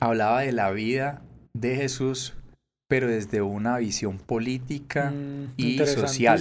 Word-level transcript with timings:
hablaba 0.00 0.40
de 0.40 0.52
la 0.52 0.70
vida 0.70 1.22
de 1.54 1.76
Jesús, 1.76 2.34
pero 2.88 3.06
desde 3.06 3.42
una 3.42 3.78
visión 3.78 4.18
política 4.18 5.10
Mm, 5.10 5.52
y 5.56 5.78
social. 5.78 6.38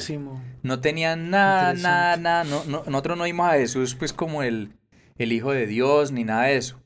No 0.64 0.80
tenían 0.82 1.30
nada, 1.30 1.74
nada, 1.74 2.18
nada. 2.18 2.44
No, 2.44 2.64
no- 2.66 2.84
nosotros 2.88 3.18
no 3.18 3.24
vimos 3.26 3.48
a 3.50 3.54
Jesús 3.54 3.96
pues 3.96 4.14
como 4.14 4.42
el, 4.44 4.72
el 5.18 5.32
Hijo 5.32 5.52
de 5.52 5.68
Dios 5.68 6.12
ni 6.12 6.24
nada 6.24 6.44
de 6.46 6.58
eso. 6.58 6.82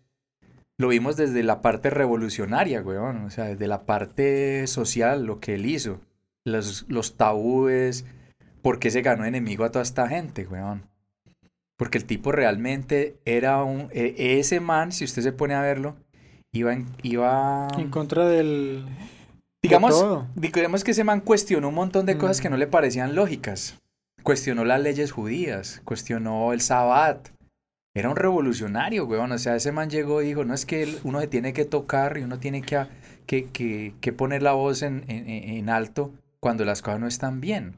Lo 0.79 0.87
vimos 0.89 1.15
desde 1.15 1.43
la 1.43 1.61
parte 1.61 1.89
revolucionaria, 1.91 2.81
weón. 2.81 3.23
O 3.25 3.29
sea, 3.29 3.45
desde 3.45 3.67
la 3.67 3.85
parte 3.85 4.65
social, 4.67 5.25
lo 5.25 5.39
que 5.39 5.55
él 5.55 5.65
hizo. 5.65 6.01
Los, 6.45 6.85
los 6.89 7.15
tabúes. 7.15 8.05
¿Por 8.61 8.79
qué 8.79 8.89
se 8.91 9.01
ganó 9.01 9.23
enemigo 9.25 9.63
a 9.65 9.71
toda 9.71 9.83
esta 9.83 10.07
gente, 10.07 10.45
weón? 10.47 10.83
Porque 11.77 11.97
el 11.97 12.05
tipo 12.05 12.31
realmente 12.31 13.17
era 13.25 13.63
un... 13.63 13.89
e- 13.91 14.39
ese 14.39 14.59
man, 14.59 14.91
si 14.91 15.05
usted 15.05 15.21
se 15.21 15.31
pone 15.31 15.53
a 15.53 15.61
verlo, 15.61 15.95
iba... 16.53 16.73
En, 16.73 16.85
iba 17.03 17.67
En 17.77 17.89
contra 17.89 18.25
del. 18.27 18.85
Digamos, 19.61 19.93
de 19.93 19.99
todo. 20.01 20.27
digamos 20.35 20.83
que 20.83 20.91
ese 20.91 21.03
man 21.03 21.19
cuestionó 21.21 21.69
un 21.69 21.75
montón 21.75 22.05
de 22.05 22.17
cosas 22.17 22.41
que 22.41 22.49
Mm. 22.49 22.51
no 22.51 22.57
le 22.57 22.67
parecían 22.67 23.15
lógicas. 23.15 23.79
Cuestionó 24.23 24.63
las 24.65 24.81
leyes 24.81 25.11
judías, 25.11 25.81
cuestionó 25.83 26.53
el 26.53 26.61
sabbat. 26.61 27.29
Era 27.95 28.09
un 28.09 28.15
revolucionario, 28.15 29.05
weón. 29.05 29.31
O 29.31 29.37
sea, 29.37 29.55
ese 29.55 29.71
man 29.71 29.89
llegó 29.89 30.21
y 30.21 30.27
dijo, 30.27 30.43
no 30.45 30.53
es 30.53 30.65
que 30.65 30.97
uno 31.03 31.19
se 31.19 31.27
tiene 31.27 31.53
que 31.53 31.65
tocar 31.65 32.17
y 32.17 32.23
uno 32.23 32.39
tiene 32.39 32.61
que, 32.61 32.85
que, 33.25 33.49
que- 33.51 33.93
que 34.01 34.13
poner 34.13 34.41
la 34.43 34.53
voz 34.53 34.81
en, 34.81 35.03
en- 35.07 35.27
en 35.29 35.69
alto 35.69 36.11
cuando 36.39 36.65
las 36.65 36.81
cosas 36.81 36.99
no 36.99 37.07
están 37.07 37.39
bien. 37.39 37.75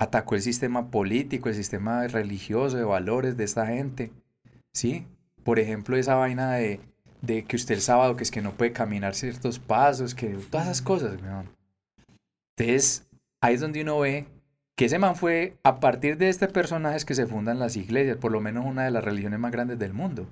Atacó 0.00 0.34
el 0.34 0.42
sistema 0.42 0.90
político, 0.90 1.48
el 1.48 1.54
sistema 1.54 2.06
religioso, 2.08 2.76
de 2.76 2.84
valores 2.84 3.36
de 3.36 3.44
esta 3.44 3.66
gente. 3.66 4.10
¿Sí? 4.74 5.06
Por 5.44 5.58
ejemplo, 5.58 5.96
esa 5.96 6.14
vaina 6.16 6.52
de, 6.54 6.80
de 7.22 7.44
que 7.44 7.56
usted 7.56 7.76
el 7.76 7.80
sábado, 7.80 8.16
que 8.16 8.24
es 8.24 8.30
que 8.30 8.42
no 8.42 8.52
puede 8.52 8.72
caminar 8.72 9.14
ciertos 9.14 9.58
pasos, 9.58 10.14
que 10.14 10.28
todas 10.50 10.66
esas 10.66 10.82
cosas, 10.82 11.20
weón. 11.22 11.48
Entonces, 12.58 13.06
ahí 13.40 13.54
es 13.54 13.60
donde 13.60 13.80
uno 13.82 13.98
ve 14.00 14.26
que 14.76 14.84
ese 14.86 14.98
man 14.98 15.16
fue, 15.16 15.56
a 15.62 15.80
partir 15.80 16.18
de 16.18 16.28
este 16.28 16.48
personaje 16.48 17.04
que 17.06 17.14
se 17.14 17.26
fundan 17.26 17.58
las 17.58 17.76
iglesias, 17.76 18.16
por 18.18 18.32
lo 18.32 18.40
menos 18.40 18.66
una 18.66 18.84
de 18.84 18.90
las 18.90 19.04
religiones 19.04 19.38
más 19.38 19.52
grandes 19.52 19.78
del 19.78 19.94
mundo, 19.94 20.28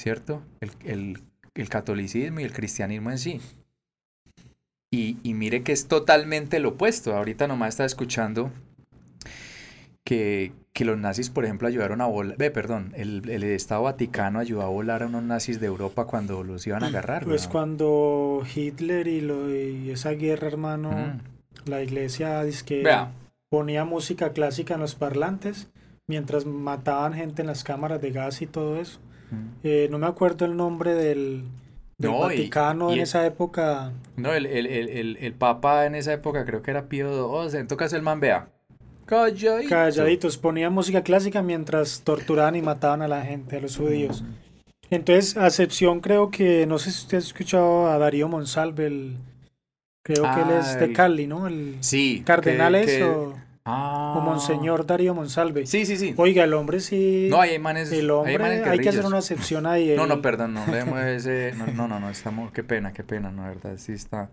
¿cierto? 0.00 0.42
El, 0.60 0.70
el- 0.84 1.22
el 1.54 1.68
catolicismo 1.68 2.40
y 2.40 2.42
el 2.44 2.52
cristianismo 2.52 3.12
en 3.12 3.18
sí. 3.18 3.40
Y, 4.92 5.18
y 5.22 5.34
mire 5.34 5.62
que 5.62 5.70
es 5.72 5.86
totalmente 5.86 6.58
lo 6.58 6.70
opuesto. 6.70 7.14
Ahorita 7.16 7.46
nomás 7.46 7.70
estaba 7.70 7.86
escuchando 7.86 8.50
que, 10.04 10.52
que 10.74 10.84
los 10.84 10.98
nazis, 10.98 11.30
por 11.30 11.44
ejemplo, 11.44 11.68
ayudaron 11.68 12.00
a 12.00 12.06
volar, 12.06 12.36
ve, 12.36 12.50
perdón, 12.50 12.92
el, 12.96 13.30
el 13.30 13.44
Estado 13.44 13.82
Vaticano 13.84 14.40
ayudó 14.40 14.62
a 14.62 14.68
volar 14.68 15.04
a 15.04 15.06
unos 15.06 15.22
nazis 15.22 15.60
de 15.60 15.66
Europa 15.66 16.04
cuando 16.06 16.42
los 16.42 16.66
iban 16.66 16.82
a 16.82 16.88
agarrar. 16.88 17.24
Pues 17.24 17.46
cuando 17.48 18.42
Hitler 18.54 19.06
y, 19.06 19.20
lo, 19.20 19.48
y 19.54 19.90
esa 19.90 20.10
guerra, 20.10 20.48
hermano, 20.48 20.90
Mm. 20.90 21.68
la 21.70 21.80
iglesia 21.82 22.42
que 22.66 22.82
Vea, 22.82 23.12
ponía 23.48 23.84
música 23.84 24.32
clásica 24.32 24.74
en 24.74 24.80
los 24.80 24.96
parlantes 24.96 25.68
mientras 26.08 26.44
mataban 26.44 27.14
gente 27.14 27.42
en 27.42 27.46
las 27.48 27.62
cámaras 27.64 28.00
de 28.02 28.10
gas 28.10 28.42
y 28.42 28.46
todo 28.46 28.80
eso. 28.80 28.98
mm. 29.30 29.36
Eh, 29.62 29.88
no 29.92 29.98
me 30.00 30.08
acuerdo 30.08 30.44
el 30.44 30.56
nombre 30.56 30.94
del, 30.94 31.44
del 31.98 32.10
No, 32.10 32.16
y- 32.18 32.36
Vaticano 32.38 32.90
y 32.90 32.94
en 32.94 32.98
el- 32.98 33.02
esa 33.04 33.24
época. 33.24 33.92
No, 34.16 34.32
el, 34.32 34.44
el, 34.46 34.66
el, 34.66 34.88
el, 34.88 35.16
el 35.18 35.32
Papa 35.34 35.86
en 35.86 35.94
esa 35.94 36.12
época 36.12 36.44
creo 36.44 36.62
que 36.62 36.72
era 36.72 36.88
Pío 36.88 37.48
XII. 37.48 37.60
En 37.60 37.68
todo 37.68 37.76
caso, 37.76 37.94
el 37.94 38.02
man 38.02 38.18
vea. 38.18 38.48
Calladito. 39.06 39.68
Calladitos, 39.68 40.38
ponían 40.38 40.72
música 40.72 41.02
clásica 41.02 41.42
mientras 41.42 42.02
torturaban 42.02 42.56
y 42.56 42.62
mataban 42.62 43.02
a 43.02 43.08
la 43.08 43.22
gente, 43.22 43.56
a 43.56 43.60
los 43.60 43.76
judíos. 43.76 44.24
Entonces, 44.90 45.36
a 45.36 45.46
excepción 45.46 46.00
creo 46.00 46.30
que, 46.30 46.66
no 46.66 46.78
sé 46.78 46.90
si 46.90 47.02
usted 47.02 47.16
ha 47.16 47.20
escuchado 47.20 47.90
a 47.90 47.98
Darío 47.98 48.28
Monsalve, 48.28 48.86
el, 48.86 49.16
creo 50.02 50.22
que 50.34 50.40
él 50.42 50.58
es 50.58 50.66
Ah, 50.68 50.76
de 50.76 50.84
el- 50.86 50.92
Cali, 50.92 51.26
¿no? 51.26 51.46
El 51.46 51.76
Sí. 51.80 52.18
que- 52.18 52.24
cardenal 52.24 52.74
es 52.76 52.86
que- 52.86 53.04
o, 53.04 53.34
Ah. 53.66 54.14
o 54.16 54.20
Monseñor 54.20 54.86
Darío 54.86 55.14
Monsalve. 55.14 55.66
Sí, 55.66 55.86
sí, 55.86 55.96
sí. 55.96 56.14
Oiga, 56.16 56.44
el 56.44 56.52
hombre 56.54 56.80
sí, 56.80 57.28
No, 57.30 57.40
hay 57.40 57.58
manes. 57.58 57.90
el 57.92 58.10
hombre, 58.10 58.38
manes 58.38 58.66
hay 58.66 58.78
que 58.78 58.90
hacer 58.90 59.04
una 59.06 59.18
excepción 59.18 59.66
ahí. 59.66 59.94
No, 59.96 60.06
no, 60.06 60.14
el- 60.14 60.20
perdón, 60.20 60.52
no 60.54 60.66
leemos 60.66 60.98
ese. 61.04 61.52
No, 61.56 61.66
no, 61.68 61.88
no, 61.88 61.98
no, 62.00 62.10
estamos. 62.10 62.52
Qué 62.52 62.62
pena, 62.62 62.92
qué 62.92 63.02
pena, 63.04 63.30
no, 63.30 63.42
verdad, 63.44 63.74
sí 63.78 63.92
está. 63.92 64.30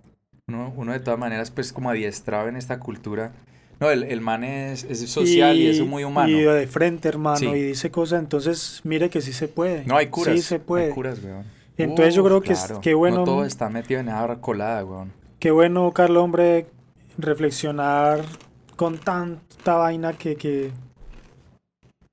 Uno, 0.48 0.74
uno 0.76 0.92
de 0.92 1.00
todas 1.00 1.20
maneras, 1.20 1.50
pues, 1.50 1.72
como 1.72 1.90
adiestrado 1.90 2.50
en 2.50 2.58
esta 2.58 2.80
cultura. 2.80 3.32
No, 3.82 3.90
el, 3.90 4.04
el 4.04 4.22
man 4.22 4.44
es, 4.44 4.84
es 4.84 5.10
social 5.10 5.58
y, 5.58 5.68
es 5.68 5.82
muy 5.82 6.04
humano. 6.04 6.30
Y 6.30 6.42
de 6.42 6.68
frente, 6.68 7.10
hermano, 7.10 7.38
Sí. 7.38 7.48
y 7.48 7.64
dice 7.64 7.90
cosas, 7.90 8.20
entonces 8.20 8.80
mire 8.84 9.10
que 9.10 9.22
sí 9.22 9.34
se 9.34 9.48
puede. 9.48 9.84
No, 9.86 9.98
hay 9.98 10.08
curas. 10.08 10.36
Sí 10.36 10.42
se 10.44 10.60
puede. 10.60 10.86
Hay 10.86 10.92
curas, 10.92 11.20
weón. 11.24 11.44
Entonces 11.78 12.14
yo 12.14 12.24
creo 12.24 12.42
que 12.42 12.54
qué 12.82 12.94
bueno- 12.94 13.18
No 13.18 13.24
todo 13.24 13.44
está 13.44 13.70
metido 13.70 14.00
en 14.00 14.10
esa 14.10 14.36
colada, 14.40 14.86
weón. 14.86 15.12
Qué 15.40 15.50
bueno, 15.50 15.92
Carlos, 15.94 16.24
hombre, 16.24 16.68
reflexionar 17.18 18.22
con 18.76 19.00
tanta 19.00 19.76
vaina 19.78 20.14
que, 20.14 20.36
que... 20.36 20.70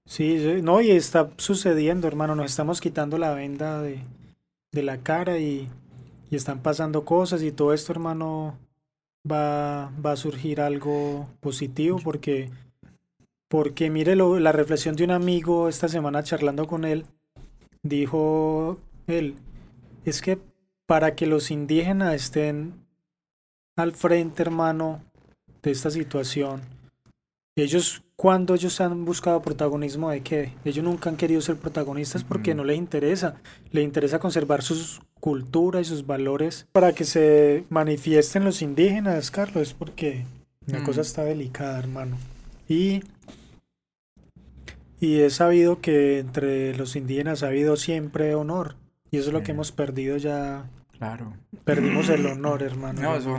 Sí, 0.06 0.38
sí, 0.38 0.62
no, 0.62 0.80
y 0.80 0.90
está 0.92 1.28
sucediendo, 1.36 2.08
hermano, 2.08 2.34
nos 2.34 2.46
estamos 2.50 2.80
quitando 2.80 3.18
la 3.18 3.34
venda 3.34 3.82
de, 3.82 4.00
de 4.72 4.82
la 4.82 4.96
cara 4.96 5.36
y, 5.38 5.68
y 6.30 6.36
están 6.36 6.60
pasando 6.60 7.04
cosas 7.04 7.42
y 7.42 7.52
todo 7.52 7.74
esto, 7.74 7.92
hermano, 7.92 8.56
va, 9.30 9.90
va 10.04 10.12
a 10.12 10.16
surgir 10.16 10.60
algo 10.60 11.28
positivo 11.40 11.98
porque, 12.02 12.50
porque 13.48 13.90
mire 13.90 14.16
lo- 14.16 14.38
la 14.38 14.52
reflexión 14.52 14.96
de 14.96 15.04
un 15.04 15.10
amigo 15.10 15.68
esta 15.68 15.88
semana 15.88 16.22
charlando 16.22 16.66
con 16.66 16.84
él, 16.84 17.04
dijo 17.82 18.78
él, 19.06 19.34
es 20.04 20.20
que 20.20 20.38
para 20.86 21.14
que 21.14 21.26
los 21.26 21.50
indígenas 21.50 22.14
estén 22.14 22.74
al 23.76 23.92
frente, 23.92 24.42
hermano, 24.42 25.02
de 25.62 25.70
esta 25.70 25.90
situación. 25.90 26.62
Ellos, 27.56 28.02
cuando 28.16 28.54
ellos 28.54 28.80
han 28.80 29.04
buscado 29.04 29.42
protagonismo 29.42 30.10
de 30.10 30.22
qué? 30.22 30.52
Ellos 30.64 30.84
nunca 30.84 31.10
han 31.10 31.16
querido 31.16 31.40
ser 31.40 31.56
protagonistas 31.56 32.24
porque 32.24 32.54
no 32.54 32.64
les 32.64 32.78
interesa. 32.78 33.34
Les 33.72 33.84
interesa 33.84 34.18
conservar 34.18 34.62
sus 34.62 35.00
culturas 35.20 35.86
y 35.86 35.90
sus 35.90 36.06
valores 36.06 36.66
para 36.72 36.92
que 36.92 37.04
se 37.04 37.64
manifiesten 37.70 38.44
los 38.44 38.62
indígenas, 38.62 39.30
Carlos, 39.30 39.74
porque 39.74 40.24
la 40.66 40.80
Mm. 40.80 40.84
cosa 40.84 41.00
está 41.00 41.24
delicada, 41.24 41.78
hermano. 41.78 42.16
Y, 42.68 43.02
y 45.00 45.20
he 45.20 45.30
sabido 45.30 45.80
que 45.80 46.18
entre 46.18 46.76
los 46.76 46.96
indígenas 46.96 47.42
ha 47.42 47.48
habido 47.48 47.76
siempre 47.76 48.34
honor. 48.34 48.76
Y 49.10 49.18
eso 49.18 49.28
es 49.28 49.32
lo 49.32 49.42
que 49.42 49.52
hemos 49.52 49.72
perdido 49.72 50.16
ya. 50.18 50.68
Claro. 50.98 51.34
Perdimos 51.64 52.08
el 52.08 52.26
honor, 52.26 52.62
hermano. 52.62 53.00
No, 53.00 53.16
eso. 53.16 53.38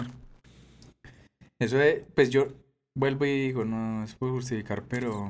Eso 1.60 1.78
de, 1.78 2.06
pues 2.16 2.30
yo 2.30 2.48
vuelvo 2.96 3.26
y 3.26 3.48
digo, 3.48 3.66
no 3.66 4.04
es 4.04 4.16
por 4.16 4.32
justificar, 4.32 4.84
pero 4.88 5.30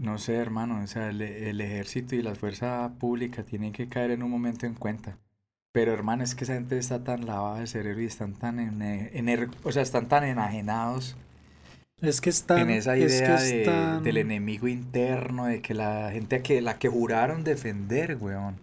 no 0.00 0.18
sé, 0.18 0.34
hermano, 0.36 0.82
o 0.82 0.86
sea, 0.86 1.10
el, 1.10 1.20
el 1.22 1.60
ejército 1.60 2.14
y 2.16 2.22
la 2.22 2.34
fuerza 2.34 2.90
pública 2.98 3.44
tienen 3.44 3.72
que 3.72 3.88
caer 3.88 4.10
en 4.10 4.22
un 4.22 4.30
momento 4.30 4.66
en 4.66 4.74
cuenta. 4.74 5.18
Pero 5.72 5.92
hermano, 5.92 6.24
es 6.24 6.34
que 6.34 6.44
esa 6.44 6.54
gente 6.54 6.76
está 6.78 7.04
tan 7.04 7.26
lavada 7.26 7.60
de 7.60 7.66
cerebro 7.68 8.02
y 8.02 8.06
están 8.06 8.34
tan 8.34 8.58
ener- 8.58 9.50
o 9.62 9.70
sea, 9.70 9.82
están 9.82 10.08
tan 10.08 10.24
enajenados 10.24 11.16
Es 12.00 12.20
que 12.20 12.30
están, 12.30 12.60
en 12.60 12.70
esa 12.70 12.96
es 12.96 13.12
que 13.12 13.18
idea 13.18 13.40
de- 13.40 13.60
están- 13.62 14.02
del 14.02 14.16
enemigo 14.16 14.66
interno, 14.66 15.46
de 15.46 15.60
que 15.62 15.74
la 15.74 16.10
gente 16.10 16.42
que 16.42 16.60
la 16.60 16.78
que 16.78 16.88
juraron 16.88 17.44
defender, 17.44 18.16
weón. 18.20 18.56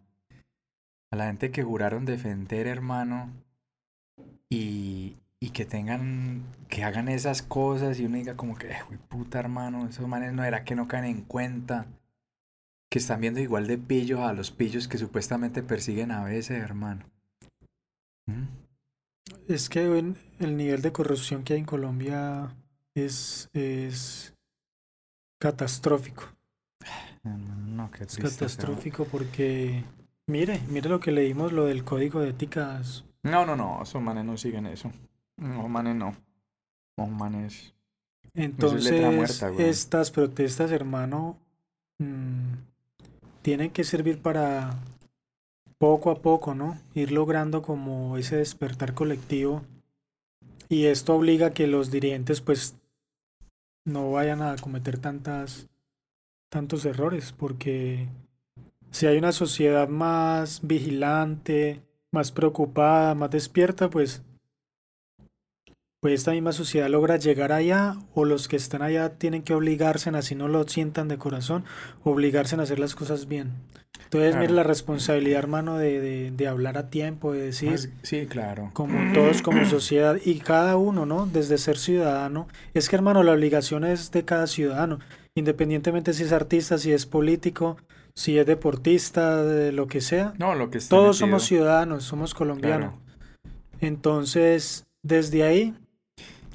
A 1.11 1.15
la 1.15 1.27
gente 1.27 1.51
que 1.51 1.63
juraron 1.63 2.03
defender, 2.05 2.67
hermano, 2.67 3.29
y, 4.49 5.15
y 5.39 5.51
que 5.51 5.65
tengan, 5.65 6.43
que 6.67 6.83
hagan 6.83 7.09
esas 7.09 7.41
cosas 7.43 7.99
y 7.99 8.05
uno 8.05 8.17
diga 8.17 8.35
como 8.35 8.55
que, 8.57 8.71
"Eh, 8.71 8.77
güey, 8.87 8.97
puta 8.99 9.39
hermano, 9.39 9.87
esos 9.87 10.07
manes 10.07 10.33
no 10.33 10.43
era 10.43 10.63
que 10.63 10.75
no 10.75 10.87
caen 10.87 11.05
en 11.05 11.21
cuenta. 11.21 11.85
Que 12.89 12.99
están 12.99 13.19
viendo 13.21 13.39
igual 13.41 13.67
de 13.67 13.77
pillos 13.77 14.21
a 14.21 14.31
los 14.33 14.49
pillos 14.51 14.87
que 14.87 14.97
supuestamente 14.97 15.61
persiguen 15.61 16.09
a 16.11 16.23
veces, 16.23 16.57
hermano. 16.63 17.05
¿Mm? 18.27 18.45
Es 19.49 19.67
que 19.69 19.81
el 20.39 20.57
nivel 20.57 20.81
de 20.81 20.91
corrupción 20.93 21.43
que 21.43 21.53
hay 21.53 21.59
en 21.59 21.65
Colombia 21.65 22.55
es, 22.95 23.49
es 23.53 24.33
catastrófico. 25.39 26.23
No, 27.23 27.91
qué 27.91 28.03
Es 28.05 28.13
triste, 28.13 28.21
pero- 28.21 28.29
catastrófico 28.31 29.05
porque, 29.05 29.83
mire, 30.27 30.61
mire 30.69 30.89
lo 30.89 30.99
que 31.01 31.11
leímos, 31.11 31.51
lo 31.51 31.65
del 31.65 31.83
código 31.83 32.21
de 32.21 32.29
éticas. 32.29 33.03
No, 33.23 33.45
no, 33.45 33.55
no, 33.57 33.83
esos 33.83 34.01
manes 34.01 34.23
no 34.23 34.37
siguen 34.37 34.65
eso. 34.65 34.91
No, 35.37 35.67
manes 35.67 35.95
no. 35.95 36.15
No, 36.97 37.07
manes. 37.07 37.73
Entonces, 38.33 39.01
muerta, 39.13 39.51
estas 39.57 40.11
protestas, 40.11 40.71
hermano, 40.71 41.37
mm, 41.99 42.53
tienen 43.41 43.71
que 43.71 43.83
servir 43.83 44.21
para 44.21 44.79
poco 45.79 46.11
a 46.11 46.21
poco, 46.21 46.55
¿no? 46.55 46.77
Ir 46.93 47.11
logrando 47.11 47.61
como 47.61 48.17
ese 48.17 48.37
despertar 48.37 48.93
colectivo. 48.93 49.63
Y 50.69 50.85
esto 50.85 51.15
obliga 51.15 51.47
a 51.47 51.51
que 51.51 51.67
los 51.67 51.91
dirigentes, 51.91 52.41
pues, 52.41 52.75
no 53.85 54.11
vayan 54.11 54.41
a 54.41 54.55
cometer 54.57 54.97
tantas, 54.99 55.67
tantos 56.49 56.85
errores, 56.85 57.33
porque 57.33 58.07
Si 58.91 59.05
hay 59.05 59.17
una 59.17 59.31
sociedad 59.33 59.87
más 59.89 60.61
vigilante, 60.63 61.81
más 62.11 62.31
preocupada, 62.31 63.15
más 63.15 63.29
despierta, 63.31 63.89
pues 63.89 64.23
pues 65.99 66.13
esta 66.13 66.31
misma 66.31 66.51
sociedad 66.51 66.89
logra 66.89 67.17
llegar 67.17 67.51
allá 67.51 67.95
o 68.13 68.25
los 68.25 68.47
que 68.47 68.55
están 68.55 68.81
allá 68.81 69.17
tienen 69.17 69.41
que 69.41 69.53
obligarse, 69.53 70.09
así 70.11 70.35
no 70.35 70.47
lo 70.47 70.67
sientan 70.67 71.07
de 71.07 71.17
corazón, 71.17 71.65
obligarse 72.03 72.55
a 72.55 72.61
hacer 72.61 72.79
las 72.79 72.95
cosas 72.95 73.27
bien. 73.27 73.53
Entonces, 74.03 74.37
mire 74.37 74.53
la 74.53 74.63
responsabilidad, 74.63 75.39
hermano, 75.39 75.77
de, 75.77 76.31
de, 76.31 76.47
hablar 76.47 76.77
a 76.77 76.89
tiempo, 76.89 77.33
de 77.33 77.41
decir. 77.41 77.91
sí, 78.03 78.25
claro. 78.27 78.69
Como 78.73 79.13
todos, 79.13 79.41
como 79.41 79.65
sociedad, 79.65 80.17
y 80.23 80.39
cada 80.39 80.77
uno, 80.77 81.05
¿no? 81.05 81.25
Desde 81.25 81.57
ser 81.57 81.77
ciudadano. 81.77 82.47
Es 82.73 82.87
que, 82.87 82.95
hermano, 82.95 83.23
la 83.23 83.33
obligación 83.33 83.83
es 83.83 84.11
de 84.11 84.23
cada 84.23 84.47
ciudadano, 84.47 84.99
independientemente 85.35 86.13
si 86.13 86.23
es 86.23 86.31
artista, 86.31 86.77
si 86.77 86.93
es 86.93 87.05
político, 87.05 87.77
si 88.13 88.37
es 88.37 88.45
deportista, 88.45 89.43
de 89.43 89.73
lo 89.73 89.87
que 89.87 89.99
sea. 89.99 90.33
No, 90.37 90.55
lo 90.55 90.69
que 90.69 90.79
Todos 90.79 91.17
somos 91.17 91.43
ciudadanos, 91.43 92.03
somos 92.03 92.33
colombianos. 92.33 92.93
Entonces, 93.81 94.85
desde 95.03 95.43
ahí, 95.43 95.75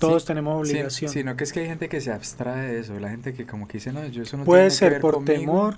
todos 0.08 0.24
tenemos 0.24 0.60
obligación. 0.60 1.10
Sí, 1.10 1.18
sino 1.20 1.36
que 1.36 1.44
es 1.44 1.52
que 1.52 1.60
hay 1.60 1.66
gente 1.66 1.88
que 1.88 2.00
se 2.00 2.12
abstrae 2.12 2.72
de 2.72 2.80
eso, 2.80 2.98
la 2.98 3.10
gente 3.10 3.34
que 3.34 3.46
como 3.46 3.68
que 3.68 3.78
dice, 3.78 3.92
no, 3.92 4.06
yo 4.06 4.22
eso 4.22 4.36
no 4.36 4.44
Puede 4.44 4.70
ser 4.70 5.00
por 5.00 5.24
temor 5.24 5.76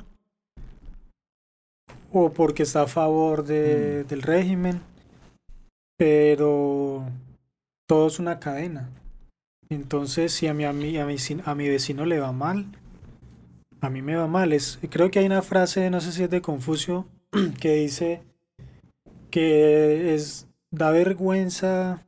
o 2.12 2.30
porque 2.30 2.62
está 2.62 2.82
a 2.82 2.86
favor 2.86 3.44
de, 3.44 4.02
mm. 4.04 4.08
del 4.08 4.22
régimen, 4.22 4.80
pero 5.96 7.04
todo 7.86 8.06
es 8.06 8.18
una 8.18 8.38
cadena. 8.38 8.88
Entonces, 9.68 10.32
si 10.32 10.46
a 10.46 10.54
mi, 10.54 10.64
a, 10.64 10.72
mi, 10.72 10.96
a, 10.98 11.06
mi, 11.06 11.16
a 11.44 11.54
mi 11.54 11.68
vecino 11.68 12.06
le 12.06 12.20
va 12.20 12.32
mal, 12.32 12.66
a 13.80 13.90
mí 13.90 14.02
me 14.02 14.14
va 14.14 14.26
mal. 14.26 14.52
Es, 14.52 14.78
creo 14.90 15.10
que 15.10 15.18
hay 15.18 15.26
una 15.26 15.42
frase, 15.42 15.90
no 15.90 16.00
sé 16.00 16.12
si 16.12 16.22
es 16.22 16.30
de 16.30 16.40
Confucio, 16.40 17.06
que 17.60 17.74
dice 17.74 18.22
que 19.30 20.14
es 20.14 20.46
da 20.70 20.90
vergüenza 20.90 22.06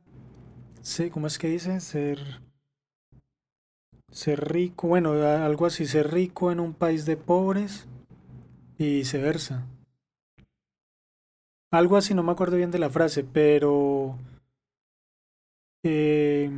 Sí, 0.87 1.09
¿cómo 1.09 1.27
es 1.27 1.37
que 1.37 1.49
dice? 1.49 1.81
Ser. 1.81 2.17
Ser 4.09 4.53
rico, 4.53 4.87
bueno, 4.87 5.11
algo 5.21 5.65
así, 5.65 5.85
ser 5.85 6.13
rico 6.13 6.49
en 6.49 6.61
un 6.61 6.73
país 6.73 7.05
de 7.05 7.17
pobres 7.17 7.85
y 8.77 8.99
viceversa. 8.99 9.65
Algo 11.71 11.97
así, 11.97 12.13
no 12.13 12.23
me 12.23 12.31
acuerdo 12.31 12.55
bien 12.55 12.71
de 12.71 12.79
la 12.79 12.89
frase, 12.89 13.25
pero. 13.25 14.17
Eh, 15.83 16.49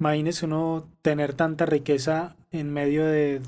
imagínese 0.00 0.46
uno 0.46 0.88
tener 1.02 1.34
tanta 1.34 1.66
riqueza 1.66 2.36
en 2.52 2.72
medio 2.72 3.04
de, 3.04 3.42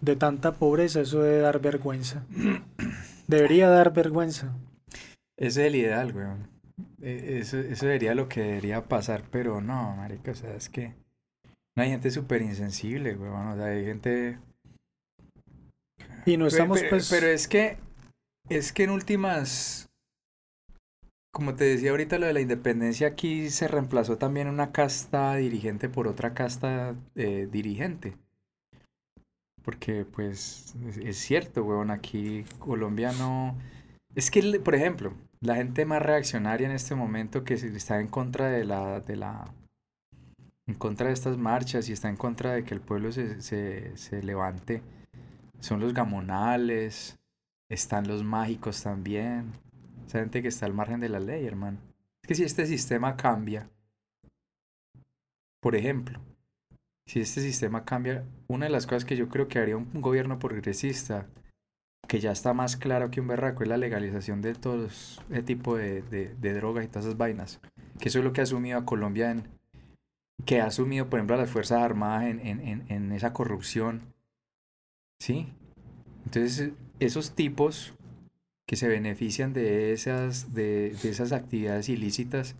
de 0.00 0.16
tanta 0.16 0.54
pobreza, 0.54 1.02
eso 1.02 1.22
debe 1.22 1.38
dar 1.38 1.60
vergüenza. 1.60 2.26
Debería 3.28 3.68
dar 3.68 3.92
vergüenza. 3.92 4.52
Ese 5.36 5.60
es 5.60 5.68
el 5.68 5.76
ideal, 5.76 6.12
weón. 6.12 6.57
E, 7.00 7.38
eso, 7.40 7.58
eso 7.58 7.86
sería 7.86 8.14
lo 8.14 8.28
que 8.28 8.40
debería 8.42 8.88
pasar, 8.88 9.24
pero 9.30 9.60
no, 9.60 9.96
marica, 9.96 10.32
o 10.32 10.34
sea, 10.34 10.54
es 10.54 10.68
que 10.68 10.94
no 11.76 11.82
hay 11.82 11.90
gente 11.90 12.10
súper 12.10 12.42
insensible, 12.42 13.14
weón, 13.14 13.48
o 13.48 13.56
sea, 13.56 13.66
hay 13.66 13.84
gente... 13.84 14.38
Y 16.26 16.36
no 16.36 16.48
estamos 16.48 16.78
pero, 16.78 16.90
pues... 16.90 17.08
Pero 17.08 17.28
es 17.28 17.46
que, 17.46 17.78
es 18.48 18.72
que 18.72 18.82
en 18.82 18.90
últimas, 18.90 19.88
como 21.32 21.54
te 21.54 21.64
decía 21.64 21.90
ahorita, 21.90 22.18
lo 22.18 22.26
de 22.26 22.32
la 22.32 22.40
independencia 22.40 23.06
aquí 23.06 23.48
se 23.50 23.68
reemplazó 23.68 24.18
también 24.18 24.48
una 24.48 24.72
casta 24.72 25.36
dirigente 25.36 25.88
por 25.88 26.08
otra 26.08 26.34
casta 26.34 26.96
eh, 27.14 27.48
dirigente. 27.48 28.16
Porque, 29.62 30.04
pues, 30.04 30.74
es, 31.00 31.16
cierto, 31.18 31.62
weón, 31.62 31.92
aquí 31.92 32.44
Colombia 32.58 33.12
no... 33.12 33.56
Es 34.16 34.32
que, 34.32 34.58
por 34.58 34.74
ejemplo, 34.74 35.14
la 35.40 35.56
gente 35.56 35.84
más 35.84 36.02
reaccionaria 36.02 36.66
en 36.66 36.74
este 36.74 36.94
momento 36.94 37.44
que 37.44 37.54
está 37.54 38.00
en 38.00 38.08
contra 38.08 38.48
de 38.48 38.64
la, 38.64 39.00
de 39.00 39.16
la, 39.16 39.52
en 40.66 40.74
contra 40.74 41.08
de 41.08 41.12
estas 41.12 41.36
marchas 41.36 41.88
y 41.88 41.92
está 41.92 42.08
en 42.08 42.16
contra 42.16 42.52
de 42.52 42.64
que 42.64 42.74
el 42.74 42.80
pueblo 42.80 43.12
se, 43.12 43.40
se, 43.40 43.96
se 43.96 44.22
levante, 44.22 44.82
son 45.60 45.80
los 45.80 45.94
gamonales, 45.94 47.18
están 47.68 48.08
los 48.08 48.24
mágicos 48.24 48.82
también, 48.82 49.52
esa 50.06 50.20
gente 50.20 50.42
que 50.42 50.48
está 50.48 50.66
al 50.66 50.74
margen 50.74 51.00
de 51.00 51.08
la 51.08 51.20
ley, 51.20 51.46
hermano. 51.46 51.78
Es 52.22 52.28
que 52.28 52.34
si 52.34 52.44
este 52.44 52.66
sistema 52.66 53.16
cambia, 53.16 53.68
por 55.60 55.76
ejemplo, 55.76 56.20
si 57.06 57.20
este 57.20 57.40
sistema 57.40 57.84
cambia, 57.84 58.24
una 58.48 58.66
de 58.66 58.72
las 58.72 58.86
cosas 58.86 59.04
que 59.04 59.16
yo 59.16 59.28
creo 59.28 59.48
que 59.48 59.58
haría 59.58 59.76
un 59.76 60.00
gobierno 60.00 60.38
progresista 60.38 61.26
que 62.06 62.20
ya 62.20 62.32
está 62.32 62.54
más 62.54 62.76
claro 62.76 63.10
que 63.10 63.20
un 63.20 63.28
berraco 63.28 63.62
es 63.62 63.68
la 63.68 63.76
legalización 63.76 64.40
de 64.40 64.54
todo 64.54 64.86
ese 64.86 65.42
tipo 65.42 65.76
de, 65.76 66.02
de, 66.02 66.54
drogas 66.54 66.84
y 66.84 66.88
todas 66.88 67.04
esas 67.04 67.18
vainas. 67.18 67.60
Que 68.00 68.08
eso 68.08 68.18
es 68.18 68.24
lo 68.24 68.32
que 68.32 68.40
ha 68.40 68.44
asumido 68.44 68.78
a 68.78 68.84
Colombia 68.84 69.30
en, 69.30 69.48
que 70.46 70.60
ha 70.60 70.66
asumido, 70.66 71.10
por 71.10 71.18
ejemplo, 71.18 71.36
a 71.36 71.40
las 71.40 71.50
Fuerzas 71.50 71.82
Armadas 71.82 72.24
en, 72.24 72.40
en, 72.40 72.84
en, 72.88 73.12
esa 73.12 73.32
corrupción. 73.32 74.14
¿Sí? 75.20 75.52
Entonces, 76.24 76.70
esos 77.00 77.32
tipos 77.34 77.94
que 78.66 78.76
se 78.76 78.88
benefician 78.88 79.52
de 79.52 79.92
esas, 79.92 80.54
de, 80.54 80.96
de 81.02 81.08
esas 81.08 81.32
actividades 81.32 81.88
ilícitas, 81.88 82.56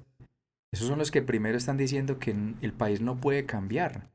esos 0.72 0.88
son 0.88 0.98
los 0.98 1.10
que 1.10 1.22
primero 1.22 1.56
están 1.56 1.76
diciendo 1.76 2.18
que 2.18 2.34
el 2.60 2.72
país 2.72 3.00
no 3.00 3.16
puede 3.16 3.46
cambiar. 3.46 4.10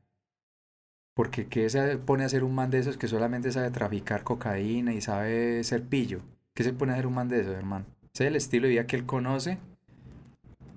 Porque 1.14 1.46
¿qué 1.46 1.70
se 1.70 1.96
pone 1.98 2.24
a 2.24 2.26
hacer 2.26 2.42
un 2.42 2.54
man 2.54 2.70
de 2.70 2.80
esos 2.80 2.96
que 2.96 3.06
solamente 3.06 3.52
sabe 3.52 3.70
traficar 3.70 4.24
cocaína 4.24 4.92
y 4.92 5.00
sabe 5.00 5.62
ser 5.62 5.84
pillo? 5.84 6.20
¿Qué 6.54 6.64
se 6.64 6.72
pone 6.72 6.92
a 6.92 6.94
hacer 6.96 7.06
un 7.06 7.14
man 7.14 7.28
de 7.28 7.40
esos, 7.40 7.54
hermano? 7.54 7.86
Ese 8.12 8.24
es 8.24 8.28
el 8.28 8.36
estilo 8.36 8.64
de 8.64 8.70
vida 8.70 8.86
que 8.86 8.96
él 8.96 9.06
conoce 9.06 9.58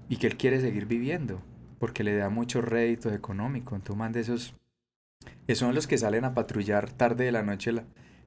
y 0.10 0.18
que 0.18 0.28
él 0.28 0.38
quiere 0.38 0.62
seguir 0.62 0.86
viviendo, 0.86 1.42
porque 1.80 2.04
le 2.04 2.16
da 2.16 2.30
mucho 2.30 2.62
rédito 2.62 3.12
económico. 3.12 3.76
Entonces, 3.76 3.94
un 3.94 4.00
man 4.00 4.12
de 4.12 4.20
esos, 4.22 4.56
esos 5.48 5.60
son 5.60 5.76
los 5.76 5.88
que 5.88 5.98
salen 5.98 6.24
a 6.24 6.36
patrullar 6.36 6.92
tarde 6.92 7.26
de 7.26 7.32
la 7.32 7.42
noche. 7.42 7.72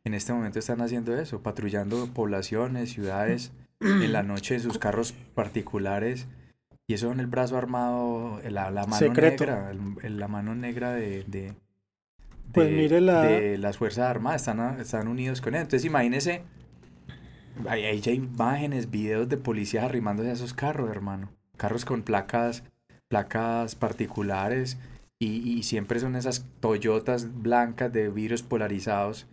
En 0.04 0.14
este 0.14 0.32
momento 0.32 0.58
están 0.58 0.80
haciendo 0.80 1.16
eso, 1.16 1.42
patrullando 1.42 2.08
poblaciones, 2.08 2.90
ciudades, 2.90 3.52
en 3.80 4.12
la 4.12 4.24
noche 4.24 4.56
en 4.56 4.60
sus 4.60 4.78
carros 4.78 5.12
particulares. 5.12 6.26
Y 6.88 6.94
eso 6.94 7.12
en 7.12 7.20
el 7.20 7.28
brazo 7.28 7.56
armado, 7.56 8.40
la, 8.48 8.72
la 8.72 8.84
mano 8.86 9.12
negra, 9.12 9.72
la 10.02 10.28
mano 10.28 10.56
negra 10.56 10.92
de 10.92 11.54
pues 12.52 12.70
mire 12.70 13.00
la... 13.00 13.22
de 13.22 13.58
las 13.58 13.78
Fuerzas 13.78 14.06
Armadas, 14.08 14.42
están, 14.42 14.80
están 14.80 15.08
unidos 15.08 15.40
con 15.40 15.54
él. 15.54 15.62
Entonces 15.62 15.84
imagínese, 15.84 16.42
hay, 17.68 17.84
hay 17.84 18.00
ya 18.00 18.12
imágenes, 18.12 18.90
videos 18.90 19.28
de 19.28 19.36
policías 19.36 19.84
arrimándose 19.84 20.30
a 20.30 20.34
esos 20.34 20.54
carros, 20.54 20.90
hermano. 20.90 21.30
Carros 21.56 21.84
con 21.84 22.02
placas, 22.02 22.64
placas 23.08 23.74
particulares 23.74 24.78
y, 25.18 25.58
y 25.58 25.62
siempre 25.62 26.00
son 26.00 26.16
esas 26.16 26.46
Toyotas 26.60 27.42
blancas 27.42 27.92
de 27.92 28.08
vidrios 28.08 28.42
polarizados. 28.42 29.26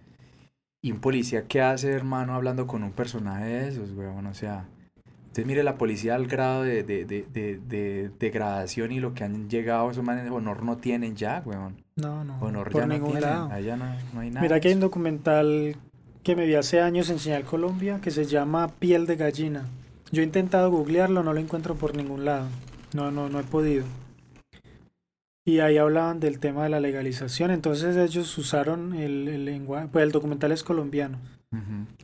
Y 0.81 0.91
un 0.91 0.99
policía, 0.99 1.47
¿qué 1.47 1.61
hace, 1.61 1.91
hermano, 1.91 2.35
hablando 2.35 2.67
con 2.67 2.83
un 2.83 2.91
personaje 2.91 3.45
de 3.45 3.67
esos, 3.69 3.91
weón? 3.93 4.27
O 4.27 4.33
sea, 4.33 4.67
entonces 5.37 5.53
mire 5.53 5.63
la 5.63 5.77
policía 5.77 6.15
al 6.15 6.25
grado 6.25 6.63
de, 6.63 6.81
de, 6.81 7.05
de, 7.05 7.59
de, 7.59 8.09
degradación 8.19 8.91
y 8.91 8.99
lo 8.99 9.13
que 9.13 9.23
han 9.23 9.47
llegado, 9.47 9.91
esos 9.91 10.03
manes 10.03 10.31
honor 10.31 10.63
no 10.63 10.77
tienen 10.77 11.15
ya, 11.15 11.43
weón. 11.45 11.75
No, 11.95 12.23
no. 12.23 12.39
Honor 12.39 12.71
por 12.71 12.87
ningún 12.87 13.21
lado. 13.21 13.51
Allá 13.51 13.77
no, 13.77 13.85
hay 14.19 14.31
nada. 14.31 14.41
Mira 14.41 14.59
que 14.59 14.69
hay 14.69 14.73
un 14.73 14.79
documental 14.79 15.75
que 16.23 16.35
me 16.35 16.47
vi 16.47 16.55
hace 16.55 16.81
años 16.81 17.11
en 17.11 17.19
Señal 17.19 17.43
Colombia 17.43 17.99
que 18.01 18.09
se 18.09 18.25
llama 18.25 18.67
Piel 18.79 19.05
de 19.05 19.15
Gallina. 19.15 19.65
Yo 20.11 20.23
he 20.23 20.25
intentado 20.25 20.71
googlearlo, 20.71 21.21
no 21.21 21.33
lo 21.33 21.39
encuentro 21.39 21.75
por 21.75 21.95
ningún 21.95 22.25
lado. 22.25 22.47
No, 22.95 23.11
no, 23.11 23.29
no 23.29 23.39
he 23.39 23.43
podido. 23.43 23.85
Y 25.45 25.59
ahí 25.59 25.77
hablaban 25.77 26.19
del 26.19 26.39
tema 26.39 26.63
de 26.63 26.69
la 26.69 26.79
legalización. 26.79 27.51
Entonces 27.51 27.95
ellos 27.95 28.35
usaron 28.39 28.95
el, 28.95 29.27
el 29.27 29.45
lenguaje, 29.45 29.87
pues 29.87 30.01
el 30.01 30.11
documental 30.11 30.51
es 30.51 30.63
colombiano. 30.63 31.19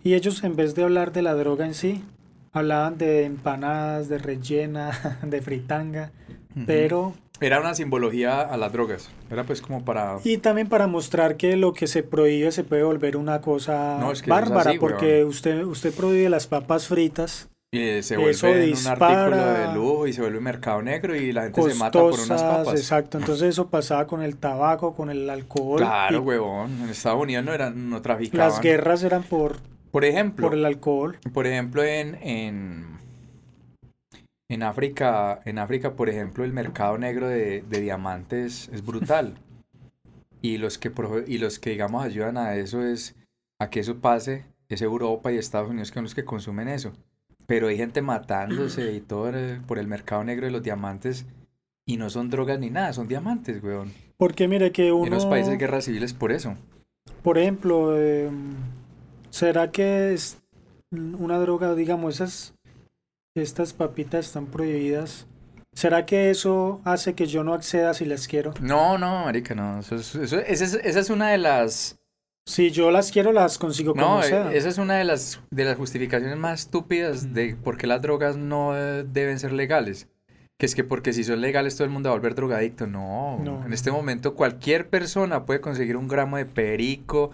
Y 0.03 0.13
ellos 0.13 0.43
en 0.43 0.55
vez 0.55 0.75
de 0.75 0.83
hablar 0.83 1.11
de 1.13 1.23
la 1.23 1.33
droga 1.33 1.65
en 1.65 1.73
sí, 1.73 2.03
Hablaban 2.53 2.99
de 2.99 3.25
empanadas, 3.25 4.09
de 4.09 4.19
rellena, 4.19 5.19
de 5.23 5.41
fritanga, 5.41 6.11
pero... 6.67 7.13
Era 7.41 7.59
una 7.59 7.73
simbología 7.73 8.41
a 8.41 8.55
las 8.57 8.71
drogas, 8.71 9.09
era 9.29 9.43
pues 9.43 9.61
como 9.61 9.83
para... 9.83 10.17
Y 10.23 10.37
también 10.37 10.69
para 10.69 10.85
mostrar 10.85 11.35
que 11.35 11.57
lo 11.57 11.73
que 11.73 11.87
se 11.87 12.03
prohíbe 12.03 12.51
se 12.51 12.63
puede 12.63 12.83
volver 12.83 13.17
una 13.17 13.41
cosa 13.41 13.97
bárbara, 14.27 14.73
porque 14.79 15.25
usted, 15.25 15.63
usted 15.63 15.93
prohíbe 15.93 16.29
las 16.29 16.45
papas 16.45 16.87
fritas. 16.87 17.49
Y 17.73 18.03
se 18.03 18.17
vuelve 18.17 18.71
un 18.71 18.87
artículo 18.87 19.35
de 19.35 19.73
lujo 19.73 20.05
y 20.05 20.13
se 20.13 20.21
vuelve 20.21 20.37
un 20.37 20.43
mercado 20.43 20.83
negro 20.83 21.15
y 21.15 21.31
la 21.31 21.43
gente 21.43 21.59
se 21.59 21.73
mata 21.73 21.99
por 21.99 22.13
unas 22.13 22.43
papas. 22.43 22.75
Exacto, 22.75 23.17
entonces 23.17 23.49
eso 23.49 23.67
pasaba 23.67 24.05
con 24.05 24.21
el 24.21 24.37
tabaco, 24.37 24.93
con 24.93 25.09
el 25.09 25.27
alcohol. 25.27 25.79
Claro, 25.79 26.21
huevón, 26.21 26.83
en 26.83 26.89
Estados 26.89 27.19
Unidos 27.19 27.43
no, 27.43 27.51
eran, 27.51 27.89
no 27.89 27.99
traficaban. 27.99 28.47
Las 28.47 28.61
guerras 28.61 29.03
eran 29.03 29.23
por 29.23 29.57
por 29.93 30.05
ejemplo. 30.05 30.47
Por 30.49 30.57
el 30.57 30.65
alcohol. 30.65 31.19
Por 31.31 31.45
ejemplo, 31.45 31.83
en, 31.83 32.17
en, 32.23 32.97
en 34.49 34.63
África, 34.63 35.39
en 35.45 35.59
África, 35.59 35.93
por 35.93 36.09
ejemplo, 36.09 36.43
el 36.43 36.51
mercado 36.51 36.97
negro 36.97 37.27
de, 37.27 37.61
diamantes 37.61 38.69
es 38.73 38.83
brutal. 38.83 39.35
y 40.41 40.57
los 40.57 40.79
que 40.79 40.91
y 41.27 41.37
los 41.37 41.59
que 41.59 41.69
digamos 41.69 42.03
ayudan 42.03 42.37
a 42.37 42.55
eso 42.55 42.83
es 42.83 43.15
a 43.59 43.69
que 43.69 43.79
eso 43.79 43.99
pase 43.99 44.45
es 44.67 44.81
Europa 44.81 45.31
y 45.31 45.37
Estados 45.37 45.69
Unidos 45.69 45.91
que 45.91 45.95
son 45.95 46.05
los 46.05 46.15
que 46.15 46.25
consumen 46.25 46.69
eso. 46.69 46.93
Pero 47.45 47.67
hay 47.67 47.77
gente 47.77 48.01
matándose 48.01 48.93
y 48.93 48.99
todo 48.99 49.31
por 49.67 49.77
el 49.77 49.85
mercado 49.85 50.23
negro 50.23 50.47
de 50.47 50.51
los 50.51 50.63
diamantes 50.63 51.27
y 51.85 51.97
no 51.97 52.09
son 52.09 52.31
drogas 52.31 52.59
ni 52.59 52.71
nada, 52.71 52.93
son 52.93 53.07
diamantes, 53.07 53.61
weón. 53.61 53.91
Porque 54.17 54.47
mire 54.47 54.71
que 54.71 54.91
uno... 54.91 55.05
En 55.05 55.13
los 55.13 55.27
países 55.27 55.57
guerras 55.59 55.85
civiles 55.85 56.13
por 56.13 56.31
eso. 56.31 56.55
Por 57.21 57.37
ejemplo, 57.37 57.99
em, 58.01 58.55
¿será 59.33 59.71
que 59.71 60.13
es 60.13 60.37
una 60.91 61.39
droga, 61.39 61.73
digamos, 61.73 62.15
esas, 62.15 62.53
estas 63.35 63.73
papitas 63.73 64.27
están 64.27 64.45
prohibidas? 64.45 65.27
¿Será 65.73 66.05
que 66.05 66.29
eso 66.29 66.81
hace 66.85 67.15
que 67.15 67.25
yo 67.25 67.43
no 67.43 67.55
acceda 67.55 67.95
si 67.95 68.05
las 68.05 68.27
quiero? 68.27 68.53
No, 68.61 68.99
no, 68.99 69.25
marica, 69.25 69.55
no. 69.55 69.79
Eso, 69.79 69.95
eso, 69.95 70.21
esa, 70.21 70.39
es, 70.39 70.61
esa 70.61 70.99
es 70.99 71.09
una 71.09 71.31
de 71.31 71.39
las 71.39 71.99
si 72.45 72.71
yo 72.71 72.91
las 72.91 73.11
quiero, 73.11 73.31
las 73.31 73.57
consigo 73.57 73.93
como 73.93 74.17
no, 74.17 74.21
sea. 74.21 74.51
esa 74.51 74.67
es 74.67 74.77
una 74.77 74.97
de 74.97 75.05
las, 75.05 75.39
de 75.49 75.63
las 75.63 75.77
justificaciones 75.77 76.37
más 76.37 76.61
estúpidas 76.61 77.33
de 77.33 77.55
por 77.55 77.77
qué 77.77 77.87
las 77.87 78.01
drogas 78.01 78.35
no 78.35 78.77
eh, 78.77 79.05
deben 79.07 79.39
ser 79.39 79.53
legales. 79.53 80.09
Que 80.59 80.65
es 80.67 80.75
que 80.75 80.83
porque 80.83 81.13
si 81.13 81.23
son 81.23 81.41
legales 81.41 81.75
todo 81.75 81.85
el 81.85 81.89
mundo 81.89 82.09
va 82.09 82.15
a 82.15 82.17
volver 82.17 82.35
drogadicto. 82.35 82.85
No, 82.85 83.39
en 83.65 83.73
este 83.73 83.91
momento 83.91 84.35
cualquier 84.35 84.89
persona 84.89 85.45
puede 85.45 85.61
conseguir 85.61 85.97
un 85.97 86.07
gramo 86.07 86.37
de 86.37 86.45
perico, 86.45 87.31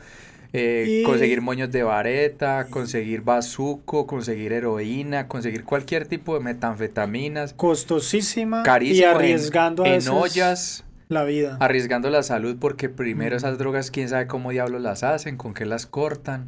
eh, 0.52 1.04
conseguir 1.06 1.42
moños 1.42 1.72
de 1.72 1.84
vareta, 1.84 2.68
conseguir 2.70 3.22
bazuco, 3.22 4.08
conseguir 4.08 4.54
heroína, 4.54 5.28
conseguir 5.28 5.64
cualquier 5.64 6.08
tipo 6.08 6.34
de 6.34 6.40
metanfetaminas. 6.40 7.54
Costosísima 7.54 8.64
y 8.82 9.04
arriesgando 9.04 9.86
en, 9.86 10.08
a 10.08 10.14
ollas 10.14 10.86
la 11.08 11.24
vida. 11.24 11.58
Arriesgando 11.60 12.10
la 12.10 12.24
salud 12.24 12.58
porque 12.60 12.90
primero 12.90 13.36
esas 13.36 13.58
drogas, 13.58 13.92
quién 13.92 14.10
sabe 14.10 14.28
cómo 14.28 14.52
diablos 14.52 14.82
las 14.82 15.04
hacen, 15.04 15.38
con 15.38 15.54
qué 15.54 15.66
las 15.66 15.86
cortan. 15.86 16.48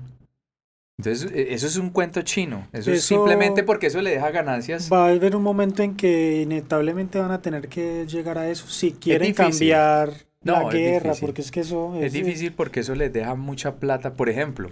Entonces, 0.98 1.32
e, 1.32 1.54
eso 1.54 1.68
es 1.68 1.78
un 1.78 1.90
cuento 1.90 2.22
chino. 2.22 2.68
Eso, 2.74 2.92
es 2.92 3.04
simplemente 3.04 3.64
porque 3.64 3.88
eso 3.88 4.02
le 4.02 4.12
deja 4.12 4.32
ganancias. 4.32 4.92
Va 4.92 5.08
a 5.08 5.10
haber 5.10 5.36
un 5.36 5.44
momento 5.44 5.84
en 5.84 5.96
que 5.96 6.42
inevitablemente 6.42 7.20
van 7.20 7.32
a 7.32 7.42
tener 7.42 7.68
que 7.68 8.06
llegar 8.08 8.38
a 8.38 8.50
eso. 8.50 8.68
Si 8.68 8.92
quieren 8.94 9.34
cambiar 9.34 10.12
la 10.44 10.70
guerra, 10.70 11.14
porque 11.20 11.42
es 11.42 11.52
que 11.52 11.62
eso 11.62 11.96
es, 11.96 12.06
es 12.06 12.14
difícil 12.14 12.54
porque 12.54 12.82
eso 12.82 12.96
les 12.96 13.12
deja 13.14 13.36
mucha 13.36 13.76
plata. 13.76 14.14
Por 14.14 14.30
ejemplo, 14.30 14.70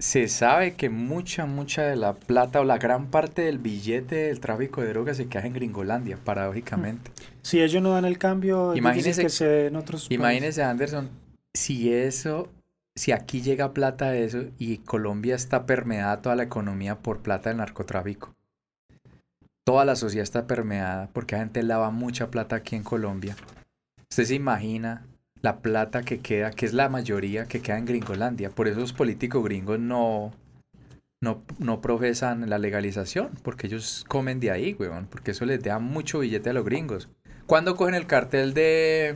se 0.00 0.28
sabe 0.28 0.74
que 0.74 0.88
mucha, 0.88 1.44
mucha 1.44 1.82
de 1.82 1.94
la 1.94 2.14
plata 2.14 2.60
o 2.60 2.64
la 2.64 2.78
gran 2.78 3.08
parte 3.08 3.42
del 3.42 3.58
billete 3.58 4.16
del 4.16 4.40
tráfico 4.40 4.80
de 4.80 4.88
drogas 4.88 5.18
se 5.18 5.28
queda 5.28 5.46
en 5.46 5.52
Gringolandia, 5.52 6.16
paradójicamente. 6.16 7.10
Si 7.42 7.60
ellos 7.60 7.82
no 7.82 7.90
dan 7.90 8.06
el 8.06 8.16
cambio, 8.16 8.74
imagínese, 8.74 9.22
que 9.22 9.28
se 9.28 9.66
en 9.66 9.76
otros 9.76 10.10
Imagínese, 10.10 10.62
Anderson, 10.62 11.10
si 11.52 11.92
eso, 11.92 12.48
si 12.96 13.12
aquí 13.12 13.42
llega 13.42 13.74
plata 13.74 14.10
de 14.10 14.24
eso 14.24 14.44
y 14.58 14.78
Colombia 14.78 15.34
está 15.34 15.66
permeada 15.66 16.22
toda 16.22 16.34
la 16.34 16.44
economía 16.44 16.96
por 16.96 17.20
plata 17.20 17.50
del 17.50 17.58
narcotráfico. 17.58 18.34
Toda 19.64 19.84
la 19.84 19.96
sociedad 19.96 20.22
está 20.22 20.46
permeada 20.46 21.10
porque 21.12 21.34
la 21.34 21.42
gente 21.42 21.62
lava 21.62 21.90
mucha 21.90 22.30
plata 22.30 22.56
aquí 22.56 22.74
en 22.74 22.84
Colombia. 22.84 23.36
Usted 24.10 24.24
se 24.24 24.34
imagina 24.34 25.06
la 25.40 25.58
plata 25.60 26.02
que 26.02 26.18
queda, 26.18 26.50
que 26.50 26.66
es 26.66 26.72
la 26.72 26.88
mayoría 26.88 27.46
que 27.46 27.62
queda 27.62 27.78
en 27.78 27.86
Gringolandia. 27.86 28.50
Por 28.50 28.66
eso 28.66 28.80
los 28.80 28.92
políticos 28.92 29.44
gringos 29.44 29.78
no, 29.78 30.32
no, 31.22 31.42
no 31.58 31.80
profesan 31.80 32.50
la 32.50 32.58
legalización, 32.58 33.30
porque 33.42 33.68
ellos 33.68 34.04
comen 34.08 34.40
de 34.40 34.50
ahí, 34.50 34.74
weón, 34.74 35.06
porque 35.06 35.30
eso 35.30 35.44
les 35.46 35.62
da 35.62 35.78
mucho 35.78 36.18
billete 36.18 36.50
a 36.50 36.52
los 36.52 36.64
gringos. 36.64 37.08
¿Cuándo 37.46 37.76
cogen 37.76 37.94
el 37.94 38.06
cartel 38.06 38.52
de 38.52 39.14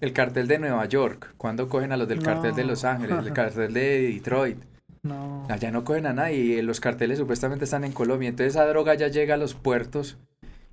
el 0.00 0.12
cartel 0.12 0.46
de 0.46 0.58
Nueva 0.60 0.84
York? 0.86 1.34
¿Cuándo 1.36 1.68
cogen 1.68 1.90
a 1.90 1.96
los 1.96 2.08
del 2.08 2.22
cartel 2.22 2.54
de 2.54 2.64
Los 2.64 2.84
Ángeles, 2.84 3.18
el 3.18 3.32
cartel 3.34 3.72
de 3.72 4.12
Detroit? 4.12 4.58
No. 5.02 5.46
Allá 5.48 5.72
no 5.72 5.82
cogen 5.82 6.06
a 6.06 6.12
nadie, 6.12 6.62
los 6.62 6.78
carteles 6.78 7.18
supuestamente 7.18 7.64
están 7.64 7.84
en 7.84 7.92
Colombia, 7.92 8.28
entonces 8.28 8.54
esa 8.54 8.66
droga 8.66 8.94
ya 8.94 9.08
llega 9.08 9.34
a 9.34 9.38
los 9.38 9.54
puertos 9.54 10.18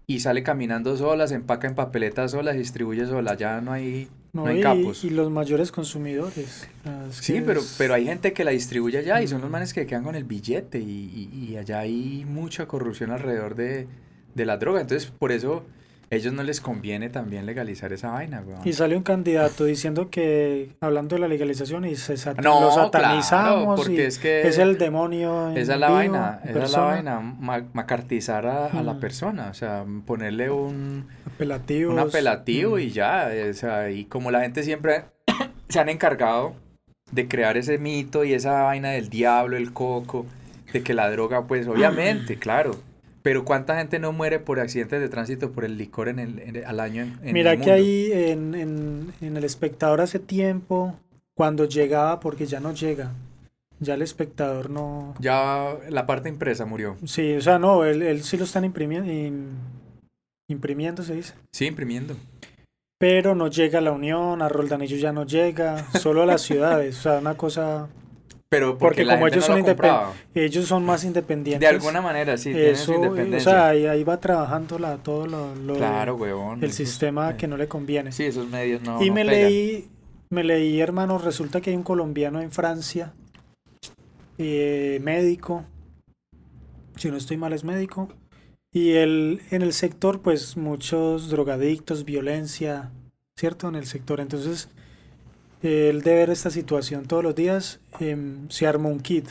y 0.10 0.22
sale 0.22 0.42
caminando 0.42 0.96
sola, 0.96 1.28
se 1.28 1.36
empaca 1.36 1.68
en 1.68 1.76
papeletas 1.76 2.32
sola, 2.32 2.54
se 2.54 2.60
distribuye 2.60 3.06
sola, 3.06 3.36
ya 3.36 3.60
no 3.60 3.74
hay, 3.74 4.08
no, 4.32 4.46
hay 4.46 4.62
capos. 4.62 5.04
Y 5.04 5.10
los 5.10 5.30
mayores 5.30 5.70
consumidores. 5.70 6.66
Sí, 7.12 7.44
pero, 7.46 7.62
pero 7.78 7.94
hay 7.94 8.06
gente 8.06 8.32
que 8.32 8.46
la 8.46 8.52
distribuye 8.52 9.00
allá 9.00 9.22
y 9.22 9.28
son 9.28 9.42
los 9.42 9.50
manes 9.50 9.74
que 9.74 9.86
quedan 9.86 10.06
con 10.06 10.16
el 10.16 10.24
billete 10.24 10.80
y, 10.80 11.30
y, 11.34 11.58
allá 11.58 11.80
hay 11.80 12.24
mucha 12.26 12.70
corrupción 12.70 13.12
alrededor 13.12 13.56
de, 13.56 13.88
de 14.34 14.46
la 14.46 14.56
droga. 14.56 14.80
Entonces, 14.80 15.12
por 15.12 15.34
eso 15.34 15.66
ellos 16.10 16.34
no 16.34 16.44
les 16.44 16.62
conviene 16.62 17.10
también 17.10 17.46
legalizar 17.46 17.92
esa 17.92 18.12
vaina, 18.12 18.42
weón. 18.46 18.62
Y 18.64 18.72
sale 18.72 18.96
un 18.96 19.04
candidato 19.04 19.66
diciendo 19.66 20.10
que, 20.10 20.70
hablando 20.80 21.16
de 21.16 21.22
la 21.22 21.28
legalización, 21.28 21.84
y 21.86 21.96
se 21.96 22.14
lo 22.42 22.72
satanizamos. 22.72 23.80
porque 23.80 24.06
es 24.06 24.18
que. 24.18 24.48
Es 24.48 24.58
el 24.58 24.78
demonio. 24.78 25.50
esa 25.56 25.74
es 25.74 25.80
la 25.80 25.90
vaina, 25.90 26.40
esa 26.46 26.64
es 26.64 26.72
la 26.72 26.80
vaina, 26.80 27.20
macartizar 27.74 28.46
a, 28.46 28.82
la 28.82 29.00
persona, 29.00 29.50
o 29.50 29.54
sea, 29.54 29.84
ponerle 30.06 30.50
un. 30.50 31.08
Apelativo. 31.26 31.92
Un 31.92 32.00
apelativo 32.00 32.80
y 32.80 32.92
ya, 32.92 33.30
o 33.50 33.54
sea, 33.54 33.90
y 33.92 34.06
como 34.06 34.32
la 34.32 34.42
gente 34.42 34.64
siempre 34.64 35.06
se 35.70 35.80
han 35.80 35.90
encargado 35.90 36.56
de 37.12 37.28
crear 37.28 37.58
ese 37.58 37.78
mito 37.78 38.24
y 38.24 38.34
esa 38.34 38.64
vaina 38.64 38.92
del 38.92 39.10
diablo, 39.10 39.58
el 39.58 39.74
coco, 39.74 40.26
de 40.72 40.84
que 40.84 40.94
la 40.94 41.10
droga, 41.10 41.48
pues 41.48 41.68
obviamente, 41.68 42.36
claro 42.40 42.87
pero 43.28 43.44
¿cuánta 43.44 43.78
gente 43.78 44.00
no 44.00 44.14
muere 44.14 44.40
por 44.40 44.58
accidentes 44.58 45.02
de 45.02 45.10
tránsito 45.10 45.52
por 45.52 45.66
el 45.66 45.78
licor 45.78 46.08
en 46.08 46.20
el, 46.20 46.64
al 46.66 46.80
año 46.80 47.02
en, 47.22 47.34
Mira 47.34 47.58
que 47.58 47.74
ahí 47.74 48.10
en, 48.14 48.56
en, 48.56 49.14
en, 49.20 49.36
El 49.36 49.44
Espectador 49.44 50.00
hace 50.00 50.18
tiempo, 50.18 50.98
cuando 51.36 51.66
llegaba, 51.66 52.22
porque 52.22 52.46
ya 52.46 52.62
no 52.62 52.74
llega, 52.74 53.12
ya 53.82 53.96
el 53.96 54.02
espectador 54.02 54.70
no... 54.70 55.14
Ya 55.20 55.76
la 55.90 56.06
parte 56.06 56.30
impresa 56.30 56.66
murió. 56.66 56.96
Sí, 57.04 57.34
o 57.34 57.42
sea, 57.42 57.60
no, 57.60 57.84
él, 57.84 58.02
él 58.02 58.24
sí 58.24 58.38
lo 58.38 58.46
están 58.46 58.64
imprimiendo, 58.64 59.12
imprimiendo, 60.50 61.04
se 61.04 61.16
dice. 61.16 61.34
Sí, 61.52 61.66
imprimiendo. 61.66 62.16
Pero 62.98 63.36
no 63.36 63.50
llega 63.50 63.80
a 63.80 63.82
la 63.82 63.92
Unión, 63.92 64.42
a 64.42 64.48
Roldanillo 64.48 64.96
ya 64.96 65.12
no 65.12 65.26
llega, 65.26 65.86
solo 66.00 66.24
a 66.24 66.26
las 66.26 66.44
ciudades, 66.44 66.98
o 67.00 67.02
sea, 67.02 67.20
una 67.20 67.36
cosa 67.36 67.90
pero 68.50 68.77
porque, 68.77 69.06
como 69.06 69.27
ellos 69.27 69.46
son 69.46 69.63
ellos 70.34 70.66
son 70.66 70.86
más 70.86 71.04
independientes. 71.04 71.60
De 71.60 71.68
alguna 71.68 72.01
manera, 72.01 72.38
sí, 72.38 72.51
eso, 72.56 72.94
O 73.00 73.39
sea, 73.39 73.68
ahí, 73.70 74.04
va 74.04 74.20
trabajando 74.20 74.80
la, 74.80 74.98
todo 74.98 75.25
lo, 75.27 75.75
claro, 75.75 76.16
huevón, 76.16 76.63
el 76.63 76.72
sistema 76.72 77.36
que 77.36 77.48
no 77.48 77.58
le 77.58 77.68
conviene. 77.68 78.12
Sí, 78.12 78.24
esos 78.24 78.48
medios 78.48 78.82
no. 78.82 79.04
Y 79.04 79.12
me 79.12 79.25
leí, 79.25 79.89
me 80.30 80.44
leí, 80.44 80.80
hermano, 80.80 81.18
resulta 81.18 81.60
que 81.60 81.72
hay 81.72 81.75
un 81.75 81.84
colombiano 81.84 82.42
en 82.42 82.51
Francia, 82.51 83.13
eh, 84.38 85.00
médico, 85.04 85.66
si 86.96 87.12
no 87.12 87.18
estoy 87.18 87.36
mal 87.36 87.51
es 87.51 87.66
médico, 87.66 88.10
y 88.72 88.92
el, 88.92 89.42
en 89.51 89.62
el 89.62 89.74
sector, 89.74 90.22
pues 90.22 90.56
muchos 90.56 91.30
drogadictos, 91.30 92.06
violencia, 92.06 92.92
¿cierto? 93.38 93.68
En 93.68 93.75
el 93.75 93.86
sector, 93.86 94.22
entonces 94.22 94.70
él 95.62 96.02
de 96.02 96.14
ver 96.14 96.30
esta 96.30 96.50
situación 96.50 97.06
todos 97.06 97.24
los 97.24 97.36
días, 97.36 97.80
em, 98.00 98.48
se 98.50 98.68
armó 98.68 98.90
un 98.90 99.00
kit, 99.00 99.28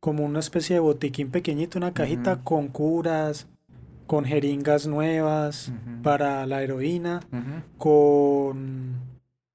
como 0.00 0.24
una 0.24 0.40
especie 0.40 0.74
de 0.74 0.80
botiquín 0.80 1.30
pequeñito, 1.30 1.78
una 1.78 1.92
cajita 1.92 2.40
con 2.42 2.68
curas, 2.68 3.46
con 4.06 4.24
jeringas 4.24 4.86
nuevas 4.86 5.72
para 6.02 6.44
la 6.46 6.62
heroína, 6.62 7.20
con 7.78 8.94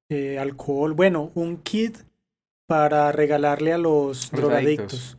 eh, 0.09 0.39
alcohol, 0.39 0.93
bueno, 0.93 1.31
un 1.35 1.57
kit 1.57 1.97
para 2.67 3.11
regalarle 3.11 3.73
a 3.73 3.77
los, 3.77 4.31
drogadictos. 4.31 5.17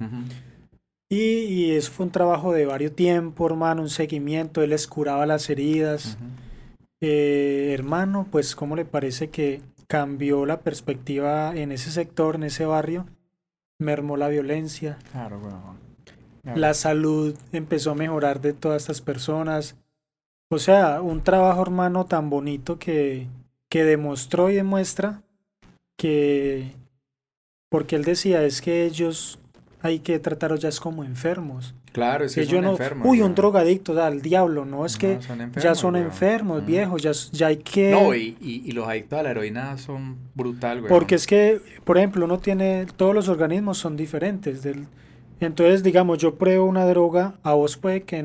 Y, 1.08 1.18
y, 1.18 1.70
eso 1.72 1.92
fue 1.92 2.06
un 2.06 2.12
trabajo 2.12 2.52
de 2.52 2.66
varios 2.66 2.94
tiempo, 2.94 3.46
hermano, 3.46 3.82
un 3.82 3.90
seguimiento, 3.90 4.62
él 4.62 4.70
les 4.70 4.86
curaba 4.86 5.26
las 5.26 5.50
heridas. 5.50 6.18
Eh, 7.00 7.72
hermano, 7.74 8.26
pues, 8.30 8.56
¿cómo 8.56 8.74
le 8.74 8.84
parece 8.84 9.28
que 9.28 9.60
cambió 9.86 10.46
la 10.46 10.60
perspectiva 10.60 11.54
en 11.56 11.72
ese 11.72 11.90
sector, 11.90 12.36
en 12.36 12.44
ese 12.44 12.66
barrio, 12.66 13.06
mermó 13.78 14.16
la 14.16 14.28
violencia. 14.28 14.98
Claro, 15.12 15.40
La 16.54 16.74
salud 16.74 17.36
empezó 17.52 17.92
a 17.92 17.96
mejorar 17.96 18.40
de 18.40 18.52
todas 18.52 18.82
estas 18.82 19.00
personas. 19.00 19.76
O 20.48 20.58
sea, 20.58 21.00
un 21.00 21.22
trabajo 21.22 21.62
hermano 21.62 22.06
tan 22.06 22.30
bonito 22.30 22.78
que, 22.78 23.26
que 23.68 23.84
demostró 23.84 24.50
y 24.50 24.54
demuestra 24.54 25.22
que, 25.96 26.72
porque 27.68 27.96
él 27.96 28.04
decía, 28.04 28.44
es 28.44 28.60
que 28.60 28.84
ellos 28.84 29.38
hay 29.82 30.00
que 30.00 30.18
tratarlos 30.18 30.60
ya 30.60 30.70
como 30.80 31.04
enfermos. 31.04 31.74
Claro, 31.96 32.26
es 32.26 32.34
que, 32.34 32.44
son 32.44 32.66
enfermos. 32.66 33.08
Uy, 33.08 33.22
un 33.22 33.34
drogadicto, 33.34 33.98
al 34.02 34.20
diablo, 34.20 34.66
no 34.66 34.84
es 34.84 34.98
que 34.98 35.18
ya 35.56 35.74
son 35.74 35.96
enfermos, 35.96 36.66
viejos, 36.66 37.00
ya, 37.00 37.12
ya 37.32 37.46
hay 37.46 37.56
que... 37.56 37.90
No, 37.90 38.14
y, 38.14 38.36
y, 38.38 38.70
los 38.72 38.86
adictos 38.86 39.18
a 39.18 39.22
la 39.22 39.30
heroína 39.30 39.78
son 39.78 40.18
brutal, 40.34 40.80
güey. 40.80 40.90
Porque 40.90 41.14
es 41.14 41.26
que, 41.26 41.58
por 41.84 41.96
ejemplo, 41.96 42.26
uno 42.26 42.38
tiene, 42.38 42.84
todos 42.96 43.14
los 43.14 43.30
organismos 43.30 43.78
son 43.78 43.96
diferentes. 43.96 44.62
Del, 44.62 44.88
entonces, 45.40 45.82
digamos, 45.82 46.18
yo 46.18 46.34
pruebo 46.34 46.66
una 46.66 46.84
droga, 46.84 47.38
a 47.42 47.54
vos 47.54 47.78
puede 47.78 48.02
que 48.02 48.22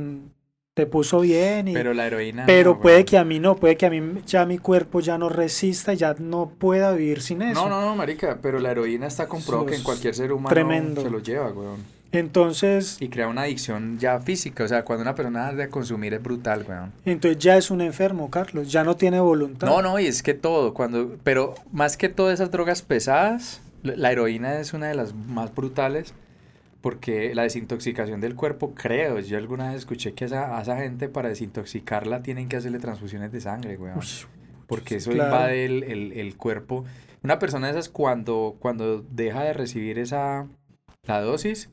te 0.74 0.86
puso 0.86 1.22
bien 1.22 1.70
y 1.70 1.74
Pero 1.74 1.94
la 1.94 2.08
heroína. 2.08 2.46
pero 2.46 2.74
no, 2.74 2.82
puede 2.82 3.06
que 3.06 3.18
a 3.18 3.24
mí 3.24 3.40
no, 3.40 3.56
puede 3.56 3.78
que 3.78 3.86
a 3.86 3.90
mí 3.90 4.02
ya 4.26 4.46
mi 4.46 4.58
cuerpo 4.58 5.00
ya 5.00 5.18
no 5.18 5.30
resista, 5.30 5.94
ya 5.94 6.14
no 6.20 6.52
pueda 6.58 6.92
vivir 6.92 7.22
sin 7.22 7.42
eso. 7.42 7.64
No, 7.64 7.70
no, 7.70 7.80
no, 7.80 7.96
marica, 7.96 8.40
pero 8.42 8.60
la 8.60 8.72
heroína 8.72 9.08
está 9.08 9.30
comprobado 9.30 9.68
que 9.68 9.76
en 9.76 9.84
cualquier 9.84 10.14
ser 10.14 10.34
humano 10.34 10.54
tremendo. 10.54 11.02
se 11.04 11.10
lo 11.10 11.20
lleva, 11.20 11.54
weón. 11.54 12.01
Entonces, 12.12 12.98
Y 13.00 13.08
crea 13.10 13.28
una 13.28 13.44
adicción 13.44 13.98
ya 13.98 14.20
física, 14.20 14.64
o 14.64 14.68
sea, 14.68 14.84
cuando 14.84 15.02
una 15.04 15.16
persona 15.16 15.46
deja 15.48 15.56
de 15.56 15.70
consumir 15.70 16.14
es 16.14 16.22
brutal, 16.22 16.66
weón. 16.68 16.92
entonces 17.06 17.42
ya 17.42 17.56
es 17.58 17.72
un 17.72 17.82
enfermo, 17.82 18.30
Carlos, 18.30 18.72
ya 18.72 18.84
no 18.84 18.96
tiene 18.96 19.20
voluntad. 19.20 19.68
No, 19.68 19.82
no, 19.82 19.98
y 20.00 20.08
es 20.08 20.22
que 20.22 20.34
todo, 20.34 20.74
cuando, 20.74 21.18
pero 21.24 21.56
más 21.72 21.96
que 21.98 22.10
todas 22.10 22.34
esas 22.36 22.52
drogas 22.52 22.82
pesadas, 22.82 23.62
la 23.84 24.12
heroína 24.12 24.60
es 24.60 24.74
una 24.74 24.88
de 24.88 24.96
las 24.96 25.14
más 25.16 25.54
brutales 25.56 26.14
porque 26.82 27.34
la 27.36 27.44
desintoxicación 27.44 28.22
del 28.22 28.36
cuerpo, 28.36 28.74
creo, 28.76 29.20
yo 29.20 29.38
alguna 29.38 29.68
vez 29.70 29.78
escuché 29.78 30.14
que 30.14 30.24
a 30.26 30.28
esa, 30.28 30.58
a 30.58 30.62
esa 30.64 30.78
gente 30.78 31.10
para 31.10 31.30
desintoxicarla 31.30 32.24
tienen 32.24 32.50
que 32.50 32.58
hacerle 32.58 32.80
transfusiones 32.80 33.32
de 33.32 33.40
sangre, 33.40 33.78
weón. 33.78 34.00
Porque 34.68 34.96
eso 34.96 35.12
claro. 35.12 35.30
invade 35.32 35.66
el, 35.66 35.84
el- 35.84 36.12
el 36.14 36.38
cuerpo. 36.38 36.84
Una 37.24 37.38
persona 37.40 37.68
de 37.68 37.74
esas 37.74 37.88
cuando, 37.90 38.56
cuando 38.60 39.04
deja 39.12 39.44
de 39.44 39.54
recibir 39.54 40.00
esa, 40.00 40.48
la 41.04 41.22
dosis, 41.22 41.70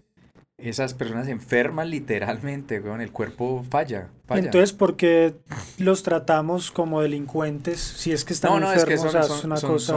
esas 0.58 0.92
personas 0.92 1.28
enferman 1.28 1.88
literalmente, 1.88 2.80
weón, 2.80 3.00
el 3.00 3.12
cuerpo 3.12 3.64
falla, 3.70 4.08
falla. 4.26 4.42
Entonces, 4.46 4.72
¿por 4.72 4.96
qué 4.96 5.34
los 5.78 6.02
tratamos 6.02 6.72
como 6.72 7.00
delincuentes 7.00 7.80
si 7.80 8.10
es 8.12 8.24
que 8.24 8.32
están 8.32 8.50
no, 8.52 8.60
no, 8.60 8.72
es 8.72 8.82
enfermos? 8.82 9.14
O 9.14 9.22
son, 9.22 9.38
es 9.38 9.44
una 9.44 9.56
son- 9.56 9.70
cosa... 9.70 9.94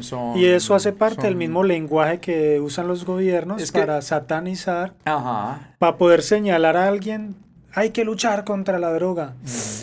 son- 0.00 0.38
Y 0.38 0.44
eso 0.44 0.76
hace 0.76 0.92
parte 0.92 1.22
del 1.26 1.34
mismo 1.34 1.64
lenguaje 1.64 2.20
que 2.20 2.60
usan 2.60 2.86
los 2.86 3.04
gobiernos 3.04 3.60
Es 3.60 3.72
que- 3.72 3.80
para 3.80 4.00
satanizar, 4.00 4.94
Ajá. 5.04 5.74
para 5.78 5.96
poder 5.96 6.22
señalar 6.22 6.76
a 6.76 6.86
alguien, 6.86 7.34
hay 7.76 7.90
que 7.90 8.04
luchar 8.04 8.44
contra 8.44 8.78
la 8.78 8.90
droga. 8.92 9.34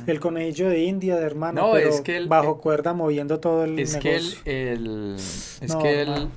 El 0.07 0.19
conejillo 0.19 0.67
de 0.67 0.83
India, 0.83 1.15
de 1.15 1.23
hermano, 1.25 1.67
No, 1.67 1.71
pero 1.73 1.89
es 1.89 2.01
que 2.01 2.17
el- 2.17 2.27
bajo 2.27 2.55
el- 2.55 2.57
cuerda 2.61 2.93
moviendo 2.93 3.39
todo 3.39 3.63
el 3.63 3.79
Es 3.79 3.95
que 3.95 4.15
el, 4.15 4.23
negocio. 4.23 4.41
el- 4.45 5.15
es 5.15 5.69
No, 5.69 5.79
que 5.79 6.01
el- 6.01 6.29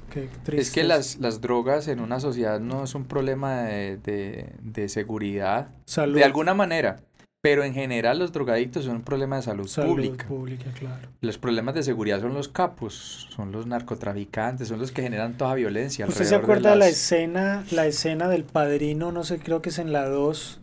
es 0.53 0.71
que 0.71 0.85
las, 0.85 1.17
las 1.19 1.41
drogas 1.41 1.89
en 1.89 2.01
una 2.01 2.21
sociedad 2.21 2.61
no 2.61 2.85
es 2.85 2.95
un 2.95 3.07
problema 3.07 3.63
de, 3.63 3.97
de- 3.97 4.53
de 4.63 4.89
seguridad, 4.89 5.71
Salud, 5.87 6.17
de 6.19 6.25
alguna 6.25 6.53
manera, 6.55 7.01
pero 7.43 7.65
en 7.65 7.75
general 7.75 8.19
los 8.19 8.33
drogadictos 8.33 8.85
son 8.85 8.97
un 8.97 9.03
problema 9.03 9.37
de 9.37 9.43
salud, 9.43 9.67
salud 9.67 9.91
pública. 9.95 10.27
pública, 10.27 10.71
claro. 10.79 11.09
Los 11.23 11.39
problemas 11.39 11.75
de 11.75 11.83
seguridad 11.85 12.21
son 12.21 12.35
los 12.35 12.49
capos, 12.49 13.29
son 13.35 13.51
los 13.51 13.67
narcotraficantes, 13.67 14.69
son 14.69 14.79
los 14.79 14.93
que 14.93 15.03
generan 15.03 15.37
toda 15.39 15.55
violencia. 15.55 16.07
¿Usted 16.07 16.25
se 16.27 16.35
acuerda 16.35 16.71
de 16.73 16.77
la 16.77 16.89
escena, 16.89 17.65
la 17.71 17.87
escena 17.87 18.29
del 18.29 18.45
padrino? 18.45 19.11
No 19.11 19.25
sé, 19.25 19.39
creo 19.39 19.63
que 19.63 19.71
es 19.71 19.79
en 19.79 19.93
la 19.93 20.07
2, 20.09 20.61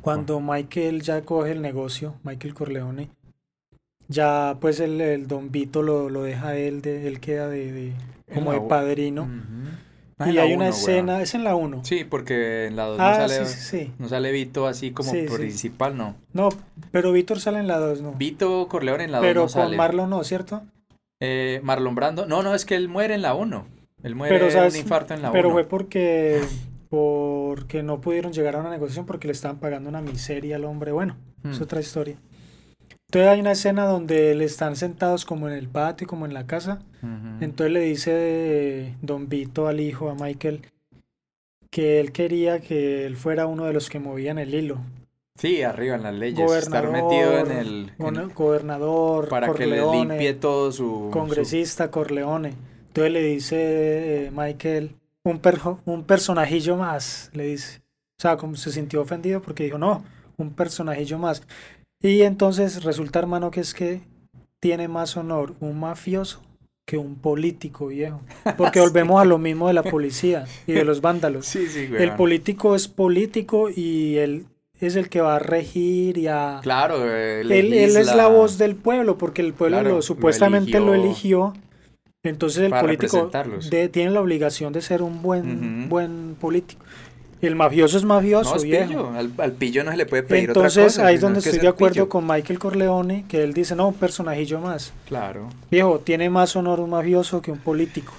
cuando 0.00 0.40
Michael 0.40 1.02
ya 1.02 1.22
coge 1.22 1.52
el 1.52 1.62
negocio, 1.62 2.14
Michael 2.22 2.54
Corleone. 2.54 3.10
Ya 4.08 4.56
pues 4.60 4.80
el, 4.80 5.00
el 5.00 5.28
Don 5.28 5.52
Vito 5.52 5.82
lo, 5.82 6.10
lo 6.10 6.22
deja 6.22 6.56
él, 6.56 6.82
de, 6.82 7.06
él 7.06 7.20
queda 7.20 7.48
de, 7.48 7.92
como 8.34 8.52
de 8.52 8.60
padrino. 8.60 9.28
No, 10.18 10.30
Y 10.30 10.36
hay 10.36 10.52
una 10.52 10.64
uno, 10.66 10.74
escena, 10.74 11.12
weón. 11.12 11.22
es 11.22 11.34
en 11.34 11.44
la 11.44 11.54
1. 11.54 11.84
Sí, 11.84 12.04
porque 12.04 12.66
en 12.66 12.76
la 12.76 12.84
2 12.86 13.00
ah, 13.00 13.10
no 13.10 13.28
sale, 13.28 13.46
sí, 13.46 13.54
sí, 13.54 13.78
sí. 13.86 13.92
no 13.98 14.08
sale 14.08 14.32
Vito 14.32 14.66
así 14.66 14.90
como 14.90 15.10
Sí, 15.10 15.26
principal, 15.34 15.96
no. 15.96 16.16
No, 16.34 16.50
pero 16.90 17.10
Víctor 17.12 17.40
sale 17.40 17.58
en 17.58 17.68
la 17.68 17.78
2, 17.78 18.02
no. 18.02 18.12
Vito 18.12 18.68
Corleone 18.68 19.04
en 19.04 19.12
la 19.12 19.18
2 19.18 19.26
pero 19.26 19.40
no 19.40 19.46
con 19.46 19.50
sale. 19.62 19.76
Marlon 19.78 20.10
no, 20.10 20.22
¿cierto? 20.24 20.62
Eh, 21.20 21.60
Marlon 21.62 21.94
Brando. 21.94 22.26
No, 22.26 22.42
no, 22.42 22.54
es 22.54 22.64
que 22.66 22.74
él 22.74 22.88
muere 22.88 23.14
en 23.14 23.22
la 23.22 23.34
1. 23.34 23.66
Él 24.02 24.14
muere 24.14 24.38
Pero, 24.38 24.68
un 24.68 24.76
infarto 24.76 25.14
en 25.14 25.22
la 25.22 25.28
1. 25.28 25.32
Pero 25.32 25.50
fue 25.52 25.64
porque, 25.64 26.42
porque 27.54 27.82
no 27.82 28.00
pudieron 28.00 28.32
llegar 28.32 28.56
a 28.56 28.60
una 28.60 28.70
negociación 28.70 29.06
porque 29.06 29.26
le 29.28 29.32
estaban 29.32 29.58
pagando 29.58 29.88
una 29.88 30.00
miseria 30.00 30.56
al 30.56 30.64
hombre. 30.64 30.92
Bueno, 30.92 31.16
es 31.48 31.58
Hmm. 31.58 31.62
otra 31.62 31.80
historia. 31.80 32.16
Entonces 33.08 33.28
hay 33.28 33.40
una 33.40 33.52
escena 33.52 33.86
donde 33.86 34.34
le 34.36 34.44
están 34.44 34.76
sentados 34.76 35.24
como 35.24 35.48
en 35.48 35.54
el 35.54 35.66
patio, 35.68 36.06
como 36.06 36.26
en 36.26 36.34
la 36.34 36.46
casa. 36.46 36.80
Entonces 37.40 37.72
le 37.72 37.80
dice 37.80 38.10
eh, 38.14 38.94
Don 39.02 39.28
Vito 39.28 39.66
al 39.66 39.80
hijo, 39.80 40.10
a 40.10 40.14
Michael, 40.14 40.62
que 41.70 41.98
él 42.00 42.12
quería 42.12 42.60
que 42.60 43.06
él 43.06 43.16
fuera 43.16 43.46
uno 43.46 43.64
de 43.64 43.72
los 43.72 43.90
que 43.90 43.98
movían 43.98 44.38
el 44.38 44.54
hilo. 44.54 44.78
Sí, 45.36 45.62
arriba 45.62 45.96
en 45.96 46.02
las 46.04 46.14
leyes. 46.14 46.38
Gobernador, 46.38 46.84
estar 46.84 46.90
metido 46.92 47.38
en 47.38 47.50
el. 47.50 47.92
en- 47.98 48.28
gobernador, 48.34 49.28
para 49.28 49.52
que 49.54 49.66
le 49.66 49.80
Corleone, 49.80 49.98
limpie 50.14 50.34
todo 50.34 50.70
su. 50.70 51.08
congresista 51.12 51.90
Corleone. 51.90 52.54
Entonces 52.88 53.12
le 53.12 53.22
dice 53.22 53.56
eh, 54.26 54.30
Michael, 54.32 54.94
un, 55.24 55.40
perjo- 55.42 55.80
un 55.84 56.04
personajillo 56.04 56.76
más, 56.76 57.30
le 57.32 57.44
dice. 57.46 57.80
O 58.18 58.22
sea, 58.22 58.36
como 58.36 58.56
se 58.56 58.72
sintió 58.72 59.00
ofendido 59.02 59.40
porque 59.42 59.64
dijo, 59.64 59.78
no, 59.78 60.04
un 60.36 60.50
personajillo 60.54 61.18
más. 61.18 61.42
Y 62.02 62.22
entonces 62.22 62.82
resulta, 62.84 63.18
hermano, 63.18 63.50
que 63.50 63.60
es 63.60 63.74
que 63.74 64.00
tiene 64.60 64.88
más 64.88 65.16
honor 65.16 65.54
un 65.60 65.78
mafioso 65.80 66.42
que 66.86 66.96
un 66.98 67.16
político 67.16 67.88
viejo. 67.88 68.20
Porque 68.56 68.80
volvemos 68.80 69.20
a 69.20 69.24
lo 69.24 69.38
mismo 69.38 69.68
de 69.68 69.74
la 69.74 69.82
policía 69.82 70.46
y 70.66 70.72
de 70.72 70.84
los 70.84 71.00
vándalos. 71.02 71.46
Sí, 71.46 71.66
sí, 71.68 71.88
El 71.96 72.10
weón. 72.10 72.16
político 72.16 72.74
es 72.74 72.88
político 72.88 73.68
y 73.70 74.16
él 74.16 74.46
es 74.80 74.96
el 74.96 75.08
que 75.08 75.20
va 75.20 75.36
a 75.36 75.38
regir 75.38 76.18
y 76.18 76.26
a... 76.26 76.60
Claro, 76.62 76.96
eh, 77.06 77.40
Él, 77.42 77.52
él 77.52 77.96
es 77.96 78.14
la 78.14 78.28
voz 78.28 78.58
del 78.58 78.76
pueblo 78.76 79.18
porque 79.18 79.42
el 79.42 79.52
pueblo 79.54 79.76
Claro, 79.76 79.90
lo, 79.90 79.96
lo 79.96 80.02
supuestamente 80.02 80.80
lo 80.80 80.94
eligió 80.94 81.52
eligió. 81.52 81.52
Entonces 82.24 82.64
el 82.64 82.70
político 82.78 83.30
de- 83.70 83.88
tiene 83.88 84.10
la 84.10 84.20
obligación 84.20 84.74
de 84.74 84.82
ser 84.82 85.00
un 85.02 85.22
buen, 85.22 85.80
Ujú. 85.84 85.88
buen 85.88 86.36
político. 86.38 86.84
El 87.40 87.56
mafioso 87.56 87.96
es 87.96 88.04
mafioso, 88.04 88.50
No, 88.50 88.56
es 88.56 88.64
viejo. 88.64 88.88
pillo. 88.88 89.10
Al, 89.14 89.32
al 89.38 89.52
pillo 89.52 89.82
no 89.84 89.90
se 89.90 89.96
le 89.96 90.04
puede 90.04 90.24
pedir 90.24 90.50
otra 90.50 90.60
Entonces 90.64 90.84
cosa. 90.96 91.06
ahí 91.06 91.14
es 91.14 91.22
donde 91.22 91.40
que 91.40 91.48
estoy 91.48 91.62
de 91.62 91.68
acuerdo 91.68 91.94
pillo. 91.94 92.08
con 92.10 92.26
Michael 92.26 92.58
Corleone, 92.58 93.24
que 93.26 93.42
él 93.42 93.54
dice, 93.54 93.74
no, 93.74 93.88
un 93.88 93.94
personajillo 93.94 94.60
más. 94.60 94.92
Claro. 95.06 95.48
Viejo, 95.70 96.00
tiene 96.00 96.28
más 96.28 96.54
honor 96.56 96.80
un 96.80 96.90
mafioso 96.90 97.40
que 97.40 97.50
un 97.52 97.58
político. 97.58 98.12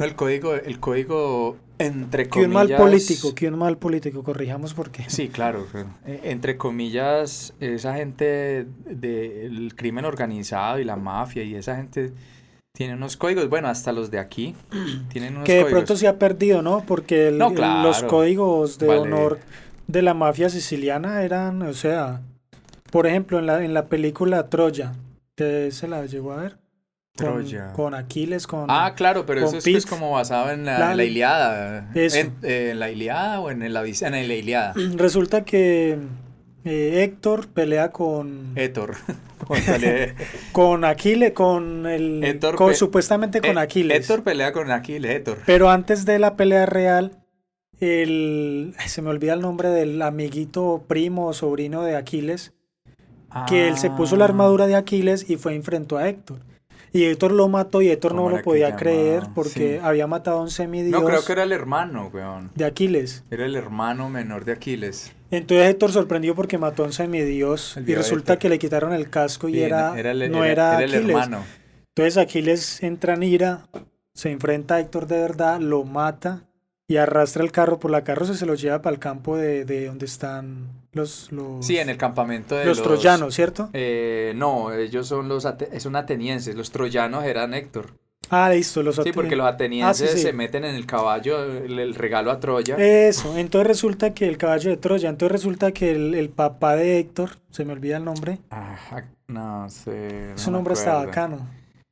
No, 0.00 0.04
el 0.04 0.16
código, 0.16 0.54
el 0.56 0.80
código 0.80 1.56
entre 1.78 2.24
Que 2.24 2.30
comillas. 2.30 2.48
un 2.48 2.54
mal 2.54 2.76
político, 2.76 3.34
que 3.36 3.46
un 3.46 3.58
mal 3.58 3.78
político, 3.78 4.24
corrijamos 4.24 4.74
por 4.74 4.90
qué. 4.90 5.04
Sí, 5.06 5.28
claro. 5.28 5.64
claro. 5.70 5.90
Eh, 6.06 6.22
Entre 6.24 6.56
comillas, 6.56 7.54
esa 7.60 7.94
gente 7.94 8.66
del 8.86 9.74
crimen 9.76 10.04
organizado 10.04 10.80
y 10.80 10.84
la 10.84 10.96
mafia 10.96 11.44
y 11.44 11.54
esa 11.54 11.76
gente 11.76 12.12
tiene 12.72 12.94
unos 12.94 13.16
códigos, 13.16 13.48
bueno, 13.48 13.68
hasta 13.68 13.92
los 13.92 14.10
de 14.10 14.18
aquí 14.18 14.54
tienen 15.10 15.34
unos 15.36 15.44
que 15.44 15.54
de 15.54 15.60
códigos. 15.62 15.72
pronto 15.80 15.96
se 15.96 16.08
ha 16.08 16.18
perdido, 16.18 16.62
¿no? 16.62 16.84
Porque 16.86 17.28
el- 17.28 17.38
No, 17.38 17.48
el- 17.48 17.54
claro. 17.54 17.82
los 17.88 18.02
códigos 18.04 18.78
de 18.78 18.86
Vale. 18.86 19.00
honor 19.00 19.38
de 19.86 20.02
la 20.02 20.14
mafia 20.14 20.48
siciliana 20.50 21.22
eran, 21.22 21.62
o 21.62 21.72
sea, 21.72 22.20
por 22.92 23.06
ejemplo, 23.06 23.38
en 23.38 23.46
la, 23.46 23.64
en 23.64 23.74
la 23.74 23.86
película 23.86 24.48
Troya, 24.48 24.92
que 25.34 25.70
se 25.72 25.88
la 25.88 26.06
llegó 26.06 26.32
a 26.32 26.36
ver. 26.36 26.56
Con- 27.16 27.26
Troya. 27.26 27.72
Con, 27.72 27.94
Aquiles, 27.94 28.46
con... 28.46 28.66
Ah, 28.68 28.92
claro, 28.94 29.26
pero 29.26 29.44
eso 29.44 29.58
es, 29.68 29.86
como 29.86 30.12
basado 30.12 30.50
en 30.52 30.64
la, 30.64 30.78
La- 30.78 30.90
en 30.92 30.96
la 30.98 31.04
Iliada. 31.04 31.90
Eso. 31.94 32.16
En, 32.18 32.36
eh, 32.42 32.68
en 32.72 32.78
la 32.78 32.90
Iliada 32.92 33.40
o 33.40 33.50
en, 33.50 33.62
el, 33.62 33.74
en 33.76 34.28
la 34.28 34.34
Iliada. 34.34 34.72
Resulta 34.96 35.44
que 35.44 35.98
eh, 36.68 37.02
Héctor 37.04 37.48
pelea 37.48 37.90
con, 37.90 38.52
Héctor. 38.56 38.96
Con 40.52 40.84
Aquiles, 40.84 41.32
con 41.32 41.86
el... 41.86 42.22
Héctor 42.24 42.56
con- 42.56 42.68
pe- 42.70 42.74
supuestamente 42.74 43.40
con 43.40 43.56
Aquiles. 43.56 43.98
Héctor 44.00 44.22
pelea 44.24 44.52
con 44.52 44.70
Aquiles, 44.70 45.10
Héctor. 45.14 45.38
Pero 45.46 45.70
antes 45.70 46.04
de 46.04 46.18
la 46.18 46.36
pelea 46.36 46.66
real, 46.66 47.18
el... 47.80 48.74
Se 48.86 49.00
me 49.02 49.10
olvida 49.10 49.34
el 49.34 49.40
nombre 49.40 49.68
del 49.70 50.02
amiguito 50.02 50.84
primo 50.88 51.28
o 51.28 51.32
sobrino 51.32 51.82
de 51.82 51.96
Aquiles. 51.96 52.52
que 53.46 53.68
él 53.68 53.78
se 53.78 53.90
puso 53.90 54.16
la 54.16 54.24
Ah. 54.24 54.28
armadura 54.28 54.66
de 54.66 54.74
Aquiles 54.74 55.28
y 55.30 55.36
fue 55.36 55.54
enfrentó 55.54 55.96
a 55.98 56.08
Héctor. 56.08 56.38
Y 56.92 57.04
Héctor 57.04 57.32
lo 57.32 57.48
mató 57.48 57.82
y 57.82 57.88
Héctor 57.90 58.14
no 58.14 58.22
¿Cómo 58.24 58.36
lo 58.38 58.42
podía 58.42 58.74
creer 58.76 59.24
porque 59.34 59.78
Sí. 59.78 59.80
había 59.82 60.06
matado 60.06 60.38
a 60.38 60.42
un 60.42 60.50
semidios 60.50 60.98
No, 61.00 61.06
creo 61.06 61.24
que 61.24 61.32
era 61.32 61.42
el 61.42 61.52
hermano, 61.52 62.10
weón. 62.12 62.50
de 62.54 62.64
Aquiles. 62.64 63.24
Era 63.30 63.44
el 63.46 63.54
hermano 63.56 64.08
menor 64.08 64.44
de 64.44 64.52
Aquiles. 64.52 65.12
Entonces 65.30 65.68
Héctor 65.68 65.92
sorprendió 65.92 66.34
porque 66.34 66.56
mató 66.56 66.82
a 66.84 66.86
un 66.86 66.92
semidios 66.92 67.76
El 67.76 67.88
y 67.90 67.94
resulta 67.94 68.32
Héctor. 68.34 68.38
que 68.42 68.48
le 68.48 68.58
quitaron 68.58 68.92
el 68.94 69.10
casco 69.10 69.48
y 69.48 69.54
Sí, 69.54 69.60
era, 69.62 69.98
el- 70.00 70.32
no 70.32 70.44
era, 70.44 70.78
el 70.82 70.94
Aquiles. 70.94 71.08
hermano. 71.10 71.44
Entonces 71.94 72.16
Aquiles 72.16 72.82
entra 72.82 73.14
en 73.14 73.22
ira, 73.24 73.66
se 74.14 74.30
enfrenta 74.30 74.76
a 74.76 74.80
Héctor 74.80 75.06
de 75.06 75.20
verdad, 75.20 75.60
lo 75.60 75.84
mata 75.84 76.44
y 76.88 76.96
arrastra 76.96 77.44
el 77.44 77.52
carro 77.52 77.78
por 77.78 77.90
la 77.90 78.02
carroza 78.04 78.32
y 78.32 78.36
se 78.36 78.46
lo 78.46 78.54
lleva 78.54 78.80
para 78.80 78.94
el 78.94 79.00
campo 79.00 79.36
de, 79.36 79.66
de 79.66 79.86
donde 79.88 80.06
están 80.06 80.68
los, 80.92 81.30
los, 81.32 81.64
Sí, 81.66 81.78
en 81.78 81.88
el 81.88 81.96
campamento 81.96 82.54
de 82.54 82.64
los 82.64 82.78
los, 82.78 82.86
troyanos, 82.86 83.34
¿cierto? 83.34 83.68
Eh, 83.72 84.32
no, 84.36 84.72
ellos 84.72 85.06
son 85.06 85.28
los 85.28 85.44
ate- 85.44 85.78
son 85.80 85.96
atenienses. 85.96 86.54
Los 86.54 86.70
troyanos 86.70 87.24
eran 87.24 87.54
Héctor. 87.54 87.92
Ah, 88.30 88.50
listo, 88.50 88.82
los 88.82 88.96
Sí, 88.96 89.02
ate- 89.02 89.12
porque 89.14 89.36
los 89.36 89.46
atenienses 89.46 90.08
Ah, 90.10 90.12
sí, 90.12 90.18
sí. 90.18 90.22
se 90.24 90.32
meten 90.34 90.64
en 90.64 90.74
el 90.74 90.84
caballo, 90.86 91.44
el, 91.44 91.78
el 91.78 91.94
regalo 91.94 92.30
a 92.30 92.40
Troya. 92.40 92.76
Eso, 92.76 93.38
entonces 93.38 93.66
resulta 93.66 94.12
que 94.12 94.26
el 94.28 94.36
caballo 94.36 94.70
de 94.70 94.76
Troya, 94.76 95.08
entonces 95.08 95.32
resulta 95.32 95.72
que 95.72 95.92
el, 95.92 96.14
el 96.14 96.28
papá 96.28 96.76
de 96.76 96.98
Héctor, 96.98 97.30
se 97.50 97.64
me 97.64 97.72
olvida 97.72 97.96
el 97.96 98.04
nombre, 98.04 98.38
Ah, 98.50 98.76
no 99.28 99.70
sé. 99.70 100.32
su 100.36 100.50
nombre 100.50 100.74
está 100.74 100.94
bacano. 100.94 101.48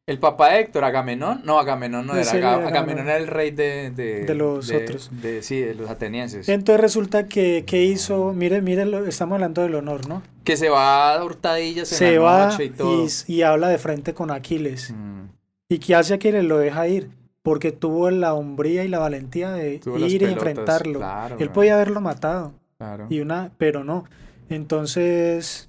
El 0.09 0.21
papá 0.21 0.51
de 0.53 0.61
Héctor, 0.61 0.85
Agamenón, 0.85 1.41
no, 1.45 1.59
Agamenón 1.59 2.07
no 2.07 2.15
era, 2.15 2.55
Agamenón 2.55 3.07
era 3.09 3.17
el 3.17 3.27
rey 3.27 3.51
de, 3.51 3.91
de, 3.91 4.25
De 4.25 4.35
los 4.37 4.69
de- 4.69 4.77
otros. 4.77 5.11
de- 5.21 5.43
sí, 5.43 5.59
de 5.61 5.75
los 5.75 5.91
atenienses. 5.91 6.49
Entonces 6.49 6.81
resulta 6.81 7.27
que, 7.27 7.65
que 7.67 7.83
hizo, 7.83 8.33
mire, 8.33 8.63
mire, 8.63 8.85
lo- 8.87 9.05
estamos 9.05 9.35
hablando 9.35 9.63
del 9.63 9.75
honor, 9.75 10.09
¿no? 10.09 10.23
Que 10.45 10.57
se 10.57 10.69
va 10.69 11.13
a 11.15 11.25
hurtadillas 11.25 11.91
en 11.91 11.99
Se 11.99 12.13
la 12.15 12.21
va 12.21 12.47
noche 12.51 12.65
y 12.67 12.71
todo. 12.71 13.05
y, 13.05 13.33
y 13.33 13.43
habla 13.43 13.69
de 13.69 13.79
frente 13.79 14.15
con 14.15 14.31
Aquiles. 14.31 14.93
Mm, 14.97 15.23
¿Y 15.71 15.79
qué 15.81 15.97
hace 15.97 16.15
Aquiles? 16.15 16.45
Lo 16.45 16.59
deja 16.59 16.87
ir. 16.87 17.11
Porque 17.43 17.73
tuvo 17.73 18.09
la 18.11 18.35
hombría 18.35 18.85
y 18.85 18.89
la 18.89 18.99
valentía 19.01 19.51
de 19.53 19.79
tuvo 19.81 19.99
ir 19.99 20.23
y 20.23 20.25
enfrentarlo. 20.27 20.99
Claro, 21.01 21.37
Él 21.41 21.51
podía 21.51 21.75
haberlo 21.75 22.01
matado. 22.01 22.53
claro. 22.79 23.07
Y 23.11 23.19
una, 23.21 23.51
pero 23.59 23.83
no. 23.83 24.05
Entonces, 24.49 25.69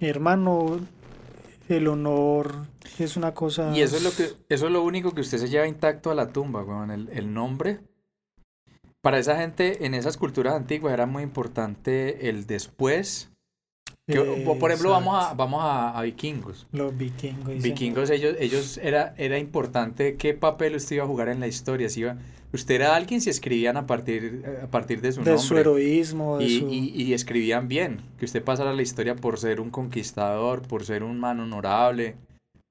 hermano, 0.00 0.80
el 1.76 1.88
honor 1.88 2.66
es 2.98 3.16
una 3.16 3.34
cosa. 3.34 3.76
Y 3.76 3.82
eso 3.82 3.96
es 3.96 4.02
lo 4.02 4.10
que, 4.12 4.34
eso 4.48 4.66
es 4.66 4.72
lo 4.72 4.82
único 4.82 5.12
que 5.12 5.22
usted 5.22 5.38
se 5.38 5.48
lleva 5.48 5.66
intacto 5.66 6.10
a 6.10 6.14
la 6.14 6.32
tumba, 6.32 6.62
weón, 6.62 6.90
el, 6.90 7.08
el 7.12 7.32
nombre. 7.32 7.80
Para 9.00 9.18
esa 9.18 9.36
gente, 9.36 9.84
en 9.84 9.94
esas 9.94 10.16
culturas 10.16 10.54
antiguas 10.54 10.94
era 10.94 11.06
muy 11.06 11.24
importante 11.24 12.28
el 12.28 12.46
después. 12.46 13.31
Que, 14.08 14.18
por 14.58 14.70
ejemplo, 14.70 14.90
vamos 14.90 15.24
a, 15.24 15.34
vamos 15.34 15.60
a, 15.62 15.96
a 15.96 16.02
vikingos. 16.02 16.66
Los 16.72 16.96
vikingos. 16.96 17.52
sí. 17.54 17.58
Vikingos, 17.60 18.10
ellos, 18.10 18.34
ellos 18.40 18.78
era, 18.82 19.14
era 19.16 19.38
importante 19.38 20.16
qué 20.16 20.34
papel 20.34 20.74
usted 20.74 20.96
iba 20.96 21.04
a 21.04 21.06
jugar 21.06 21.28
en 21.28 21.38
la 21.38 21.46
historia. 21.46 21.88
Si 21.88 22.00
iba, 22.00 22.16
usted 22.52 22.74
era 22.74 22.96
alguien 22.96 23.20
si 23.20 23.30
escribían 23.30 23.76
a 23.76 23.86
partir, 23.86 24.44
a 24.62 24.66
partir 24.66 25.00
de 25.00 25.12
su 25.12 25.20
De 25.22 25.30
nombre. 25.30 25.46
su 25.46 25.56
heroísmo, 25.56 26.38
de 26.38 26.44
y, 26.44 26.58
su. 26.58 26.68
y- 26.68 27.02
y 27.02 27.14
escribían 27.14 27.68
bien, 27.68 28.00
que 28.18 28.24
usted 28.24 28.42
pasara 28.42 28.72
la 28.72 28.82
historia 28.82 29.14
por 29.14 29.38
ser 29.38 29.60
un 29.60 29.70
conquistador, 29.70 30.62
por 30.62 30.84
ser 30.84 31.04
un 31.04 31.20
man 31.20 31.38
honorable, 31.38 32.16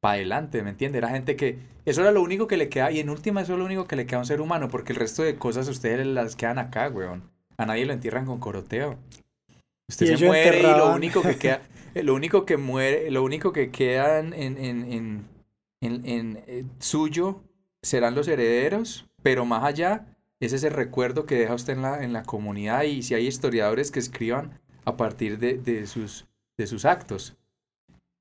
para 0.02 0.15
adelante, 0.15 0.62
¿me 0.63 0.72
entiende? 0.72 0.98
Era 0.98 1.10
gente 1.12 1.38
que, 1.38 1.60
eso 1.86 2.02
era 2.02 2.12
lo 2.12 2.22
único 2.22 2.48
que 2.48 2.58
le 2.58 2.67
queda, 2.67 2.91
y 2.91 3.00
en 3.00 3.10
última 3.10 3.41
eso 3.41 3.54
es 3.54 3.60
lo 3.60 3.65
único 3.65 3.86
que 3.88 3.96
le 3.96 4.06
queda 4.06 4.17
a 4.17 4.22
un 4.22 4.26
ser 4.26 4.41
humano, 4.41 4.67
porque 4.67 4.91
el 4.91 5.00
resto 5.00 5.24
de 5.24 5.36
cosas 5.38 5.70
ustedes 5.70 6.06
las 6.06 6.36
quedan 6.36 6.60
acá, 6.60 6.89
weón. 6.89 7.24
A 7.58 7.65
nadie 7.65 7.86
lo 7.86 7.94
entierran 7.94 8.26
con 8.26 8.39
coroteo. 8.39 8.98
Usted 9.91 10.13
Y 10.13 10.17
se 10.17 10.25
muere 10.25 10.60
y 10.60 10.63
lo 10.63 10.93
único 10.93 11.21
que 11.21 11.36
queda, 11.36 11.62
eh, 11.95 12.01
lo 12.01 12.15
único 12.15 12.45
que 12.45 12.56
muere, 12.56 13.12
lo 13.12 13.23
único 13.23 13.51
que 13.51 13.71
queda 13.71 14.19
en, 14.19 14.34
en, 14.34 14.58
en, 14.58 15.25
en, 15.82 16.43
eh, 16.47 16.63
suyo 16.80 17.41
serán 17.82 18.15
los 18.15 18.30
herederos, 18.30 19.06
pero 19.21 19.43
más 19.43 19.65
allá 19.65 20.06
es 20.39 20.54
ese 20.54 20.69
recuerdo 20.69 21.25
que 21.25 21.36
deja 21.36 21.54
usted 21.54 21.73
en 21.73 21.82
la, 21.82 22.04
en 22.06 22.13
la 22.13 22.23
comunidad 22.23 22.84
y 22.84 23.04
si 23.04 23.15
hay 23.15 23.27
historiadores 23.27 23.91
que 23.91 23.99
escriban 23.99 24.62
a 24.86 24.95
partir 24.95 25.39
de, 25.39 25.58
de 25.58 25.86
sus, 25.88 26.25
de 26.58 26.67
sus 26.67 26.86
actos. 26.86 27.36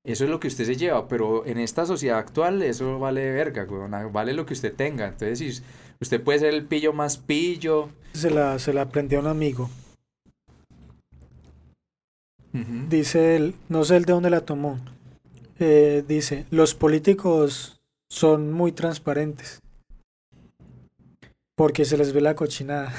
Eso 0.03 0.25
es 0.25 0.29
lo 0.29 0.41
que 0.41 0.49
usted 0.49 0.65
se 0.65 0.75
lleva, 0.75 1.07
pero 1.07 1.45
en 1.45 1.57
esta 1.57 1.85
sociedad 1.85 2.17
actual 2.17 2.61
eso 2.63 2.99
vale 2.99 3.31
verga, 3.31 3.63
weón, 3.63 3.93
vale 4.11 4.33
lo 4.33 4.45
que 4.45 4.53
usted 4.53 4.73
tenga. 4.73 5.07
Entonces, 5.07 5.39
si 5.39 5.63
usted 6.01 6.21
puede 6.21 6.39
ser 6.39 6.53
el 6.53 6.65
pillo 6.65 6.91
más 6.91 7.17
pillo. 7.17 7.89
Se 8.11 8.29
la, 8.29 8.59
se 8.59 8.73
la 8.73 8.81
aprendió 8.81 9.19
a 9.19 9.21
un 9.21 9.27
amigo. 9.27 9.69
Dice 12.53 13.37
él, 13.37 13.55
no 13.69 13.85
sé 13.85 13.95
el 13.97 14.05
de 14.05 14.13
dónde 14.13 14.29
la 14.29 14.41
tomó. 14.41 14.79
Eh, 15.59 16.03
dice, 16.07 16.45
los 16.51 16.75
políticos 16.75 17.81
son 18.09 18.51
muy 18.51 18.71
transparentes. 18.71 19.61
Porque 21.55 21.85
se 21.85 21.97
les 21.97 22.13
ve 22.13 22.21
la 22.21 22.35
cochinada. 22.35 22.91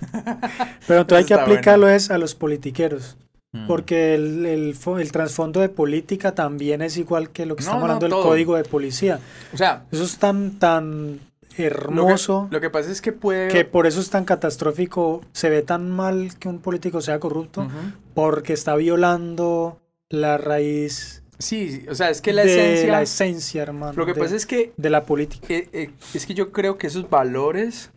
Pero 0.86 1.00
entonces 1.00 1.18
hay 1.18 1.24
que 1.24 1.34
bueno. 1.34 1.52
aplicarlo 1.52 1.88
es 1.88 2.10
a 2.10 2.18
los 2.18 2.34
politiqueros. 2.34 3.16
Mm. 3.52 3.66
Porque 3.66 4.14
el, 4.14 4.44
el, 4.44 4.76
el 4.98 5.12
trasfondo 5.12 5.60
de 5.60 5.68
política 5.70 6.34
también 6.34 6.82
es 6.82 6.98
igual 6.98 7.30
que 7.30 7.46
lo 7.46 7.56
que 7.56 7.62
No, 7.62 7.70
estamos 7.70 7.88
no, 7.88 7.94
hablando 7.94 8.16
del 8.16 8.24
código 8.24 8.56
de 8.56 8.64
policía. 8.64 9.20
O 9.54 9.56
sea, 9.56 9.84
Eso 9.90 10.04
es 10.04 10.18
tan, 10.18 10.58
tan 10.58 11.20
lo 11.64 11.70
que, 11.70 11.74
hermoso 11.74 12.48
lo 12.50 12.60
que 12.60 12.70
pasa 12.70 12.90
es 12.90 13.00
que 13.00 13.12
puede... 13.12 13.48
que 13.48 13.64
por 13.64 13.86
eso 13.86 14.00
es 14.00 14.10
tan 14.10 14.24
catastrófico. 14.24 15.22
Se 15.32 15.48
ve 15.50 15.62
tan 15.62 15.90
mal 15.90 16.38
que 16.38 16.48
un 16.48 16.58
político 16.60 17.00
sea 17.00 17.20
corrupto 17.20 17.68
porque 18.14 18.52
está 18.52 18.76
violando 18.76 19.80
la 20.08 20.38
raíz 20.38 21.22
Sí, 21.38 21.86
o 21.88 21.94
sea, 21.94 22.10
es 22.10 22.20
que 22.20 22.32
la 22.32 22.42
de 22.44 22.50
esencia... 22.50 22.92
la 22.92 23.02
esencia, 23.02 23.62
hermano. 23.62 23.92
Lo 23.92 24.06
que 24.06 24.12
de, 24.12 24.20
pasa 24.20 24.34
es 24.34 24.44
que 24.44 24.72
de 24.76 24.90
la 24.90 25.04
política. 25.04 25.46
eh, 25.48 25.68
eh, 25.72 25.90
es 26.12 26.26
que 26.26 26.34
yo 26.34 26.50
creo 26.50 26.78
que 26.78 26.88
esos 26.88 27.08
valores, 27.08 27.92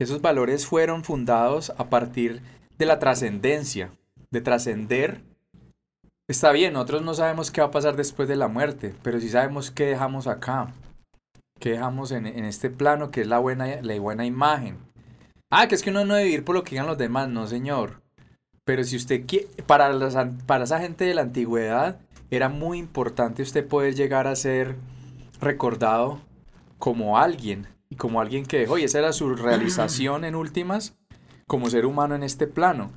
esos 0.00 0.20
valores 0.20 0.66
fueron 0.66 1.04
fundados 1.04 1.70
a 1.78 1.88
partir 1.88 2.42
de 2.76 2.86
la 2.86 2.98
trascendencia, 2.98 3.92
de 4.30 4.40
trascender. 4.40 5.22
Está 6.28 6.50
bien, 6.50 6.72
nosotros 6.72 7.02
no 7.02 7.14
sabemos 7.14 7.50
qué 7.50 7.60
va 7.60 7.68
a 7.68 7.72
pasar 7.72 7.96
después 7.96 8.28
de 8.28 8.36
la 8.36 8.48
muerte, 8.48 8.94
pero 9.02 9.20
sí 9.20 9.28
sabemos 9.28 9.70
qué 9.70 9.86
dejamos 9.86 10.26
acá, 10.26 10.72
qué 11.60 11.70
dejamos 11.70 12.10
en, 12.10 12.26
en 12.26 12.44
este 12.44 12.70
plano, 12.70 13.10
que 13.12 13.20
es 13.20 13.26
la 13.28 13.38
buena, 13.38 13.80
la 13.82 14.00
buena 14.00 14.26
imagen. 14.26 14.78
Ah, 15.50 15.68
que 15.68 15.74
es 15.76 15.82
que 15.82 15.90
uno 15.90 16.04
no 16.04 16.14
debe 16.14 16.26
vivir 16.26 16.44
por 16.44 16.56
lo 16.56 16.64
que 16.64 16.70
digan 16.70 16.86
los 16.86 16.98
demás, 16.98 17.28
no 17.28 17.46
señor. 17.46 18.02
Pero 18.64 18.82
si 18.84 18.96
usted 18.96 19.24
quiere, 19.26 19.46
para, 19.66 19.90
para 20.46 20.64
esa 20.64 20.80
gente 20.80 21.04
de 21.04 21.14
la 21.14 21.22
antigüedad, 21.22 21.98
era 22.30 22.48
muy 22.48 22.78
importante 22.78 23.42
usted 23.42 23.66
poder 23.66 23.94
llegar 23.94 24.26
a 24.26 24.36
ser 24.36 24.76
recordado 25.40 26.20
como 26.78 27.18
alguien, 27.18 27.66
y 27.88 27.96
como 27.96 28.20
alguien 28.20 28.46
que 28.46 28.58
dejó, 28.58 28.78
y 28.78 28.84
esa 28.84 28.98
era 29.00 29.12
su 29.12 29.34
realización 29.34 30.24
en 30.24 30.34
últimas 30.34 30.94
como 31.46 31.68
ser 31.68 31.84
humano 31.86 32.14
en 32.14 32.22
este 32.22 32.46
plano. 32.46 32.90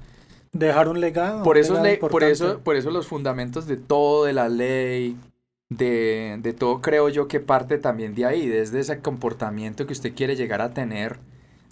Dejar 0.51 0.87
un 0.87 1.01
legado. 1.01 1.41
Por 1.43 1.57
eso, 1.57 1.73
legado 1.73 1.87
le- 1.89 1.97
por 1.97 2.23
eso, 2.23 2.59
por 2.59 2.75
eso 2.75 2.91
los 2.91 3.07
fundamentos 3.07 3.65
de 3.65 3.77
todo, 3.77 4.25
de 4.25 4.33
la 4.33 4.49
ley, 4.49 5.17
de, 5.77 6.37
de 6.41 6.53
todo 6.53 6.81
creo 6.81 7.09
yo 7.09 7.27
que 7.27 7.39
parte 7.39 7.77
también 7.77 8.15
de 8.15 8.25
ahí, 8.25 8.47
desde 8.47 8.79
ese 8.79 8.99
comportamiento 8.99 9.85
que 9.85 9.93
usted 9.93 10.13
quiere 10.13 10.35
llegar 10.35 10.61
a 10.61 10.73
tener, 10.73 11.19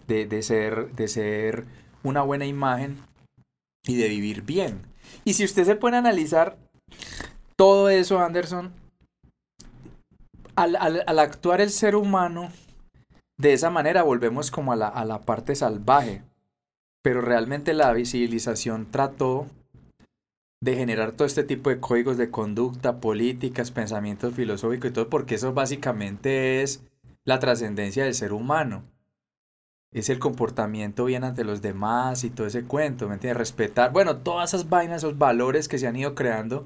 de, 0.07 0.25
de 0.25 0.41
ser, 0.41 0.91
de 0.93 1.07
ser 1.07 1.65
una 2.03 2.21
buena 2.21 2.45
imagen 2.45 2.97
y 3.85 3.95
de 3.95 4.07
vivir 4.09 4.41
bien. 4.43 4.81
Y 5.25 5.33
si 5.33 5.43
usted 5.43 5.65
se 5.65 5.75
puede 5.75 5.97
analizar 5.97 6.57
todo 7.55 7.89
eso, 7.89 8.19
Anderson, 8.19 8.71
al, 10.55 10.75
al- 10.75 11.03
al 11.05 11.19
actuar 11.19 11.61
el 11.61 11.69
ser 11.69 11.95
humano 11.95 12.51
de 13.37 13.53
esa 13.53 13.69
manera 13.69 14.03
volvemos 14.03 14.51
como 14.51 14.73
a 14.73 14.75
la, 14.75 14.87
a 14.87 15.05
la 15.05 15.19
parte 15.19 15.55
salvaje. 15.55 16.23
Pero 17.03 17.21
realmente 17.21 17.73
la 17.73 17.93
civilización 18.05 18.85
trató 18.91 19.47
de 20.61 20.75
generar 20.75 21.11
todo 21.13 21.25
este 21.25 21.43
tipo 21.43 21.69
de 21.71 21.79
códigos 21.79 22.17
de 22.17 22.29
conducta, 22.29 22.99
políticas, 22.99 23.71
pensamientos 23.71 24.33
filosóficos 24.35 24.91
y 24.91 24.93
todo, 24.93 25.09
porque 25.09 25.35
eso 25.35 25.53
básicamente 25.53 26.61
es 26.61 26.83
la 27.25 27.39
trascendencia 27.39 28.03
del 28.03 28.13
ser 28.13 28.31
humano. 28.31 28.83
Es 29.91 30.09
el 30.09 30.19
comportamiento 30.19 31.05
bien 31.05 31.23
ante 31.23 31.43
los 31.43 31.61
demás 31.61 32.23
y 32.23 32.29
todo 32.29 32.47
ese 32.47 32.63
cuento, 32.63 33.07
¿me 33.09 33.15
entiendes? 33.15 33.37
Respetar, 33.39 33.91
bueno, 33.91 34.17
todas 34.17 34.53
esas 34.53 34.69
vainas, 34.69 34.97
esos 35.03 35.17
valores 35.17 35.67
que 35.67 35.79
se 35.79 35.87
han 35.87 35.95
ido 35.95 36.13
creando 36.15 36.65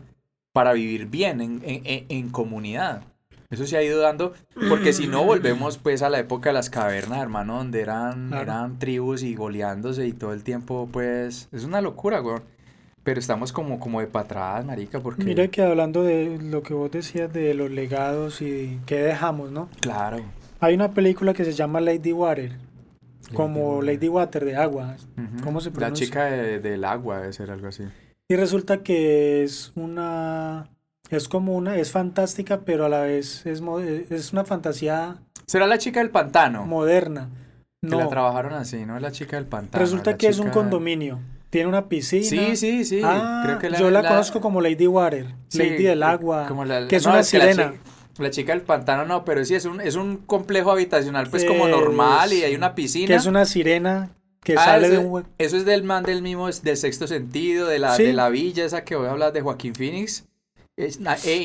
para 0.53 0.73
vivir 0.73 1.07
bien 1.07 1.41
en, 1.41 1.61
en- 1.63 2.29
comunidad. 2.29 3.01
Eso 3.49 3.65
se 3.65 3.77
ha 3.77 3.83
ido 3.83 3.99
dando, 4.01 4.33
porque 4.67 4.91
si 4.93 5.07
no 5.07 5.23
volvemos 5.23 5.77
pues 5.83 6.01
a 6.01 6.09
la 6.09 6.19
época 6.19 6.49
de 6.49 6.53
las 6.53 6.69
cavernas, 6.69 7.19
hermano, 7.21 7.57
donde 7.57 7.81
eran, 7.81 8.27
Claro. 8.27 8.43
eran 8.43 8.77
tribus 8.79 9.23
y 9.23 9.35
goleándose 9.35 10.05
y 10.05 10.13
todo 10.13 10.33
el 10.33 10.43
tiempo, 10.43 10.89
pues, 10.91 11.47
es 11.53 11.63
una 11.63 11.79
locura, 11.81 12.21
weón. 12.21 12.43
Pero 13.05 13.19
estamos 13.19 13.53
como, 13.53 13.79
como 13.79 14.01
de 14.01 14.09
atrás, 14.11 14.65
marica, 14.65 14.99
porque... 14.99 15.23
Mira 15.23 15.47
que 15.47 15.61
hablando 15.61 16.03
de 16.03 16.39
lo 16.41 16.61
que 16.63 16.73
vos 16.73 16.89
decías 16.91 17.31
de 17.31 17.53
los 17.53 17.69
legados 17.71 18.41
y 18.41 18.79
qué 18.87 18.97
dejamos, 18.97 19.51
¿no? 19.51 19.69
Claro. 19.79 20.17
Hay 20.59 20.73
una 20.73 20.91
película 20.91 21.33
que 21.33 21.45
se 21.45 21.53
llama 21.53 21.79
Lady 21.79 22.11
Water, 22.11 22.53
como 23.33 23.81
Lady 23.83 24.07
Water 24.09 24.43
de 24.43 24.55
agua. 24.55 24.95
¿cómo 25.43 25.61
se 25.61 25.69
La 25.69 25.75
pronuncia? 25.75 26.05
chica 26.07 26.25
de- 26.25 26.59
del 26.59 26.83
agua 26.83 27.19
debe 27.19 27.33
ser 27.33 27.51
algo 27.51 27.67
así. 27.67 27.83
Y 28.27 28.35
resulta 28.35 28.81
que 28.81 29.43
es 29.43 29.71
una 29.75 30.69
es 31.11 31.29
como 31.29 31.55
una 31.55 31.75
es 31.77 31.91
fantástica, 31.91 32.61
pero 32.61 32.85
a 32.85 32.89
la 32.89 33.01
vez 33.01 33.45
es 33.45 33.61
es 34.09 34.33
una 34.33 34.43
fantasía 34.45 35.17
¿Será 35.45 35.67
la 35.67 35.77
chica 35.77 35.99
del 35.99 36.09
pantano? 36.09 36.65
moderna. 36.65 37.29
Que 37.81 37.95
la 37.95 38.05
No, 38.05 38.09
trabajaron 38.09 38.53
así, 38.53 38.83
¿no? 38.83 38.95
Es 38.95 39.01
la 39.03 39.11
chica 39.11 39.35
del 39.35 39.45
pantano. 39.45 39.79
resulta 39.83 40.11
la 40.11 40.17
que 40.17 40.27
es 40.27 40.39
un 40.39 40.45
chica- 40.47 40.53
condominio. 40.55 41.19
Tiene 41.55 41.69
una 41.69 41.87
piscina. 41.87 42.25
Sí, 42.29 42.57
sí, 42.57 42.83
sí. 42.83 42.99
Ah, 43.01 43.43
Creo 43.45 43.59
que 43.59 43.79
yo 43.79 43.89
la, 43.89 44.05
conozco 44.05 44.41
como 44.41 44.59
Lady 44.59 44.87
Water, 44.87 45.27
sí, 45.47 45.59
Lady 45.59 45.83
del 45.83 46.03
agua, 46.03 46.47
como 46.49 46.65
la- 46.65 46.85
que 46.85 46.97
es 46.97 47.03
no, 47.05 47.11
una 47.11 47.19
la 47.19 47.23
sirena. 47.23 47.73
La, 48.17 48.29
chica 48.29 48.51
del 48.51 48.61
pantano 48.61 49.05
no, 49.05 49.23
pero 49.23 49.45
sí 49.45 49.55
es 49.55 49.63
un, 49.63 49.79
es 49.79 49.95
un 49.95 50.17
complejo 50.17 50.69
habitacional, 50.69 51.29
pues 51.29 51.45
como 51.45 51.65
normal 51.69 52.33
y 52.33 52.43
hay 52.43 52.55
una 52.55 52.75
piscina. 52.75 53.07
que 53.07 53.15
es 53.15 53.25
una 53.25 53.45
sirena 53.45 54.09
que 54.43 54.55
Ah, 54.57 54.65
sale 54.65 54.89
de 54.89 54.95
eso- 54.97 55.07
un 55.07 55.11
hue- 55.13 55.25
Eso 55.37 55.55
es 55.55 55.63
del 55.63 55.83
man 55.83 56.03
del 56.03 56.21
mismo, 56.21 56.49
del 56.51 56.75
sexto 56.75 57.07
sentido, 57.07 57.67
de 57.67 57.79
la, 57.79 57.95
Sí. 57.95 58.03
de 58.03 58.11
la 58.11 58.27
villa 58.27 58.65
esa 58.65 58.83
que 58.83 58.97
voy 58.97 59.07
a 59.07 59.11
hablar 59.11 59.31
de 59.31 59.39
Joaquín 59.39 59.75
Phoenix. 59.75 60.25
Es, 60.75 60.99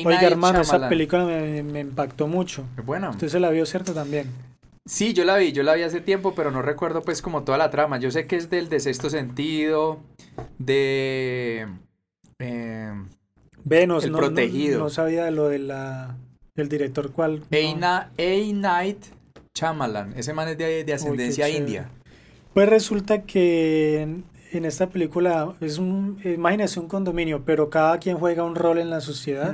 Oiga, 0.05 0.21
hermano, 0.23 0.59
esa 0.59 0.89
película 0.89 1.23
me, 1.23 1.63
me 1.63 1.79
impactó 1.79 2.27
mucho. 2.27 2.65
Es 2.77 2.85
buena. 2.85 3.11
Usted 3.11 3.29
se 3.29 3.39
la 3.39 3.49
vio, 3.49 3.65
¿cierto? 3.65 3.93
También. 3.93 4.27
Sí, 4.85 5.13
yo 5.13 5.23
la 5.25 5.37
vi, 5.37 5.51
yo 5.51 5.61
la 5.63 5.75
vi 5.75 5.83
hace 5.83 6.01
tiempo, 6.01 6.33
pero 6.35 6.49
no 6.51 6.61
recuerdo 6.61 7.01
pues 7.03 7.21
como 7.21 7.43
toda 7.43 7.57
la 7.57 7.69
trama. 7.69 7.99
Yo 7.99 8.09
sé 8.11 8.25
que 8.27 8.35
es 8.35 8.49
del 8.49 8.67
de 8.69 8.79
sexto 8.79 9.09
sentido, 9.09 9.99
de... 10.57 11.67
eh, 12.39 12.91
Ve, 13.63 13.85
no, 13.87 13.99
El 13.99 14.11
no- 14.11 14.17
protegido. 14.17 14.79
No, 14.79 14.89
sabía 14.89 15.25
de 15.25 15.31
lo 15.31 15.47
de 15.49 15.59
la 15.59 16.17
¿El 16.55 16.67
director 16.67 17.11
cuál? 17.11 17.43
A, 17.51 17.75
No. 17.77 17.87
A. 17.87 18.09
Night 18.53 19.05
Shyamalan. 19.53 20.13
Ese 20.17 20.33
man 20.33 20.47
es 20.47 20.57
de, 20.57 20.83
de 20.83 20.93
ascendencia 20.93 21.47
india. 21.49 21.89
Pues 22.53 22.67
resulta 22.67 23.21
que 23.21 24.01
en, 24.01 24.23
en 24.51 24.65
esta 24.65 24.89
película 24.89 25.53
es 25.61 25.77
un, 25.77 26.19
imagínese 26.25 26.79
un 26.79 26.87
condominio, 26.87 27.43
pero 27.45 27.69
cada 27.69 27.99
quien 27.99 28.17
juega 28.17 28.43
un 28.43 28.55
rol 28.55 28.79
en 28.79 28.89
la 28.89 28.99
sociedad. 28.99 29.53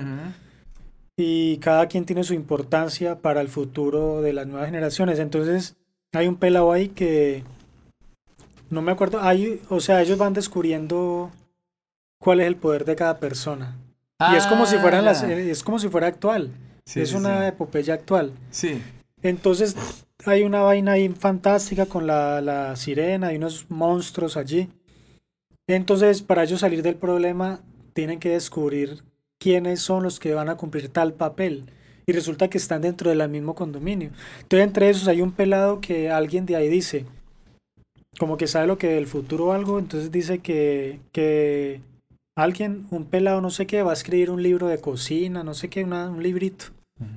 Y 1.17 1.58
cada 1.58 1.88
quien 1.88 2.06
tiene 2.06 2.23
su 2.23 2.36
importancia 2.36 3.19
para 3.19 3.41
el 3.41 3.49
futuro 3.49 4.21
de 4.21 4.34
las 4.34 4.45
nuevas 4.45 4.67
generaciones. 4.67 5.17
Entonces 5.19 5.75
hay 6.13 6.27
un 6.27 6.36
pelado 6.36 6.71
ahí 6.71 6.89
que 6.89 7.43
no 8.69 8.82
me 8.82 8.91
acuerdo, 8.91 9.19
hay, 9.21 9.62
o 9.69 9.80
sea, 9.80 10.01
ellos 10.01 10.17
van 10.17 10.34
descubriendo 10.34 11.32
cuál 12.19 12.39
es 12.41 12.47
el 12.47 12.56
poder 12.56 12.86
de 12.86 12.95
cada 12.95 13.19
persona. 13.19 13.75
Y 14.32 14.36
es 14.36 14.47
como 14.47 14.65
si 14.65 14.77
fueran 14.77 15.01
Ah, 15.01 15.03
las, 15.03 15.21
ya. 15.21 15.34
es 15.34 15.63
como 15.63 15.80
si 15.80 15.89
fuera 15.89 16.08
actual. 16.08 16.51
Sí, 16.86 17.01
es 17.01 17.10
sí, 17.10 17.15
una 17.15 17.41
sí. 17.41 17.47
epopeya 17.47 17.93
actual. 17.95 18.32
Sí. 18.51 18.82
Entonces 19.21 19.75
hay 20.25 20.43
una 20.43 20.62
vaina 20.62 20.93
ahí 20.93 21.10
fantástica 21.10 21.86
con 21.86 22.08
la, 22.08 22.41
la 22.41 22.75
sirena 22.75 23.34
y 23.34 23.38
unos 23.38 23.69
monstruos 23.69 24.38
allí. 24.38 24.69
Entonces, 25.67 26.21
para 26.21 26.43
ellos 26.43 26.62
salir 26.62 26.82
del 26.82 26.95
problema, 26.95 27.60
tienen 27.93 28.19
que 28.19 28.30
descubrir 28.30 29.03
quiénes 29.39 29.80
son 29.82 30.04
los 30.04 30.19
que 30.19 30.34
van 30.34 30.50
a 30.50 30.56
cumplir 30.56 30.89
tal 30.89 31.13
papel. 31.13 31.65
Y 32.06 32.13
resulta 32.13 32.50
que 32.50 32.58
están 32.58 32.82
dentro 32.82 33.10
del 33.10 33.28
mismo 33.30 33.54
condominio. 33.54 34.12
Entonces, 34.41 34.65
entre 34.65 34.89
esos 34.89 35.08
hay 35.08 35.21
un 35.21 35.34
pelado 35.34 35.82
que 35.82 36.10
alguien 36.10 36.45
de 36.45 36.56
ahí 36.56 36.69
dice, 36.69 37.06
como 38.17 38.38
que 38.38 38.47
sabe 38.47 38.67
lo 38.67 38.78
que 38.78 38.88
del 38.88 39.08
futuro 39.08 39.47
o 39.47 39.52
algo, 39.52 39.80
entonces 39.80 40.12
dice 40.12 40.39
que, 40.39 41.00
que 41.12 41.82
alguien, 42.36 42.86
un 42.91 43.06
pelado 43.06 43.41
no 43.41 43.50
sé 43.50 43.67
qué, 43.67 43.84
va 43.84 43.91
a 43.91 43.93
escribir 43.93 44.32
un 44.32 44.41
libro 44.41 44.67
de 44.67 44.80
cocina, 44.80 45.43
no 45.43 45.54
sé 45.54 45.69
qué, 45.69 45.84
una- 45.84 46.10
un 46.10 46.23
librito 46.23 46.65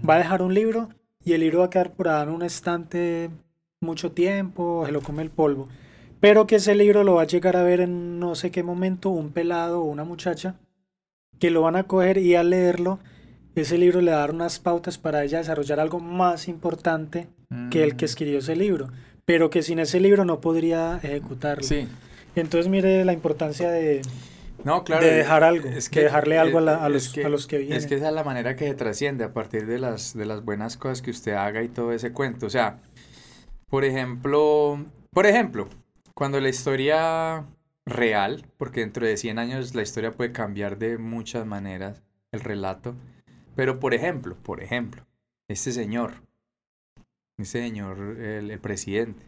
va 0.09 0.17
a 0.17 0.19
dejar 0.19 0.43
un 0.43 0.53
libro 0.55 0.91
y 1.25 1.33
el 1.33 1.41
libro 1.41 1.61
va 1.61 1.67
a 1.67 1.71
quedar 1.71 1.93
por 1.93 2.09
ahí 2.09 2.23
en 2.25 2.31
un 2.31 2.43
estante 2.43 3.31
mucho 3.81 4.13
tiempo, 4.13 4.83
se 4.85 4.93
lo 4.93 5.01
come 5.01 5.23
el 5.23 5.31
polvo. 5.31 5.69
Pero 6.21 6.47
que 6.47 6.57
ese 6.57 6.75
libro 6.75 7.03
lo 7.03 7.15
va 7.15 7.23
a 7.23 7.27
llegar 7.27 7.57
a 7.57 7.63
ver 7.63 7.81
en 7.81 8.19
no 8.19 8.35
sé 8.35 8.51
qué 8.51 8.63
momento 8.63 9.09
un 9.09 9.31
pelado 9.31 9.81
o 9.81 9.85
una 9.85 10.05
muchacha 10.05 10.57
que 11.41 11.51
lo 11.51 11.63
van 11.63 11.75
a 11.75 11.85
coger 11.85 12.19
y 12.19 12.37
al 12.37 12.51
leerlo, 12.51 13.01
ese 13.57 13.77
libro 13.79 14.01
le 14.01 14.13
va 14.13 14.19
a 14.19 14.21
dar 14.21 14.31
unas 14.31 14.61
pautas 14.61 14.97
para 14.99 15.25
ella 15.25 15.39
desarrollar 15.39 15.81
algo 15.81 15.99
más 15.99 16.47
importante 16.47 17.27
que 17.71 17.83
el 17.83 17.97
que 17.97 18.05
Mm. 18.05 18.07
escribió 18.07 18.39
ese 18.39 18.55
libro, 18.55 18.89
pero 19.25 19.51
que 19.51 19.63
sin 19.63 19.81
ese 19.81 19.99
libro 19.99 20.25
no 20.25 20.41
podría 20.41 21.01
ejecutarlo. 21.03 21.65
Sí. 21.65 21.89
Entonces 22.37 22.71
mire 22.71 23.05
la 23.05 23.13
importancia 23.13 23.69
de, 23.71 24.03
No, 24.63 24.85
claro. 24.85 25.05
de 25.05 25.13
dejar 25.15 25.43
algo, 25.43 25.69
es 25.69 25.91
de 25.91 26.03
dejarle 26.05 26.39
algo 26.39 26.59
a, 26.59 26.61
la- 26.61 26.85
a 26.85 26.87
es 26.89 26.93
los, 26.93 27.09
que- 27.09 27.25
a 27.25 27.29
los 27.29 27.47
que 27.49 27.59
vienen. 27.59 27.77
Es 27.79 27.87
que 27.87 27.97
esa 27.97 28.09
es 28.09 28.15
la 28.15 28.23
manera 28.23 28.55
que 28.55 28.67
se 28.69 28.75
trasciende 28.75 29.25
a 29.25 29.33
partir 29.33 29.67
de 29.67 29.79
las, 29.81 30.15
de 30.15 30.27
las 30.27 30.45
buenas 30.45 30.77
cosas 30.77 31.03
que 31.03 31.11
usted 31.11 31.33
haga 31.33 31.63
y 31.65 31.69
todo 31.69 31.93
ese 31.93 32.13
cuento. 32.13 32.47
O 32.47 32.51
sea, 32.51 32.79
por 33.69 33.85
ejemplo, 33.85 34.85
por 35.13 35.27
ejemplo, 35.27 35.69
cuando 36.15 36.39
la 36.41 36.51
historia 36.51 37.45
real, 37.91 38.47
porque 38.57 38.81
dentro 38.81 39.07
de 39.07 39.17
100 39.17 39.39
años 39.39 39.75
la 39.75 39.83
historia 39.83 40.13
puede 40.13 40.33
cambiar 40.33 40.79
de 40.79 40.99
muchas 40.99 41.47
maneras, 41.47 42.03
el 42.33 42.41
relato, 42.41 42.95
pero 43.57 43.81
por 43.81 43.95
ejemplo, 43.95 44.37
por 44.37 44.63
ejemplo, 44.63 45.07
este 45.49 45.73
señor, 45.73 46.15
este 47.39 47.63
señor, 47.63 47.99
el, 48.19 48.51
el 48.51 48.61
presidente, 48.61 49.27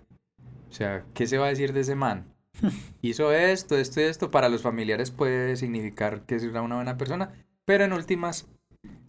o 0.71 0.73
sea, 0.73 1.05
¿qué 1.13 1.27
se 1.27 1.39
va 1.39 1.47
a 1.47 1.51
decir 1.51 1.73
de 1.73 1.81
ese 1.81 1.95
man? 1.95 2.33
Hizo 3.03 3.33
esto, 3.33 3.77
esto 3.77 4.01
y 4.01 4.05
esto, 4.05 4.31
para 4.31 4.49
los 4.49 4.63
familiares 4.63 5.11
puede 5.11 5.57
significar 5.57 6.23
que 6.23 6.37
es 6.37 6.45
una 6.45 6.63
buena 6.63 6.97
persona, 6.97 7.33
pero 7.65 7.85
en 7.85 7.93
últimas, 7.93 8.49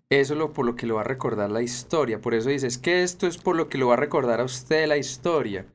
eso 0.09 0.33
es 0.33 0.39
lo 0.39 0.53
por 0.53 0.65
lo 0.65 0.75
que 0.75 0.85
lo 0.87 0.95
va 0.95 1.01
a 1.01 1.05
recordar 1.05 1.51
la 1.51 1.61
historia. 1.61 2.21
Por 2.21 2.33
eso 2.33 2.49
dices 2.49 2.77
que 2.77 3.03
esto 3.03 3.27
es 3.27 3.37
por 3.37 3.55
lo 3.55 3.69
que 3.69 3.77
lo 3.77 3.87
va 3.87 3.93
a 3.93 3.97
recordar 3.97 4.41
a 4.41 4.43
usted 4.43 4.87
la 4.87 4.97
historia. 4.97 5.65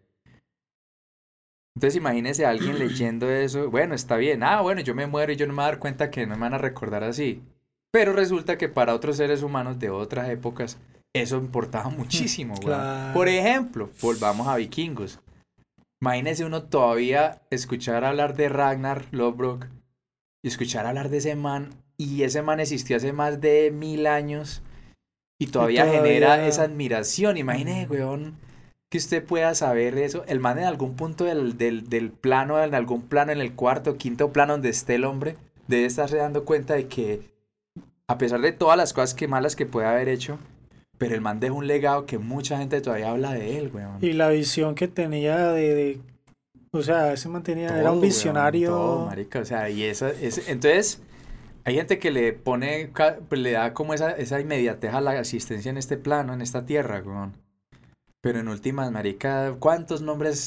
Entonces 1.78 1.94
imagínese 1.94 2.44
a 2.44 2.50
alguien 2.50 2.76
leyendo 2.76 3.30
eso, 3.30 3.70
bueno, 3.70 3.94
está 3.94 4.16
bien, 4.16 4.42
ah, 4.42 4.60
bueno, 4.62 4.80
yo 4.80 4.96
me 4.96 5.06
muero 5.06 5.30
y 5.30 5.36
yo 5.36 5.46
no 5.46 5.52
me 5.52 5.58
voy 5.58 5.62
a 5.62 5.70
dar 5.70 5.78
cuenta 5.78 6.10
que 6.10 6.26
no 6.26 6.34
me 6.34 6.40
van 6.40 6.54
a 6.54 6.58
recordar 6.58 7.04
así. 7.04 7.40
Pero 7.92 8.12
resulta 8.12 8.58
que 8.58 8.68
para 8.68 8.96
otros 8.96 9.16
seres 9.16 9.44
humanos 9.44 9.78
de 9.78 9.88
otras 9.88 10.28
épocas, 10.28 10.76
eso 11.14 11.36
importaba 11.36 11.88
muchísimo, 11.88 12.54
weón. 12.54 12.64
Claro. 12.66 13.14
Por 13.14 13.28
ejemplo, 13.28 13.90
volvamos 14.02 14.48
a 14.48 14.56
vikingos. 14.56 15.20
Imagínese 16.02 16.44
uno 16.44 16.64
todavía 16.64 17.42
escuchar 17.50 18.02
hablar 18.04 18.34
de 18.34 18.48
Ragnar 18.48 19.04
Lodbrok 19.12 19.66
y 20.42 20.48
escuchar 20.48 20.84
hablar 20.84 21.10
de 21.10 21.18
ese 21.18 21.36
man 21.36 21.70
y 21.96 22.24
ese 22.24 22.42
man 22.42 22.58
existió 22.58 22.96
hace 22.96 23.12
más 23.12 23.40
de 23.40 23.70
mil 23.70 24.08
años 24.08 24.62
y 25.40 25.46
todavía, 25.46 25.86
genera 25.86 26.26
todavía- 26.26 26.48
esa 26.48 26.62
admiración. 26.64 27.36
Imagínese, 27.36 27.86
weón, 27.86 28.34
que 28.90 28.98
usted 28.98 29.24
pueda 29.24 29.54
saber 29.54 29.98
eso. 29.98 30.24
El 30.26 30.40
man 30.40 30.58
en 30.58 30.64
algún 30.64 30.96
punto 30.96 31.24
del, 31.24 31.58
del, 31.58 31.88
del 31.88 32.10
plano, 32.10 32.62
en 32.62 32.74
algún 32.74 33.02
plano, 33.02 33.32
en 33.32 33.40
el 33.40 33.52
cuarto, 33.54 33.96
quinto 33.96 34.32
plano 34.32 34.54
donde 34.54 34.70
esté 34.70 34.94
el 34.96 35.04
hombre, 35.04 35.36
debe 35.66 35.84
estarse 35.86 36.16
dando 36.16 36.44
cuenta 36.44 36.74
de 36.74 36.86
que 36.88 37.20
a 38.08 38.16
pesar 38.16 38.40
de 38.40 38.52
todas 38.52 38.76
las 38.78 38.92
cosas 38.94 39.14
que 39.14 39.28
malas 39.28 39.54
que 39.56 39.66
puede 39.66 39.86
haber 39.86 40.08
hecho, 40.08 40.38
pero 40.96 41.14
el 41.14 41.20
man 41.20 41.40
deja 41.40 41.52
un 41.52 41.66
legado 41.66 42.06
que 42.06 42.18
mucha 42.18 42.56
gente 42.58 42.80
todavía 42.80 43.10
habla 43.10 43.32
de 43.34 43.58
él, 43.58 43.70
weón. 43.72 43.98
Y 44.00 44.14
la 44.14 44.30
visión 44.30 44.74
que 44.74 44.88
tenía 44.88 45.36
de, 45.52 45.74
de- 45.74 46.00
o 46.70 46.82
sea, 46.82 47.12
ese 47.12 47.28
mantenía, 47.28 47.68
era 47.68 47.90
un 47.92 47.98
weón, 47.98 48.00
visionario. 48.00 48.70
todo, 48.70 49.06
marica, 49.06 49.40
o 49.40 49.44
sea, 49.44 49.68
y 49.68 49.84
esa, 49.84 50.10
entonces, 50.48 51.02
hay 51.64 51.74
gente 51.74 51.98
que 51.98 52.10
le 52.10 52.32
pone, 52.32 52.90
pues, 53.28 53.40
le 53.40 53.52
da 53.52 53.74
como 53.74 53.92
esa, 53.92 54.10
esa 54.12 54.40
inmediatez 54.40 54.94
a 54.94 55.00
la 55.02 55.10
asistencia 55.12 55.70
en 55.70 55.76
este 55.76 55.98
plano, 55.98 56.32
en 56.32 56.40
esta 56.40 56.64
tierra, 56.64 57.02
weón. 57.04 57.34
Pero 58.20 58.40
en 58.40 58.48
últimas, 58.48 58.90
marica, 58.90 59.54
¿cuántos 59.60 60.02
nombres 60.02 60.38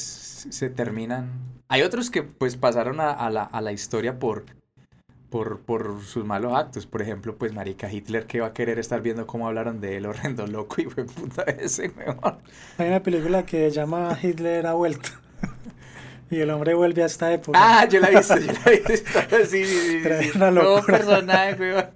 se 0.50 0.68
terminan? 0.68 1.30
Hay 1.68 1.82
otros 1.82 2.10
que, 2.10 2.22
pues, 2.22 2.56
pasaron 2.56 3.00
a, 3.00 3.10
a 3.12 3.30
la, 3.30 3.44
a 3.44 3.60
la 3.62 3.72
historia 3.72 4.18
por, 4.18 4.44
por, 5.30 5.60
por 5.60 6.02
sus 6.02 6.24
malos 6.24 6.52
actos. 6.54 6.84
Por 6.86 7.00
ejemplo, 7.00 7.36
pues, 7.36 7.54
marica, 7.54 7.90
Hitler, 7.90 8.26
que 8.26 8.40
va 8.40 8.48
a 8.48 8.52
querer 8.52 8.78
estar 8.78 9.00
viendo 9.00 9.26
cómo 9.26 9.46
hablaron 9.48 9.80
de 9.80 9.96
él, 9.96 10.04
horrendo 10.12 10.46
loco, 10.46 10.82
y 10.82 10.84
fue 10.84 11.04
puta 11.06 11.42
ese, 11.44 11.88
weón. 11.96 12.18
Hay 12.76 12.88
una 12.88 13.02
película 13.02 13.46
que 13.46 13.70
llama 13.70 14.18
Hitler 14.22 14.66
ha 14.66 14.74
vuelto. 14.74 15.08
y 16.30 16.40
el 16.40 16.50
hombre 16.50 16.74
vuelve 16.74 17.02
a 17.02 17.06
esta 17.06 17.32
época. 17.32 17.58
Ah, 17.60 17.86
yo 17.88 18.00
la 18.00 18.10
he 18.10 18.16
visto, 18.16 18.36
yo 18.38 18.52
la 18.52 18.70
he 18.70 18.80
visto. 18.86 19.18
Sí, 19.48 19.64
sí, 19.64 19.64
sí. 19.64 19.90
sí, 19.92 20.02
Trae 20.02 20.30
una 20.34 20.50
Todo 20.60 20.76
locura. 20.76 20.98
personaje, 20.98 21.54
weón. 21.58 21.86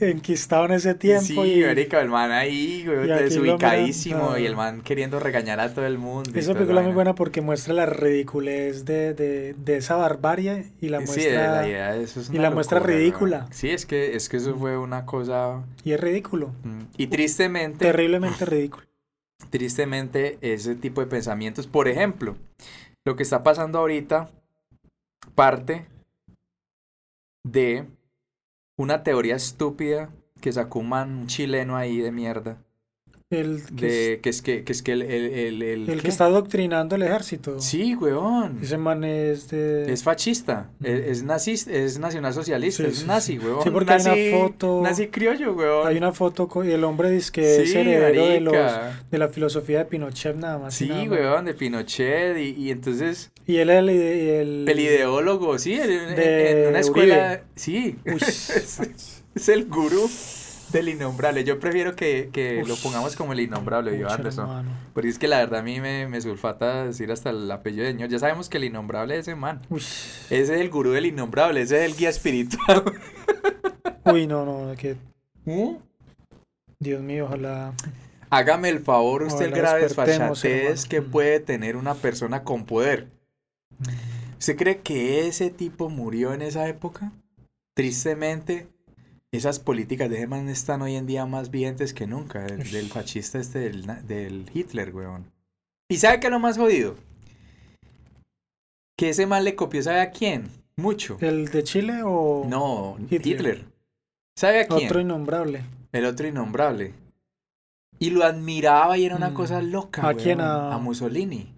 Enquistado 0.00 0.64
en 0.66 0.72
ese 0.72 0.94
tiempo. 0.94 1.24
Sí, 1.24 1.60
y 1.60 1.64
marica, 1.64 2.00
el 2.00 2.08
man 2.08 2.30
ahí, 2.32 2.84
güey, 2.86 3.06
desubicadísimo 3.06 4.36
y 4.38 4.46
el 4.46 4.56
man 4.56 4.80
queriendo 4.82 5.20
regañar 5.20 5.60
a 5.60 5.72
todo 5.72 5.86
el 5.86 5.98
mundo. 5.98 6.30
esa 6.34 6.54
película 6.54 6.80
es 6.80 6.86
muy 6.86 6.94
buena 6.94 7.14
porque 7.14 7.40
muestra 7.40 7.74
la 7.74 7.86
ridiculez 7.86 8.84
de, 8.84 9.14
de, 9.14 9.54
de 9.54 9.76
esa 9.76 9.96
barbarie 9.96 10.72
y 10.80 10.88
la 10.88 11.00
Sí, 11.00 11.06
muestra. 11.06 11.52
la 11.62 11.68
idea 11.68 11.92
de 11.92 12.02
eso 12.04 12.20
es 12.20 12.30
y 12.30 12.38
la 12.38 12.50
muestra 12.50 12.80
ridícula. 12.80 13.46
Sí, 13.50 13.70
es 13.70 13.86
que, 13.86 14.16
es 14.16 14.28
que 14.28 14.38
eso 14.38 14.56
fue 14.56 14.76
una 14.78 15.06
cosa... 15.06 15.62
Y 15.84 15.92
es 15.92 16.00
ridículo. 16.00 16.48
mm, 16.64 16.82
Y 16.96 17.06
tristemente, 17.08 17.78
Terriblemente 17.84 18.44
ridículo. 18.46 18.86
tristemente, 19.50 20.38
ese 20.40 20.74
tipo 20.74 21.00
de 21.00 21.06
pensamientos, 21.06 21.66
por 21.66 21.88
ejemplo, 21.88 22.36
lo 23.04 23.16
que 23.16 23.22
está 23.22 23.42
pasando 23.42 23.78
ahorita 23.78 24.30
parte 25.34 25.86
de 27.44 27.84
una 28.82 29.04
teoría 29.04 29.36
estúpida 29.36 30.10
que 30.40 30.52
sacó 30.52 30.80
un 30.80 30.88
man 30.88 31.26
chileno 31.28 31.76
ahí 31.76 31.98
de 31.98 32.10
mierda. 32.10 32.58
El 33.32 33.62
que, 33.76 33.86
De, 33.86 34.20
que 34.22 34.28
es 34.30 34.42
que, 34.42 34.62
que 34.62 34.72
es 34.72 34.82
que 34.82 34.92
el, 34.92 35.02
el, 35.02 35.32
el, 35.32 35.62
el- 35.62 35.88
el 35.90 36.02
que 36.02 36.08
está 36.08 36.26
adoctrinando 36.26 36.96
el 36.96 37.02
ejército. 37.02 37.60
Sí, 37.60 37.94
weón. 37.94 38.58
Ese 38.62 38.76
man 38.78 39.04
es 39.04 39.48
de. 39.48 39.90
Es 39.92 40.02
fascista, 40.02 40.70
es, 40.84 41.06
es 41.06 41.22
nazista, 41.22 41.72
es 41.72 41.98
nacionalsocialista, 41.98 42.82
Sí, 42.84 42.88
es 42.90 42.98
sí, 42.98 43.06
nazi, 43.06 43.38
weón. 43.38 43.62
Sí, 43.62 43.70
porque 43.70 43.92
hay 43.94 44.02
nazi, 44.04 44.28
una 44.28 44.38
foto- 44.38 44.80
Nazi 44.82 45.06
criollo, 45.08 45.52
weón. 45.54 45.86
Hay 45.88 45.96
una 45.96 46.12
foto 46.12 46.46
con, 46.46 46.68
y 46.68 46.72
el 46.72 46.84
hombre 46.84 47.10
dice 47.10 47.32
que 47.32 47.62
es 47.62 47.72
Sí, 47.72 47.78
heredero 47.78 48.26
de, 48.26 48.40
los, 48.40 48.54
de 49.10 49.18
la 49.18 49.28
filosofía 49.28 49.78
de 49.78 49.84
Pinochet 49.86 50.36
nada 50.36 50.58
más. 50.58 50.74
Sí, 50.74 50.88
nada 50.88 51.04
más. 51.06 51.10
weón, 51.18 51.44
de 51.46 51.54
Pinochet. 51.54 52.36
Y, 52.36 52.50
y 52.66 52.70
entonces, 52.70 53.32
Y 53.46 53.56
él 53.56 53.70
es 53.70 53.78
el, 53.78 53.88
el, 53.88 54.64
el 54.68 54.78
ideólogo, 54.80 55.58
sí, 55.58 55.74
en, 55.74 56.14
De 56.16 56.64
en 56.64 56.68
una 56.68 56.80
escuela. 56.80 57.14
Uribe. 57.14 57.42
Sí, 57.56 57.96
es, 58.04 59.22
es 59.34 59.48
el 59.48 59.64
gurú 59.66 60.08
del 60.72 60.88
innombrable. 60.88 61.44
Yo 61.44 61.58
prefiero 61.60 61.94
que, 61.94 62.30
que 62.32 62.64
lo 62.66 62.76
pongamos 62.76 63.14
como 63.16 63.32
el 63.32 63.40
innombrable, 63.40 63.92
pucha, 63.98 64.14
Anderson. 64.14 64.48
hermano. 64.48 64.70
Porque 64.94 65.08
es 65.08 65.18
que 65.18 65.28
la 65.28 65.38
verdad 65.38 65.60
a 65.60 65.62
mí 65.62 65.80
me, 65.80 66.08
me 66.08 66.20
sulfata 66.20 66.84
decir 66.84 67.10
hasta 67.12 67.30
el 67.30 67.50
apellido 67.50 67.84
de 67.84 67.92
señor. 67.92 68.08
Ya 68.08 68.18
sabemos 68.18 68.48
que 68.48 68.56
el 68.58 68.64
innombrable 68.64 69.14
es 69.14 69.20
ese 69.28 69.34
man. 69.36 69.60
Ese 69.70 70.40
es 70.40 70.50
el 70.50 70.70
gurú 70.70 70.90
del 70.92 71.06
innombrable, 71.06 71.60
ese 71.62 71.84
es 71.84 71.90
el 71.90 71.96
guía 71.96 72.08
espiritual. 72.10 72.84
uy, 74.06 74.26
no, 74.26 74.44
no, 74.44 74.74
que 74.76 74.96
¿Mm? 75.44 75.76
Dios 76.78 77.02
mío, 77.02 77.26
ojalá. 77.26 77.72
Hágame 78.30 78.68
el 78.70 78.80
favor, 78.80 79.22
usted 79.24 79.44
el 79.46 79.52
grave 79.52 79.82
desfachatez 79.82 80.86
que 80.86 81.00
Mm. 81.00 81.10
puede 81.10 81.38
tener 81.40 81.76
una 81.76 81.94
persona 81.94 82.42
con 82.44 82.64
poder. 82.64 83.08
¿Usted 84.38 84.56
cree 84.56 84.80
que 84.80 85.28
ese 85.28 85.50
tipo 85.50 85.88
murió 85.88 86.32
en 86.32 86.42
esa 86.42 86.66
época? 86.66 87.12
Tristemente, 87.74 88.66
esas 89.32 89.58
políticas 89.58 90.10
de 90.10 90.18
Germán 90.18 90.48
están 90.50 90.82
hoy 90.82 90.94
en 90.94 91.06
día 91.06 91.24
más 91.24 91.50
vigentes 91.50 91.94
que 91.94 92.06
nunca, 92.06 92.40
del, 92.42 92.70
del 92.70 92.88
fascista 92.90 93.38
este 93.38 93.60
del, 93.60 93.86
del 94.06 94.50
Hitler, 94.52 94.94
weón. 94.94 95.24
¿Y 95.90 95.96
sabe 95.96 96.20
qué 96.20 96.26
es 96.26 96.30
lo 96.30 96.38
más 96.38 96.58
jodido? 96.58 96.96
Que 98.98 99.08
ese 99.08 99.26
man 99.26 99.44
le 99.44 99.54
copió, 99.56 99.82
¿sabe 99.82 100.00
a 100.00 100.10
quién? 100.10 100.48
Mucho. 100.76 101.16
¿El 101.20 101.48
de 101.48 101.64
Chile 101.64 102.02
o 102.04 102.44
No, 102.46 102.96
Hitler. 103.10 103.26
Hitler. 103.26 103.64
¿Sabe 104.36 104.60
a 104.60 104.66
quién? 104.66 104.84
otro 104.86 105.00
innombrable? 105.00 105.64
El 105.92 106.04
otro 106.04 106.26
innombrable. 106.28 106.92
Y 107.98 108.10
lo 108.10 108.24
admiraba 108.24 108.98
y 108.98 109.06
era 109.06 109.16
una 109.16 109.30
Mm. 109.30 109.34
cosa 109.34 109.62
loca, 109.62 110.06
¿A 110.06 110.14
quién? 110.14 110.40
A- 110.42 110.74
A 110.74 110.78
Mussolini. 110.78 111.48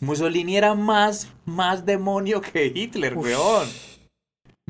Mussolini 0.00 0.56
era 0.56 0.74
más, 0.74 1.28
más 1.44 1.84
demonio 1.84 2.40
que 2.40 2.66
Hitler, 2.66 3.16
weón. 3.16 3.68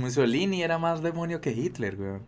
Mussolini 0.00 0.62
era 0.62 0.78
más 0.78 1.02
demonio 1.02 1.40
que 1.40 1.52
Hitler, 1.52 1.96
weón. 2.00 2.22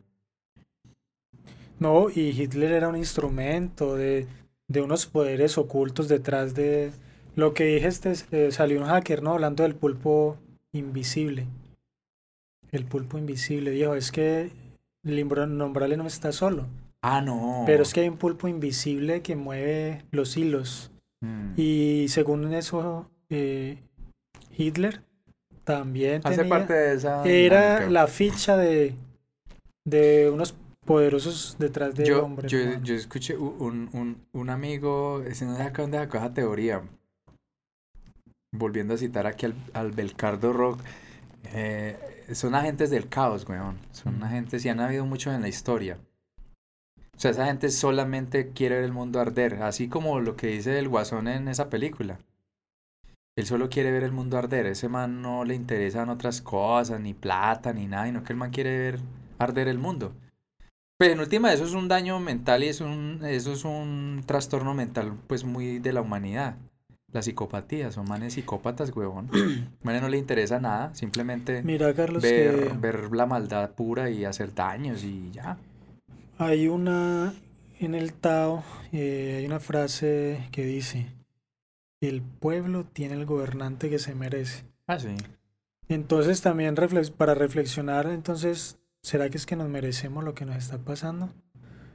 No, 1.79 2.11
y 2.11 2.31
Hitler 2.31 2.73
era 2.73 2.89
un 2.89 2.97
instrumento 2.97 3.97
de, 3.97 4.27
de 4.69 4.81
unos 4.81 5.07
poderes 5.07 5.59
ocultos 5.59 6.09
detrás 6.09 6.55
de 6.55 6.93
lo 7.35 7.55
que 7.55 7.65
dije, 7.65 7.89
este, 7.89 8.13
eh, 8.31 8.53
salió 8.53 8.81
un 8.81 8.87
hacker, 8.87 9.23
¿no? 9.23 9.33
Hablando 9.33 9.63
del 9.63 9.75
pulpo 9.75 10.39
invisible. 10.73 11.47
El 12.71 12.85
pulpo 12.85 13.19
invisible, 13.19 13.71
dijo, 13.71 13.95
es 13.95 14.13
que 14.13 14.51
innombrable 15.05 15.97
no 15.97 16.07
está 16.07 16.31
solo, 16.33 16.67
Ah, 17.03 17.21
no. 17.21 17.65
pero 17.67 17.83
es 17.83 17.93
que 17.93 18.01
hay 18.01 18.09
un 18.09 18.17
pulpo 18.17 18.49
invisible 18.49 19.23
que 19.23 19.35
mueve 19.35 20.05
los 20.13 20.37
hilos. 20.37 20.91
Mm. 21.21 21.55
Y 21.57 22.07
según 22.09 22.53
eso, 22.55 23.11
eh, 23.29 23.79
Hitler 24.57 25.03
también 25.65 26.23
Hace 26.25 26.45
tenía, 26.45 26.49
parte 26.49 26.73
de 26.73 26.95
esa. 26.95 27.33
era 27.33 27.81
dinámica. 27.81 27.91
la 27.91 28.07
ficha 28.09 28.57
de, 28.57 28.95
de 29.85 30.31
unos 30.31 30.55
poderosos 30.85 31.57
detrás 31.59 31.95
del 31.95 32.07
Yo, 32.07 32.25
hombre. 32.25 32.49
yo, 32.49 32.59
yo 32.83 32.95
escuché 32.95 33.37
un, 33.37 33.89
un, 33.93 34.27
un 34.33 34.51
amigo, 34.51 35.23
ese 35.23 35.45
no 35.45 35.57
dónde 35.57 35.99
sacó 35.99 36.19
esa 36.19 36.35
teoría. 36.35 36.83
Volviendo 38.55 38.95
a 38.95 38.99
citar 38.99 39.27
aquí 39.27 39.47
al, 39.47 39.55
al 39.73 39.93
Belcardo 39.93 40.53
Rock. 40.53 40.81
eh, 41.45 41.99
son 42.33 42.55
agentes 42.55 42.91
del 42.91 43.09
caos, 43.09 43.49
weón. 43.49 43.79
Son 43.93 44.23
agentes 44.23 44.65
y 44.65 44.69
han 44.69 44.81
habido 44.81 45.07
muchos 45.07 45.35
en 45.35 45.43
la 45.43 45.49
historia. 45.49 45.99
O 47.17 47.21
sea, 47.23 47.31
esa 47.31 47.47
gente 47.47 47.71
solamente 47.71 48.53
quiere 48.53 48.77
ver 48.77 48.85
el 48.85 48.93
mundo 48.93 49.21
arder. 49.21 49.63
Así 49.63 49.89
como 49.89 50.21
lo 50.21 50.37
que 50.37 50.49
dice 50.49 50.79
el 50.79 50.89
guasón 50.89 51.29
en 51.29 51.49
esa 51.49 51.71
película. 51.71 52.19
Él 53.35 53.47
solo 53.47 53.71
quiere 53.71 53.91
ver 53.91 54.03
el 54.03 54.13
mundo 54.13 54.37
arder. 54.37 54.67
Ese 54.67 54.89
man 54.89 55.23
no 55.23 55.45
le 55.45 55.55
interesan 55.55 56.11
otras 56.11 56.43
cosas, 56.43 57.01
ni 57.01 57.15
plata, 57.15 57.73
ni 57.73 57.87
nada, 57.87 58.07
sino 58.07 58.23
que 58.23 58.33
el 58.33 58.39
man 58.39 58.51
quiere 58.51 58.79
ver 58.79 59.01
arder 59.39 59.69
el 59.69 59.79
mundo. 59.79 60.15
Pero 60.99 61.15
en 61.15 61.21
última, 61.21 61.53
eso 61.53 61.65
es 61.65 61.73
un 61.73 61.89
daño 61.89 62.21
mental 62.21 62.63
y 62.63 62.69
es 62.69 62.81
un, 62.81 63.21
eso 63.25 63.53
es 63.53 63.65
un 63.65 64.23
trastorno 64.25 64.75
mental, 64.75 65.15
pues 65.27 65.45
muy 65.45 65.79
de 65.79 65.93
la 65.93 66.01
humanidad. 66.01 66.57
La 67.11 67.23
psicopatía, 67.23 67.91
son 67.91 68.09
manes 68.09 68.35
psicópatas, 68.35 68.95
huevón. 68.95 69.29
manes 69.83 70.03
no 70.03 70.09
le 70.09 70.19
interesa 70.19 70.61
nada, 70.61 70.95
simplemente 70.95 71.63
Mira, 71.63 71.93
Carlos, 71.93 72.23
ver, 72.23 72.69
que 72.69 72.77
ver 72.79 73.11
la 73.13 73.27
maldad 73.27 73.71
pura 73.73 74.11
y 74.11 74.25
hacer 74.25 74.55
daños 74.55 75.03
y 75.05 75.31
ya. 75.33 75.59
hay 76.39 76.69
una, 76.69 77.35
en 77.81 77.95
el 77.95 78.13
Tao, 78.13 78.63
eh, 78.93 79.39
hay 79.39 79.47
una 79.47 79.61
frase 79.61 80.49
que 80.53 80.65
dice, 80.65 81.09
el 82.09 82.23
pueblo 82.23 82.85
tiene 82.85 83.15
el 83.15 83.27
gobernante 83.27 83.89
que 83.91 83.99
se 83.99 84.15
merece. 84.15 84.65
Ah, 84.87 84.99
sí. 84.99 85.15
Entonces 85.89 86.41
también 86.43 86.77
reflex- 86.77 87.11
para 87.13 87.35
reflexionar, 87.35 88.07
entonces, 88.07 88.79
¿será 89.03 89.29
que 89.31 89.37
es 89.37 89.47
que 89.47 89.57
nos 89.57 89.69
merecemos 89.69 90.25
lo 90.25 90.35
que 90.35 90.45
nos 90.45 90.57
está 90.57 90.79
pasando? 90.79 91.31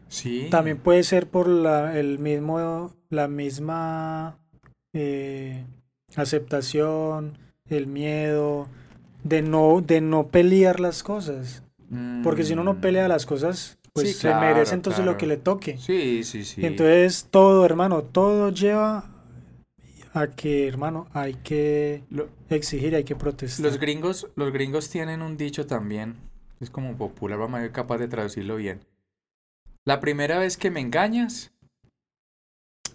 Sí. 0.07 0.47
También 0.49 0.77
puede 0.77 1.03
ser 1.03 1.27
por 1.27 1.47
la, 1.47 1.97
el 1.99 2.19
mismo, 2.19 2.93
la 3.09 3.27
misma 3.27 4.37
eh, 4.93 5.65
aceptación, 6.15 7.37
el 7.69 7.87
miedo 7.87 8.67
de 9.23 9.41
no, 9.41 9.81
de 9.81 10.01
no 10.01 10.27
pelear 10.27 10.79
las 10.79 11.03
cosas. 11.03 11.63
Porque 12.23 12.43
si 12.43 12.51
uno 12.53 12.63
no 12.65 12.81
pelea 12.81 13.07
las 13.07 13.25
cosas, 13.25 13.77
pues 13.93 14.09
Sí, 14.09 14.13
se 14.13 14.35
merece 14.35 14.75
entonces 14.75 15.05
lo 15.05 15.17
que 15.17 15.25
le 15.25 15.37
toque. 15.37 15.77
Sí, 15.77 16.23
sí, 16.25 16.43
sí. 16.43 16.65
Entonces 16.65 17.27
todo, 17.31 17.65
hermano, 17.65 18.03
todo 18.03 18.49
lleva 18.51 19.05
a 20.17 20.27
que, 20.27 20.67
hermano, 20.67 21.07
hay 21.13 21.35
que 21.35 22.03
Lo- 22.09 22.29
exigir, 22.49 22.95
hay 22.95 23.03
que 23.03 23.15
protestar. 23.15 23.65
Los 23.65 23.79
gringos, 23.79 24.27
los 24.35 24.51
gringos 24.51 24.89
tienen 24.89 25.21
un 25.21 25.37
dicho 25.37 25.65
también, 25.67 26.15
es 26.59 26.69
como 26.69 26.95
popular, 26.97 27.37
vamos 27.39 27.59
a 27.59 27.61
ver 27.63 27.71
capaz 27.71 27.97
de 27.99 28.07
traducirlo 28.07 28.55
bien. 28.57 28.79
La 29.85 29.99
primera 29.99 30.39
vez 30.39 30.57
que 30.57 30.69
me 30.71 30.79
engañas, 30.81 31.51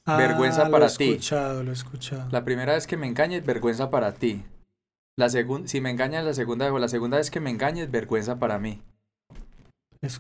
vergüenza 0.07 0.67
Ah, 0.67 0.71
para 0.71 0.87
lo 0.87 0.93
he 0.93 0.97
ti. 0.97 1.11
escuchado, 1.11 1.63
lo 1.63 1.71
he 1.71 1.75
escuchado. 1.75 2.29
la 2.31 2.45
primera 2.45 2.75
vez 2.75 2.87
que 2.87 2.97
me 2.97 3.07
engañes, 3.07 3.45
vergüenza 3.47 3.91
para 3.91 4.13
ti. 4.15 4.43
La 5.17 5.29
si 5.29 5.81
me 5.81 5.91
engañas 5.91 6.25
la 6.25 6.33
segunda 6.35 6.65
vez 6.67 6.75
o 6.75 6.79
la 6.79 6.89
segunda 6.89 7.19
vez 7.19 7.31
que 7.31 7.39
me 7.41 7.51
engañes, 7.51 7.91
vergüenza 7.91 8.39
para 8.39 8.59
mí. 8.59 8.81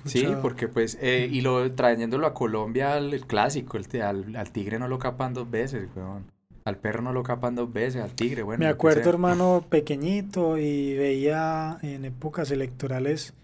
Sí, 0.04 0.28
porque 0.40 0.68
pues, 0.68 0.96
eh, 1.00 1.28
y 1.30 1.40
lo 1.40 1.72
trayéndolo 1.74 2.26
a 2.28 2.34
Colombia 2.34 2.94
al 2.94 3.12
el 3.12 3.26
clásico, 3.26 3.76
el, 3.78 3.88
te- 3.88 4.02
al, 4.02 4.36
al 4.36 4.52
tigre 4.52 4.78
no 4.78 4.86
lo 4.86 4.98
capan 5.00 5.34
dos 5.34 5.50
veces, 5.50 5.88
weón. 5.96 6.30
Al 6.64 6.76
perro 6.76 7.02
no 7.02 7.12
lo 7.12 7.22
capan 7.22 7.54
dos 7.56 7.72
veces, 7.72 8.02
al 8.02 8.12
tigre, 8.14 8.42
bueno. 8.42 8.60
Me 8.60 8.68
acuerdo, 8.68 9.10
hermano, 9.10 9.64
pequeñito 9.68 10.58
y 10.58 10.94
veía 10.96 11.78
en 11.82 12.04
épocas 12.04 12.50
electorales, 12.50 13.34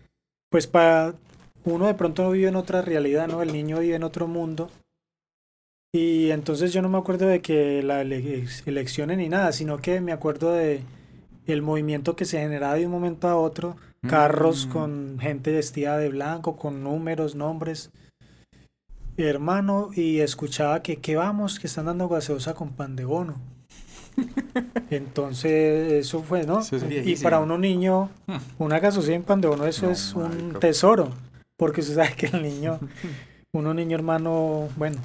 pues 0.51 0.67
para 0.67 1.15
uno 1.65 1.87
de 1.89 1.95
pronto 1.95 2.31
vive 2.31 2.49
en 2.49 2.57
otra 2.57 2.81
realidad, 2.83 3.27
¿no? 3.29 3.43
El 3.43 3.53
niño 3.53 3.81
vive 3.81 3.97
en 3.97 4.05
otro 4.05 4.29
mundo. 4.29 4.71
Y 5.93 6.31
entonces 6.31 6.73
yo 6.73 6.83
no 6.83 6.89
me 6.89 6.99
acuerdo 6.99 7.27
de 7.27 7.41
que 7.41 7.83
la 7.83 8.03
ele- 8.03 8.47
elecciones 8.67 9.19
ni 9.19 9.29
nada, 9.29 9.53
sino 9.53 9.79
que 9.79 10.01
me 10.01 10.13
acuerdo 10.13 10.53
de 10.53 10.83
el 11.47 11.63
movimiento 11.63 12.15
que 12.15 12.27
se 12.27 12.39
generaba 12.39 12.75
de 12.75 12.85
un 12.87 12.93
momento 12.93 13.27
a 13.27 13.37
otro, 13.37 13.77
carros 14.07 14.67
Mm. 14.67 14.71
con 14.71 15.19
gente 15.19 15.51
vestida 15.51 15.97
de 15.97 16.11
blanco, 16.11 16.57
con 16.57 16.85
números, 16.85 17.35
nombres. 17.35 17.91
Hermano, 19.25 19.91
y 19.95 20.21
escuchaba 20.21 20.83
que, 20.83 20.97
que 20.97 21.17
vamos, 21.17 21.59
que 21.59 21.67
están 21.67 21.87
dando 21.87 22.09
gaseosa 22.09 22.55
con 22.55 22.71
pan 22.71 22.97
de 22.97 23.05
bono. 23.05 23.35
Entonces, 24.91 25.93
eso 25.93 26.23
fue, 26.23 26.45
¿no? 26.45 26.61
Eso 26.61 26.77
es 26.77 27.07
y 27.07 27.17
para 27.17 27.41
uno 27.41 27.59
niño, 27.59 28.11
una 28.59 28.79
gaseosa 28.79 29.13
en 29.13 29.23
pan 29.23 29.41
de 29.41 29.49
bono, 29.49 29.67
eso 29.67 29.87
No, 29.87 29.93
es 29.93 30.15
un 30.15 30.59
tesoro. 30.61 31.11
Porque 31.57 31.81
usted 31.81 31.97
sabe 31.97 32.15
que 32.15 32.27
el 32.27 32.43
niño, 32.43 32.79
uno 33.53 33.75
niño 33.75 33.97
hermano, 33.97 34.69
bueno. 34.77 34.99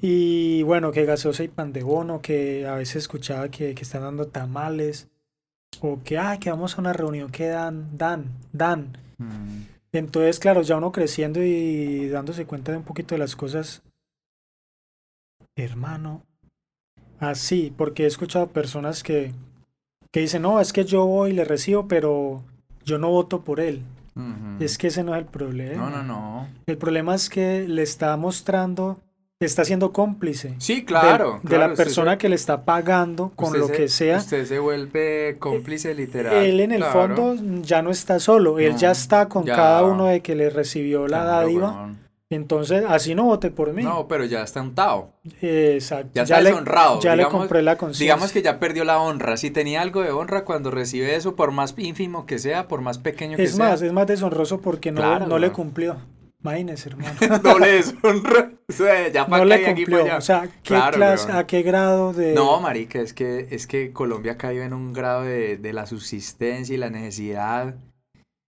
Y 0.00 0.62
bueno, 0.62 0.90
que 0.90 1.04
gaseosa 1.04 1.44
y 1.44 1.48
pan 1.48 1.72
de 1.72 1.82
bono, 1.82 2.22
que 2.22 2.66
a 2.66 2.74
veces 2.74 2.96
escuchaba 2.96 3.50
que, 3.50 3.74
que 3.74 3.82
están 3.82 4.02
dando 4.02 4.28
tamales. 4.28 5.08
O 5.80 6.00
que, 6.02 6.16
ah, 6.18 6.38
que 6.40 6.50
vamos 6.50 6.76
a 6.76 6.80
una 6.80 6.94
reunión 6.94 7.30
que 7.30 7.48
dan, 7.48 7.96
dan, 7.98 8.24
dan. 8.52 8.96
Mm. 9.18 9.77
Entonces, 9.92 10.38
claro, 10.38 10.62
ya 10.62 10.76
uno 10.76 10.92
creciendo 10.92 11.42
y 11.42 12.08
dándose 12.08 12.46
cuenta 12.46 12.72
de 12.72 12.78
un 12.78 12.84
poquito 12.84 13.14
de 13.14 13.18
las 13.18 13.36
cosas, 13.36 13.82
hermano, 15.56 16.22
así, 17.18 17.72
porque 17.76 18.04
he 18.04 18.06
escuchado 18.06 18.48
personas 18.48 19.02
que, 19.02 19.32
que 20.10 20.20
dicen, 20.20 20.42
no, 20.42 20.60
es 20.60 20.72
que 20.72 20.84
yo 20.84 21.06
voy 21.06 21.30
y 21.30 21.34
le 21.34 21.44
recibo, 21.44 21.88
pero 21.88 22.42
yo 22.84 22.98
no 22.98 23.10
voto 23.10 23.42
por 23.42 23.60
él. 23.60 23.82
Es 24.58 24.78
que 24.78 24.88
ese 24.88 25.04
no 25.04 25.14
es 25.14 25.20
el 25.20 25.26
problema. 25.26 25.88
No, 25.88 25.90
no, 25.90 26.02
no. 26.02 26.48
El 26.66 26.76
problema 26.76 27.14
es 27.14 27.30
que 27.30 27.68
le 27.68 27.82
está 27.82 28.16
mostrando, 28.16 29.00
está 29.46 29.64
siendo 29.64 29.92
cómplice 29.92 30.54
Sí, 30.58 30.76
de- 30.80 30.84
claro. 30.84 31.38
de, 31.44 31.48
claro, 31.48 31.68
la 31.68 31.74
persona 31.76 32.12
se- 32.12 32.18
que 32.18 32.28
le 32.28 32.34
está 32.34 32.64
pagando 32.64 33.30
con 33.36 33.56
lo 33.56 33.68
se- 33.68 33.72
que 33.72 33.88
sea. 33.88 34.16
Usted 34.18 34.44
se 34.46 34.58
vuelve 34.58 35.36
cómplice 35.38 35.94
literal. 35.94 36.34
Él 36.44 36.58
en 36.58 36.72
el 36.72 36.78
claro. 36.82 37.14
fondo 37.16 37.62
ya 37.62 37.80
no 37.80 37.90
está 37.90 38.18
solo, 38.18 38.58
él 38.58 38.76
ya 38.76 38.90
está 38.90 39.28
con 39.28 39.44
ya. 39.44 39.54
cada 39.54 39.84
uno 39.84 40.06
de 40.06 40.22
que 40.22 40.34
le 40.34 40.50
recibió 40.50 41.06
la 41.06 41.22
dádiva. 41.22 41.94
Entonces, 42.30 42.84
así 42.86 43.14
no 43.14 43.24
vote 43.24 43.50
por 43.50 43.72
mí. 43.72 43.84
No, 43.84 44.06
pero 44.08 44.24
ya 44.24 44.42
está 44.42 44.60
untado. 44.60 45.12
Exacto. 45.40 46.10
Ya 46.14 46.22
está 46.24 46.40
le, 46.42 46.50
deshonrado, 46.50 47.00
ya 47.00 47.16
le 47.16 47.24
compré 47.26 47.62
la 47.62 47.78
conciencia. 47.78 48.04
Digamos 48.04 48.32
que 48.32 48.42
ya 48.42 48.58
perdió 48.58 48.84
la 48.84 48.98
honra. 49.00 49.36
Si 49.38 49.50
tenía 49.50 49.80
algo 49.82 50.02
de 50.02 50.10
honra 50.10 50.44
cuando 50.44 50.70
recibe 50.72 51.14
eso, 51.14 51.36
por 51.36 51.52
más 51.52 51.74
ínfimo 51.78 52.26
que 52.26 52.38
sea, 52.38 52.66
por 52.68 52.80
más 52.82 52.98
pequeño 52.98 53.36
que 53.36 53.44
Es 53.44 53.52
sea. 53.54 53.68
más, 53.70 53.82
es 53.82 53.92
más 53.92 54.06
deshonroso 54.08 54.60
porque 54.60 54.90
no, 54.92 55.00
Claro, 55.00 55.26
no 55.26 55.38
le 55.38 55.52
cumplió. 55.52 55.96
Imagínese, 56.42 56.88
hermano. 56.90 57.20
doble 57.42 57.66
deshonra. 57.72 58.52
O 58.68 58.72
sea, 58.72 59.08
ya 59.08 59.28
pa' 59.28 59.40
no 59.40 59.44
le 59.44 59.60
y 59.60 59.64
aquí 59.64 59.86
cumplió. 59.86 59.98
allá. 59.98 60.18
O 60.18 60.20
sea, 60.20 60.48
¿qué 60.62 60.74
Claro, 60.74 60.96
clase, 60.96 61.26
weón. 61.28 61.38
a 61.38 61.46
qué 61.46 61.62
grado 61.62 62.12
de... 62.12 62.34
No, 62.34 62.60
marica, 62.60 63.00
es 63.00 63.12
que, 63.12 63.48
es 63.50 63.66
que 63.66 63.92
Colombia 63.92 64.36
cayó 64.38 64.62
en 64.62 64.72
un 64.72 64.92
grado 64.92 65.22
de, 65.24 65.56
de 65.56 65.72
la 65.72 65.86
subsistencia 65.86 66.74
y 66.74 66.78
la 66.78 66.90
necesidad 66.90 67.74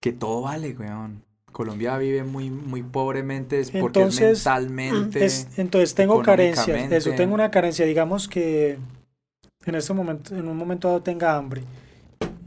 que 0.01 0.13
todo 0.13 0.43
vale, 0.43 0.77
weón. 0.79 1.25
Colombia 1.53 1.99
vive 1.99 2.23
muy, 2.23 2.49
muy 2.51 2.83
pobremente 2.85 3.59
es 3.59 3.73
porque 3.73 4.01
Entonces, 4.01 4.39
es 4.41 4.47
mentalmente... 4.47 5.25
Es- 5.25 5.59
entonces 5.59 5.95
tengo 5.97 6.23
carencias. 6.23 6.93
Eso, 6.93 7.11
tengo 7.13 7.35
una 7.35 7.51
carencia. 7.51 7.85
Digamos 7.87 8.29
que 8.29 8.79
en 9.67 9.75
este 9.75 9.93
momento, 9.95 10.35
en 10.37 10.47
un 10.49 10.57
momento 10.57 10.89
dado 10.89 11.03
tenga 11.03 11.37
hambre 11.37 11.63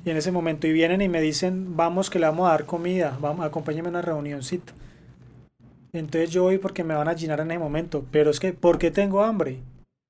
Y 0.05 0.09
en 0.09 0.17
ese 0.17 0.32
momento, 0.32 0.67
y 0.67 0.72
vienen 0.74 1.01
y 1.01 1.09
me 1.09 1.22
dicen, 1.22 1.76
vamos 1.76 2.09
que 2.09 2.20
le 2.20 2.26
vamos 2.28 2.47
a 2.47 2.51
dar 2.51 2.65
comida, 2.65 3.17
vamos, 3.22 3.45
acompáñame 3.45 3.88
a 3.88 3.91
una 3.91 4.01
reunioncita. 4.01 4.74
Entonces 5.93 6.31
yo 6.31 6.43
voy 6.43 6.57
porque 6.57 6.83
me 6.83 6.95
van 6.95 7.07
a 7.07 7.13
llenar 7.13 7.39
en 7.39 7.51
ese 7.51 7.59
momento. 7.59 8.05
Pero 8.11 8.31
es 8.31 8.39
que, 8.39 8.51
¿por 8.53 8.79
qué 8.79 8.91
tengo 8.91 9.23
hambre? 9.23 9.59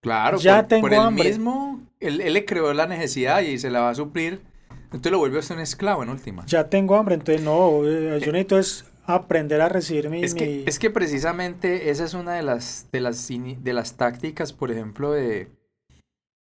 Claro, 0.01 0.38
Ya 0.39 0.61
por, 0.61 0.69
tengo 0.69 0.81
por 0.88 0.93
él 0.93 0.99
hambre. 1.01 1.29
mismo, 1.29 1.81
él, 1.99 2.21
él 2.21 2.34
le 2.34 2.45
creó 2.45 2.73
la 2.73 2.88
necesidad 2.88 3.41
y 3.41 3.57
se 3.59 3.69
la 3.69 3.81
va 3.81 3.89
a 3.89 3.95
suplir. 3.95 4.41
Entonces 4.86 5.11
lo 5.11 5.17
vuelve 5.19 5.39
a 5.39 5.41
ser 5.41 5.57
un 5.57 5.63
esclavo 5.63 6.03
en 6.03 6.09
última. 6.09 6.45
Ya 6.45 6.69
tengo 6.69 6.95
hambre, 6.95 7.15
entonces 7.15 7.43
no, 7.43 7.86
eh, 7.88 8.19
yo 8.23 8.31
necesito 8.31 8.59
es 8.59 8.86
aprender 9.05 9.59
a 9.61 9.67
recibir 9.69 10.09
mi... 10.09 10.23
Es 10.23 10.34
que, 10.36 10.45
mi- 10.45 10.63
es 10.65 10.77
que 10.79 10.89
precisamente 10.89 11.89
esa 11.89 12.05
es 12.05 12.13
una 12.13 12.34
de 12.36 12.43
las, 12.43 12.88
de 12.91 13.01
las, 13.01 13.27
de 13.27 13.73
las 13.73 13.95
tácticas, 13.97 14.53
por 14.53 14.71
ejemplo, 14.71 15.11
de, 15.11 15.49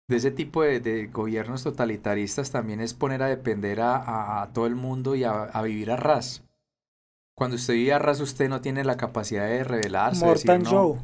de 0.09 0.15
ese 0.17 0.31
tipo 0.31 0.63
de, 0.63 0.79
de 0.79 1.07
gobiernos 1.07 1.63
totalitaristas, 1.63 2.49
también 2.51 2.81
es 2.81 2.93
poner 2.93 3.21
a 3.21 3.27
depender 3.27 3.81
a, 3.81 3.95
a- 3.97 4.41
a 4.41 4.51
todo 4.51 4.65
el 4.65 4.75
mundo 4.75 5.15
y 5.15 5.23
a, 5.23 5.43
a 5.43 5.61
vivir 5.61 5.91
a 5.91 5.95
ras. 5.97 6.43
Cuando 7.39 7.55
usted 7.55 7.73
vive 7.73 7.93
a 7.93 7.99
ras, 7.99 8.19
usted 8.19 8.49
no 8.49 8.61
tiene 8.61 8.83
la 8.83 8.97
capacidad 8.97 9.47
de 9.47 9.63
rebelarse. 9.63 10.23
de 10.25 10.31
decir 10.31 10.47
Mortal 10.51 10.63
no. 10.63 10.69
Joe, 10.69 10.99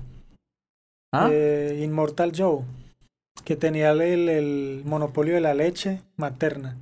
¿Ah? 1.14 1.30
eh, 1.32 1.82
Immortal 1.84 2.32
Joe, 2.38 2.60
que 3.46 3.56
tenía 3.56 3.92
el, 3.92 4.02
el 4.02 4.82
monopolio 4.86 5.34
de 5.36 5.42
la 5.42 5.54
leche 5.54 6.02
materna. 6.18 6.76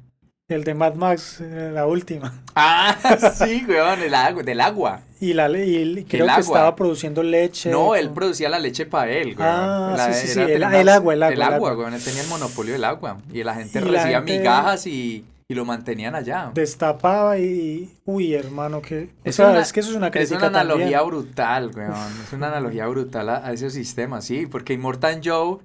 El 0.50 0.64
de 0.66 0.74
Mad 0.74 0.96
Max, 0.96 1.40
eh, 1.40 1.72
la 1.74 1.86
última. 1.88 2.34
Ah, 2.56 2.96
sí, 3.36 3.66
weón, 3.68 4.02
el 4.04 4.14
agua, 4.14 4.44
del 4.44 4.60
agua. 4.62 5.02
Y, 5.20 5.34
la, 5.34 5.50
y 5.58 5.76
el- 5.78 6.06
creo 6.08 6.26
El 6.26 6.28
que 6.28 6.32
agua. 6.32 6.40
estaba 6.40 6.76
produciendo 6.76 7.24
leche. 7.24 7.72
No, 7.72 7.96
él 7.96 8.10
producía 8.12 8.50
la 8.50 8.60
leche 8.60 8.86
para 8.86 9.12
él, 9.12 9.36
güey. 9.36 9.48
Ah, 9.50 9.94
La- 9.96 10.14
sí, 10.14 10.28
sí, 10.28 10.34
sí, 10.34 10.40
el- 10.42 10.50
el 10.52 10.64
agua, 10.64 11.14
el 11.14 11.24
agua, 11.24 11.34
El 11.34 11.42
agua, 11.42 11.56
agua. 11.56 11.74
güey. 11.74 11.94
Él 11.96 12.04
tenía 12.04 12.22
el 12.24 12.28
monopolio 12.28 12.74
del 12.74 12.84
agua. 12.84 13.18
Y 13.32 13.44
la 13.44 13.56
gente 13.56 13.80
Y 13.80 13.82
la 13.86 13.92
recibía 13.92 14.18
gente- 14.18 14.38
migajas 14.40 14.86
y, 14.88 15.26
y 15.54 15.56
lo 15.56 15.64
mantenían 15.66 16.16
allá. 16.16 16.52
Destapaba 16.54 17.38
y... 17.40 17.90
Uy, 18.06 18.34
hermano, 18.34 18.82
que... 18.82 19.04
O 19.04 19.10
Es 19.24 19.36
sea, 19.38 19.50
una- 19.52 19.62
es 19.62 19.72
que 19.72 19.80
eso 19.80 19.92
es 19.92 19.96
una 19.96 20.08
Es 20.08 20.12
crítica 20.12 20.38
una 20.50 20.60
analogía 20.62 21.00
también. 21.00 21.08
brutal, 21.24 21.72
weón. 21.76 21.94
Es 22.24 22.34
una 22.34 22.48
analogía 22.50 22.88
brutal 22.88 23.30
a, 23.30 23.48
a 23.48 23.54
ese 23.54 23.70
sistema, 23.70 24.22
sí. 24.22 24.46
Porque 24.48 24.74
Immortal 24.74 25.22
Joe 25.24 25.60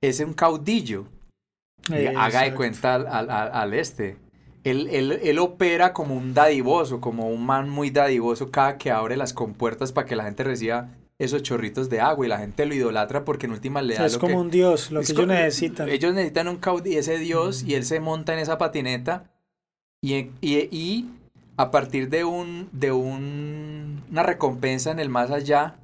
es 0.00 0.20
un 0.20 0.34
caudillo. 0.34 1.06
Haga 2.16 2.42
de 2.42 2.54
cuenta 2.54 2.96
al- 2.96 3.30
al 3.30 3.74
este. 3.74 4.16
Él, 4.64 4.88
él- 4.90 5.20
él 5.22 5.38
opera 5.38 5.92
como 5.94 6.14
un 6.14 6.34
dadivoso, 6.34 7.00
como 7.00 7.28
un 7.30 7.46
man 7.46 7.70
muy 7.70 7.90
dadivoso 7.90 8.50
cada 8.50 8.76
que 8.76 8.90
abre 8.90 9.16
las 9.16 9.32
compuertas 9.32 9.92
para 9.92 10.06
que 10.06 10.16
la 10.16 10.24
gente 10.24 10.44
reciba 10.44 10.88
esos 11.18 11.42
chorritos 11.42 11.88
de 11.90 12.00
agua 12.00 12.26
y 12.26 12.28
la 12.28 12.38
gente 12.38 12.64
lo 12.66 12.74
idolatra 12.74 13.24
porque 13.24 13.46
en 13.46 13.52
última 13.52 13.82
le 13.82 13.94
O 13.94 13.96
da 13.96 13.98
sea, 13.98 14.06
es 14.06 14.12
lo 14.14 14.20
como 14.20 14.34
que... 14.34 14.40
un 14.40 14.50
dios, 14.50 14.90
lo 14.92 15.00
que 15.02 15.12
ellos 15.12 15.26
necesitan. 15.26 15.88
Ellos 15.88 16.14
necesitan 16.14 16.48
un 16.48 16.56
caudillo, 16.58 17.00
ese 17.00 17.18
dios, 17.18 17.62
y 17.64 17.74
él 17.74 17.84
se 17.84 17.98
monta 18.00 18.32
en 18.34 18.38
esa 18.38 18.56
patineta 18.58 19.24
y, 20.00 20.14
y, 20.40 20.68
y 20.70 21.10
a 21.56 21.70
partir 21.72 22.08
de 22.08 22.24
un 22.24 22.68
de 22.72 22.92
un, 22.92 24.02
una 24.10 24.22
recompensa 24.22 24.90
en 24.92 25.00
el 25.00 25.08
más 25.08 25.30
allá, 25.32 25.74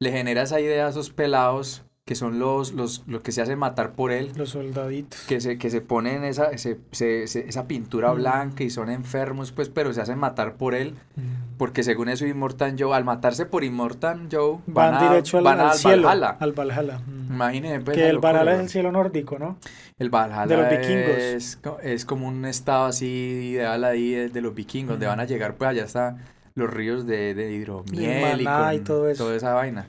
le 0.00 0.10
genera 0.10 0.42
esa 0.42 0.60
idea 0.60 0.86
a 0.86 0.90
esos 0.90 1.10
pelados 1.10 1.82
que 2.06 2.14
son 2.14 2.38
los, 2.38 2.72
los, 2.72 3.02
los 3.06 3.20
que 3.20 3.32
se 3.32 3.42
hacen 3.42 3.58
matar 3.58 3.92
por 3.92 4.12
él, 4.12 4.32
Los 4.36 4.48
soldaditos. 4.50 5.20
que 5.26 5.42
se, 5.42 5.58
que 5.58 5.68
se 5.68 5.82
ponen 5.82 6.24
esa, 6.24 6.56
se- 6.56 6.78
se- 6.92 7.26
se- 7.28 7.46
esa 7.46 7.66
pintura 7.68 8.10
Mm. 8.14 8.16
blanca 8.16 8.64
y 8.64 8.70
son 8.70 8.88
enfermos, 8.88 9.52
pues, 9.52 9.68
pero 9.68 9.92
se 9.92 10.00
hacen 10.00 10.18
matar 10.18 10.54
por 10.54 10.74
él, 10.74 10.94
Mm. 11.16 11.20
Porque 11.58 11.82
según 11.82 12.08
eso 12.08 12.24
Immortal 12.26 12.76
Joe, 12.78 12.94
al 12.96 13.04
matarse 13.04 13.44
por 13.44 13.64
Immortal 13.64 14.28
Joe, 14.32 14.58
Van, 14.66 14.92
van, 14.92 14.94
a- 14.94 15.10
derecho 15.10 15.38
al, 15.38 15.44
van 15.44 15.60
al 15.60 15.66
al 15.70 15.74
cielo. 15.74 16.06
Valhalla. 16.08 16.36
Al 16.40 16.52
Valhalla. 16.52 16.98
Mm. 17.00 17.32
Imagínense, 17.34 17.80
pues, 17.84 17.96
que 17.96 18.08
el 18.08 18.14
locura, 18.14 18.32
Valhalla 18.32 18.54
es 18.54 18.60
el 18.60 18.68
cielo 18.70 18.92
nórdico, 18.92 19.38
¿no? 19.38 19.58
El 19.98 20.08
Valhalla 20.10 20.46
De 20.46 20.56
los 20.56 20.70
vikingos. 20.70 21.16
Es, 21.18 21.58
es 21.82 22.04
como 22.06 22.26
un 22.28 22.44
estado 22.46 22.86
así 22.86 23.06
ideal 23.52 23.84
ahí 23.84 24.12
de, 24.12 24.28
de 24.30 24.40
los 24.40 24.54
vikingos, 24.54 24.90
donde 24.92 25.06
Ujú. 25.06 25.10
van 25.12 25.20
a 25.20 25.24
llegar, 25.24 25.56
pues 25.56 25.68
allá 25.70 25.84
están 25.84 26.18
los 26.54 26.70
ríos 26.72 27.06
de, 27.06 27.34
de 27.34 27.52
hidromiel 27.52 28.40
y, 28.40 28.44
maná 28.44 28.74
y 28.74 28.78
con 28.78 28.84
todo 28.84 29.08
eso. 29.08 29.24
toda 29.24 29.36
esa 29.36 29.52
vaina. 29.54 29.88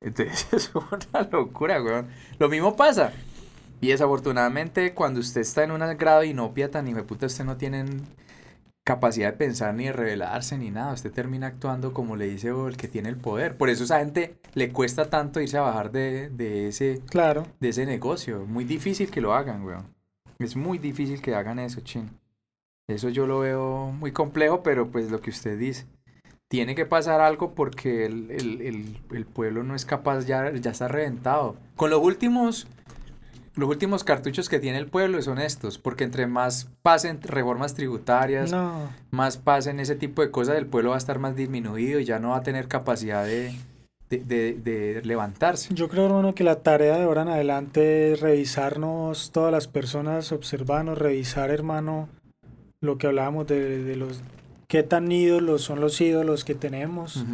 Entonces 0.00 0.46
es 0.52 0.72
una 0.74 1.22
locura, 1.30 1.82
weón. 1.82 2.08
Lo 2.38 2.48
mismo 2.48 2.76
pasa. 2.76 3.12
Y 3.80 3.88
desafortunadamente 3.88 4.94
cuando 4.94 5.20
usted 5.20 5.40
está 5.42 5.64
en 5.64 5.70
un 5.72 5.80
grado 5.96 6.20
de 6.20 6.28
inopia 6.28 6.70
tan 6.70 6.86
hijo 6.88 7.04
puta, 7.04 7.26
usted 7.26 7.44
no 7.44 7.56
tiene 7.56 7.84
capacidad 8.84 9.32
de 9.32 9.38
pensar 9.38 9.74
ni 9.74 9.86
de 9.86 9.92
revelarse 9.92 10.58
ni 10.58 10.70
nada. 10.70 10.92
Usted 10.92 11.10
termina 11.10 11.46
actuando 11.48 11.92
como 11.94 12.16
le 12.16 12.26
dice 12.28 12.48
el 12.50 12.76
que 12.76 12.86
tiene 12.88 13.08
el 13.08 13.16
poder. 13.16 13.56
Por 13.56 13.70
eso 13.70 13.82
a 13.82 13.86
esa 13.86 13.98
gente 13.98 14.36
le 14.54 14.70
cuesta 14.70 15.08
tanto 15.10 15.40
irse 15.40 15.56
a 15.56 15.62
bajar 15.62 15.90
de, 15.90 16.28
de 16.30 16.68
ese 16.68 17.00
Claro. 17.08 17.46
de 17.60 17.70
ese 17.70 17.86
negocio. 17.86 18.44
Muy 18.46 18.64
difícil 18.64 19.10
que 19.10 19.20
lo 19.22 19.34
hagan, 19.34 19.64
weón. 19.64 19.86
Es 20.38 20.54
muy 20.56 20.78
difícil 20.78 21.22
que 21.22 21.34
hagan 21.34 21.58
eso, 21.58 21.80
chin. 21.80 22.10
Eso 22.86 23.08
yo 23.08 23.26
lo 23.26 23.40
veo 23.40 23.90
muy 23.98 24.12
complejo, 24.12 24.62
pero 24.62 24.90
pues 24.90 25.10
lo 25.10 25.20
que 25.20 25.30
usted 25.30 25.58
dice. 25.58 25.86
Tiene 26.48 26.74
que 26.74 26.84
pasar 26.84 27.22
algo 27.22 27.54
porque 27.54 28.04
el, 28.04 28.30
el- 28.30 28.60
el- 28.60 28.98
el 29.12 29.24
pueblo 29.24 29.62
no 29.62 29.74
es 29.74 29.86
capaz, 29.86 30.26
ya, 30.26 30.52
ya 30.52 30.70
está 30.72 30.88
reventado. 30.88 31.56
Con 31.74 31.88
los 31.90 32.00
últimos, 32.02 32.66
los 33.56 33.68
últimos 33.68 34.02
cartuchos 34.04 34.48
que 34.48 34.58
tiene 34.58 34.78
el 34.78 34.86
pueblo 34.86 35.20
son 35.22 35.38
estos, 35.38 35.78
porque 35.78 36.04
entre 36.04 36.26
más 36.26 36.68
pasen 36.82 37.20
reformas 37.22 37.74
tributarias, 37.74 38.50
No. 38.50 38.88
más 39.10 39.36
pasen 39.36 39.78
ese 39.80 39.94
tipo 39.96 40.22
de 40.22 40.30
cosas, 40.30 40.56
el 40.58 40.66
pueblo 40.66 40.90
va 40.90 40.96
a 40.96 40.98
estar 40.98 41.18
más 41.18 41.36
disminuido 41.36 42.00
y 42.00 42.04
ya 42.04 42.18
no 42.18 42.30
va 42.30 42.38
a 42.38 42.42
tener 42.42 42.66
capacidad 42.68 43.24
de, 43.24 43.54
de, 44.10 44.18
de- 44.24 44.54
de 44.54 45.02
levantarse. 45.04 45.72
Yo 45.74 45.88
creo, 45.88 46.06
hermano, 46.06 46.34
que 46.34 46.42
la 46.44 46.56
tarea 46.62 46.96
de 46.96 47.04
ahora 47.04 47.22
en 47.22 47.28
adelante 47.28 48.12
es 48.12 48.20
revisarnos 48.20 49.30
todas 49.32 49.52
las 49.52 49.68
personas, 49.68 50.32
observarnos, 50.32 50.98
revisar, 50.98 51.50
hermano, 51.50 52.08
lo 52.80 52.98
que 52.98 53.06
hablábamos 53.06 53.46
de, 53.46 53.94
los 53.96 54.20
qué 54.68 54.82
tan 54.82 55.10
ídolos 55.12 55.62
son 55.62 55.80
los 55.80 56.00
ídolos 56.00 56.44
que 56.44 56.54
tenemos, 56.54 57.16
Ujú. 57.16 57.26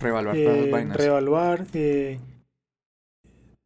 Reevaluar 0.00 0.36
todas 0.36 0.56
eh, 0.56 0.60
las 0.62 0.70
vainas. 0.72 0.96
reevaluar, 0.96 1.66
eh, 1.74 2.18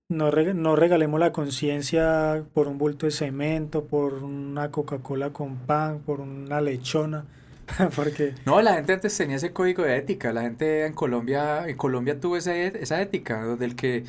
no, 0.09 0.30
reg- 0.30 0.54
no 0.54 0.76
regalemos 0.76 1.18
la 1.20 1.32
conciencia 1.32 2.44
por 2.54 2.68
un 2.68 2.78
bulto 2.78 3.07
de 3.07 3.12
cemento, 3.12 3.84
por 3.86 4.14
una 4.14 4.70
Coca-Cola 4.70 5.32
con 5.32 5.57
pan, 5.57 6.00
por 6.00 6.20
una 6.20 6.61
lechona, 6.61 7.24
porque 7.96 8.34
No, 8.44 8.61
la 8.62 8.74
gente 8.74 8.92
antes 8.92 9.16
tenía 9.16 9.36
ese 9.36 9.52
código 9.52 9.82
de 9.82 9.96
ética. 9.96 10.32
La 10.32 10.42
gente 10.42 10.86
en 10.86 10.92
Colombia, 10.94 11.68
en 11.68 11.76
Colombia 11.76 12.20
tuvo 12.20 12.36
ese- 12.36 12.80
esa 12.82 13.00
ética, 13.02 13.42
donde 13.44 13.64
el 13.66 13.76
que 13.76 14.04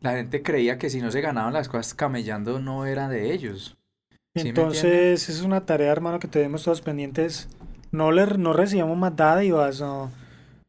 la 0.00 0.12
gente 0.12 0.42
creía 0.42 0.78
que 0.78 0.90
si 0.90 1.00
no 1.00 1.10
se 1.10 1.20
ganaban 1.20 1.52
las 1.52 1.68
cosas 1.68 1.94
camellando 1.94 2.60
no 2.60 2.84
era 2.86 3.08
de 3.08 3.32
ellos. 3.32 3.76
Entonces, 4.34 5.28
es 5.28 5.42
una 5.42 5.64
tarea, 5.64 5.90
hermano, 5.92 6.18
que 6.18 6.28
tenemos 6.28 6.64
todos 6.64 6.82
pendientes. 6.82 7.48
No 7.90 8.12
le, 8.12 8.26
no 8.38 8.52
recibamos 8.52 8.96
más 8.98 9.16
dádivas, 9.16 9.80
no. 9.80 10.10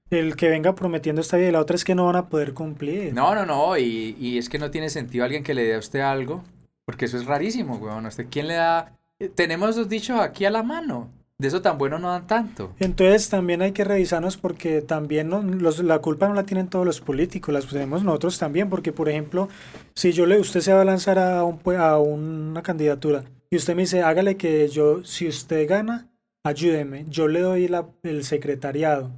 El 0.10 0.36
que 0.36 0.50
venga 0.50 0.74
prometiendo 0.76 1.22
esta 1.22 1.38
vida 1.38 1.50
y 1.50 1.52
la 1.52 1.60
otra 1.60 1.76
es 1.76 1.84
que 1.84 1.96
no 1.96 2.06
van 2.06 2.16
a 2.16 2.28
poder 2.30 2.54
cumplir. 2.54 3.14
No, 3.14 3.36
no, 3.36 3.46
no, 3.46 3.78
y, 3.78 4.16
y 4.20 4.38
es 4.38 4.48
que 4.50 4.58
no 4.60 4.72
tiene 4.72 4.90
sentido 4.90 5.26
alguien 5.26 5.44
que 5.44 5.54
le 5.54 5.64
dé 5.66 5.76
a 5.76 5.80
usted 5.80 6.00
algo, 6.00 6.44
porque 6.86 7.06
eso 7.06 7.18
es 7.18 7.26
rarísimo, 7.26 7.76
weón. 7.78 8.06
¿A 8.06 8.10
¿Usted 8.10 8.28
quién 8.30 8.48
le 8.48 8.54
da? 8.56 8.94
Eh, 9.20 9.30
Tenemos 9.30 9.76
los 9.76 9.90
dichos 9.90 10.20
aquí 10.20 10.46
a 10.46 10.50
la 10.52 10.64
mano. 10.64 11.10
De 11.40 11.50
eso 11.50 11.62
tan 11.62 11.78
bueno 11.78 12.00
no 12.00 12.10
dan 12.10 12.26
tanto. 12.26 12.74
Entonces 12.80 13.30
también 13.30 13.62
hay 13.62 13.72
que 13.72 13.84
revisarnos 13.84 14.38
porque 14.38 14.82
también 14.82 15.30
no- 15.30 15.44
los, 15.44 15.78
la 15.84 16.00
culpa 16.00 16.28
no 16.28 16.34
la 16.34 16.46
tienen 16.48 16.68
todos 16.68 16.84
los 16.84 17.00
políticos, 17.00 17.54
la 17.54 17.62
tenemos 17.62 18.04
nosotros 18.04 18.40
también, 18.40 18.70
porque 18.72 18.92
por 18.92 19.08
ejemplo, 19.08 19.48
si 19.94 20.14
yo 20.14 20.26
le, 20.26 20.40
usted 20.40 20.62
se 20.62 20.74
va 20.74 20.82
a 20.82 20.86
lanzar 20.86 21.20
a, 21.20 21.44
un, 21.44 21.60
a 21.76 22.00
una 22.00 22.64
candidatura 22.64 23.24
y 23.52 23.58
usted 23.58 23.76
me 23.76 23.84
dice, 23.84 24.02
hágale 24.02 24.36
que 24.36 24.68
yo, 24.70 25.04
si 25.06 25.28
usted 25.28 25.70
gana, 25.70 26.08
ayúdeme, 26.44 27.06
yo 27.08 27.28
le 27.28 27.42
doy 27.42 27.68
la- 27.68 27.86
el 28.02 28.24
secretariado. 28.24 29.12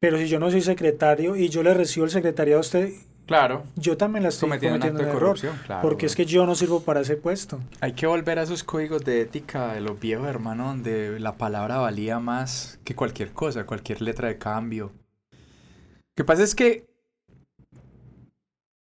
Pero 0.00 0.18
si 0.18 0.28
yo 0.28 0.40
no 0.40 0.50
soy 0.50 0.62
secretario 0.62 1.36
y 1.36 1.48
yo 1.50 1.62
le 1.62 1.74
recibo 1.74 2.04
el 2.06 2.10
secretariado 2.10 2.58
a 2.58 2.62
usted, 2.62 2.92
Claro, 3.26 3.62
yo 3.76 3.96
también 3.96 4.24
la 4.24 4.30
estoy 4.30 4.48
cometiendo 4.48 4.74
un 4.74 4.80
cometiendo 4.80 5.02
acto 5.04 5.04
un 5.04 5.06
de 5.06 5.16
error, 5.16 5.38
corrupción, 5.38 5.64
claro. 5.64 5.82
porque 5.82 6.06
es 6.06 6.16
que 6.16 6.26
yo 6.26 6.46
no 6.46 6.56
sirvo 6.56 6.80
para 6.82 7.02
ese 7.02 7.16
puesto. 7.16 7.60
Hay 7.80 7.92
que 7.92 8.08
volver 8.08 8.40
a 8.40 8.42
esos 8.42 8.64
códigos 8.64 9.04
de 9.04 9.20
ética 9.20 9.72
de 9.72 9.80
los 9.80 10.00
viejos, 10.00 10.26
hermano, 10.26 10.66
donde 10.66 11.20
la 11.20 11.36
palabra 11.36 11.76
valía 11.76 12.18
más 12.18 12.80
que 12.82 12.96
cualquier 12.96 13.30
cosa, 13.30 13.66
cualquier 13.66 14.02
letra 14.02 14.26
de 14.26 14.36
cambio. 14.36 14.90
Lo 15.30 16.16
que 16.16 16.24
pasa 16.24 16.42
es 16.42 16.56
que 16.56 16.86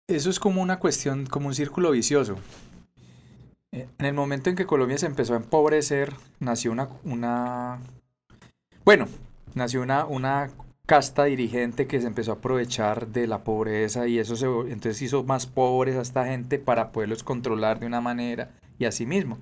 eso 0.07 0.31
es 0.31 0.39
como 0.39 0.63
una 0.63 0.79
cuestión, 0.79 1.27
como 1.27 1.47
un 1.49 1.53
círculo 1.53 1.91
vicioso. 1.91 2.35
Eh, 3.71 3.87
En 3.99 4.05
el 4.07 4.15
momento 4.15 4.49
en 4.49 4.55
que 4.55 4.65
Colombia 4.65 4.97
se 4.97 5.05
empezó 5.05 5.35
a 5.35 5.37
empobrecer, 5.37 6.11
nació 6.39 6.71
una, 6.71 6.89
una 7.03 7.77
bueno, 8.83 9.07
nació 9.53 9.83
una, 9.83 10.05
una 10.05 10.49
casta 10.89 11.25
dirigente 11.25 11.85
que 11.85 12.01
se 12.01 12.07
empezó 12.07 12.31
a 12.31 12.35
aprovechar 12.37 13.09
de 13.09 13.27
la 13.27 13.43
pobreza 13.43 14.07
y 14.07 14.17
eso 14.17 14.35
se, 14.35 14.47
entonces 14.47 14.99
hizo 15.03 15.23
más 15.23 15.45
pobres 15.45 15.95
a 15.95 16.01
esta 16.01 16.25
gente 16.25 16.57
para 16.57 16.91
poderlos 16.91 17.21
controlar 17.21 17.79
de 17.79 17.85
una 17.85 18.01
manera 18.01 18.49
y 18.79 18.85
así 18.85 19.05
mismo. 19.05 19.37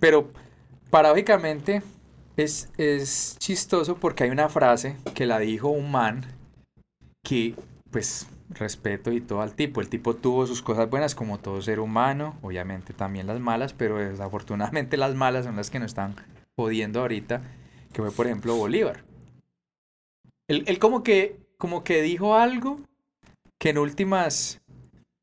Pero 0.00 0.30
paradójicamente 0.88 1.82
es, 2.38 2.70
es 2.78 3.36
chistoso 3.38 3.96
porque 3.96 4.24
hay 4.24 4.30
una 4.30 4.48
frase 4.48 4.96
que 5.12 5.26
la 5.26 5.38
dijo 5.38 5.68
un 5.68 5.90
man 5.90 6.24
que 7.22 7.54
pues 7.90 8.26
respeto 8.48 9.12
y 9.12 9.20
todo 9.20 9.42
al 9.42 9.52
tipo. 9.52 9.82
El 9.82 9.90
tipo 9.90 10.16
tuvo 10.16 10.46
sus 10.46 10.62
cosas 10.62 10.88
buenas 10.88 11.14
como 11.14 11.38
todo 11.38 11.60
ser 11.60 11.80
humano, 11.80 12.38
obviamente 12.40 12.94
también 12.94 13.26
las 13.26 13.40
malas, 13.40 13.74
pero 13.74 13.98
desafortunadamente 13.98 14.96
las 14.96 15.14
malas 15.14 15.44
son 15.44 15.56
las 15.56 15.68
que 15.68 15.80
nos 15.80 15.90
están 15.90 16.14
jodiendo 16.56 17.00
ahorita, 17.00 17.42
que 17.92 18.00
fue 18.00 18.10
por 18.10 18.24
ejemplo 18.24 18.56
Bolívar. 18.56 19.07
Él, 20.48 20.78
como 20.78 21.02
que 21.02 21.36
como 21.58 21.84
que 21.84 22.02
dijo 22.02 22.36
algo 22.36 22.80
que 23.58 23.70
en 23.70 23.78
últimas 23.78 24.60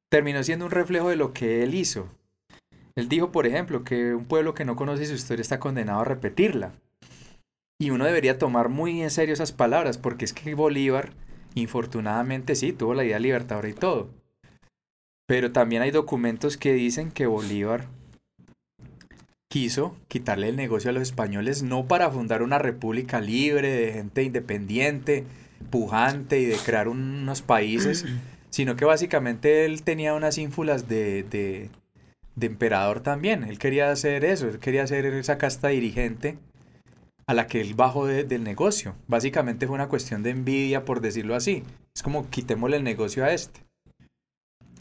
terminó 0.10 0.44
siendo 0.44 0.66
un 0.66 0.72
reflejo 0.72 1.10
de 1.10 1.16
lo 1.16 1.34
que 1.34 1.64
él 1.64 1.74
hizo. 1.74 2.10
Él 2.96 3.10
dijo, 3.10 3.32
por 3.32 3.48
ejemplo, 3.48 3.84
que 3.84 4.14
un 4.14 4.26
pueblo 4.26 4.54
que 4.54 4.66
no 4.66 4.76
conoce 4.76 5.06
su 5.06 5.14
historia 5.14 5.42
está 5.42 5.60
condenado 5.60 6.02
a 6.02 6.06
repetirla. 6.06 6.74
Y 7.80 7.90
uno 7.90 8.06
debería 8.06 8.38
tomar 8.38 8.70
muy 8.70 9.02
en 9.02 9.10
serio 9.10 9.34
esas 9.34 9.52
palabras, 9.52 9.98
porque 9.98 10.24
es 10.26 10.32
que 10.32 10.54
Bolívar, 10.56 11.12
infortunadamente 11.56 12.56
sí, 12.56 12.72
tuvo 12.72 12.94
la 12.94 13.04
idea 13.04 13.20
libertadora 13.20 13.68
y 13.68 13.74
todo. 13.74 14.10
Pero 15.28 15.52
también 15.52 15.82
hay 15.82 15.92
documentos 15.92 16.56
que 16.56 16.74
dicen 16.74 17.12
que 17.12 17.26
Bolívar 17.26 17.88
quiso 19.56 19.96
quitarle 20.10 20.50
el 20.50 20.58
negocio 20.58 20.90
a 20.90 20.94
los 20.94 21.04
españoles 21.04 21.64
no 21.64 21.88
para 21.88 22.12
fundar 22.12 22.44
una 22.44 22.60
república 22.60 23.22
libre 23.22 23.70
de 23.70 23.94
gente 23.94 24.22
independiente, 24.24 25.24
pujante 25.70 26.42
y 26.42 26.46
de 26.46 26.58
crear 26.58 26.90
unos 26.90 27.42
países, 27.42 28.04
sino 28.50 28.76
que 28.76 28.84
básicamente 28.84 29.64
él 29.64 29.84
tenía 29.84 30.14
unas 30.14 30.38
ínfulas 30.38 30.90
de, 30.90 31.24
de, 31.24 31.70
de 32.36 32.48
emperador 32.48 33.00
también. 33.00 33.46
Él 33.46 33.58
quería 33.58 33.92
hacer 33.92 34.26
eso, 34.26 34.50
él 34.50 34.60
quería 34.60 34.86
ser 34.88 35.06
esa 35.06 35.38
casta 35.38 35.70
dirigente 35.70 36.38
a 37.26 37.34
la 37.34 37.48
que 37.48 37.62
él 37.62 37.76
bajó 37.76 38.08
del 38.08 38.44
negocio. 38.44 38.94
Básicamente 39.08 39.68
fue 39.68 39.76
una 39.76 39.88
cuestión 39.88 40.22
de 40.22 40.32
envidia, 40.32 40.84
por 40.84 41.00
decirlo 41.00 41.34
así. 41.34 41.64
Es 41.96 42.04
como 42.04 42.30
quitémosle 42.30 42.76
el 42.76 42.84
negocio 42.84 43.24
a 43.24 43.32
este. 43.32 43.65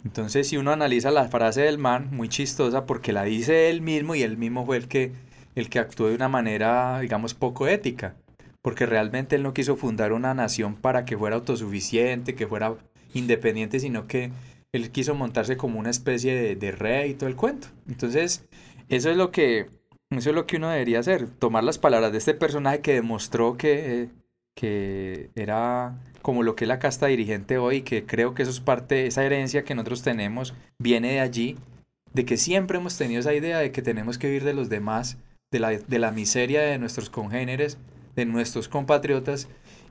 Entonces, 0.04 0.48
si 0.48 0.56
uno 0.56 0.70
analiza 0.70 1.10
la 1.10 1.28
frase 1.28 1.62
del 1.62 1.78
man, 1.78 2.08
muy 2.12 2.28
chistosa, 2.28 2.86
porque 2.86 3.12
la 3.12 3.24
dice 3.24 3.70
él 3.70 3.80
mismo 3.80 4.14
y 4.14 4.22
él 4.22 4.36
mismo 4.36 4.66
fue 4.66 4.76
el 4.76 4.88
que, 4.88 5.12
el 5.54 5.70
que 5.70 5.78
actuó 5.78 6.08
de 6.08 6.14
una 6.14 6.28
manera, 6.28 7.00
digamos, 7.00 7.34
poco 7.34 7.66
ética. 7.66 8.14
Porque 8.62 8.86
realmente 8.86 9.36
él 9.36 9.42
no 9.42 9.54
quiso 9.54 9.76
fundar 9.76 10.12
una 10.12 10.34
nación 10.34 10.74
para 10.74 11.04
que 11.04 11.16
fuera 11.16 11.36
autosuficiente, 11.36 12.34
que 12.34 12.46
fuera 12.46 12.76
independiente, 13.14 13.80
sino 13.80 14.06
que 14.06 14.30
él 14.72 14.90
quiso 14.90 15.14
montarse 15.14 15.56
como 15.56 15.78
una 15.78 15.90
especie 15.90 16.34
de, 16.34 16.56
de 16.56 16.72
rey 16.72 17.12
y 17.12 17.14
todo 17.14 17.28
el 17.28 17.36
cuento. 17.36 17.68
Entonces, 17.88 18.44
eso 18.88 19.10
es 19.10 19.16
lo 19.16 19.30
que 19.30 19.68
eso 20.10 20.30
es 20.30 20.36
lo 20.36 20.46
que 20.46 20.56
uno 20.56 20.68
debería 20.68 21.00
hacer, 21.00 21.28
tomar 21.28 21.64
las 21.64 21.78
palabras 21.78 22.12
de 22.12 22.18
este 22.18 22.34
personaje 22.34 22.80
que 22.80 22.94
demostró 22.94 23.56
que, 23.56 24.10
que 24.54 25.30
era 25.34 25.98
como 26.24 26.42
lo 26.42 26.56
que 26.56 26.64
es 26.64 26.68
la 26.68 26.78
casta 26.78 27.04
dirigente 27.04 27.58
hoy, 27.58 27.82
que 27.82 28.06
creo 28.06 28.32
que 28.32 28.44
eso 28.44 28.50
es 28.50 28.60
parte, 28.60 29.06
esa 29.06 29.22
herencia 29.26 29.62
que 29.62 29.74
nosotros 29.74 30.00
tenemos, 30.00 30.54
viene 30.78 31.12
de 31.12 31.20
allí, 31.20 31.58
de 32.14 32.24
que 32.24 32.38
siempre 32.38 32.78
hemos 32.78 32.96
tenido 32.96 33.20
esa 33.20 33.34
idea 33.34 33.58
de 33.58 33.72
que 33.72 33.82
tenemos 33.82 34.16
que 34.16 34.28
vivir 34.28 34.42
de 34.42 34.54
los 34.54 34.70
demás, 34.70 35.18
de 35.52 35.58
la, 35.58 35.68
de 35.72 35.98
la 35.98 36.12
miseria 36.12 36.62
de 36.62 36.78
nuestros 36.78 37.10
congéneres, 37.10 37.76
de 38.16 38.24
nuestros 38.24 38.68
compatriotas, 38.68 39.48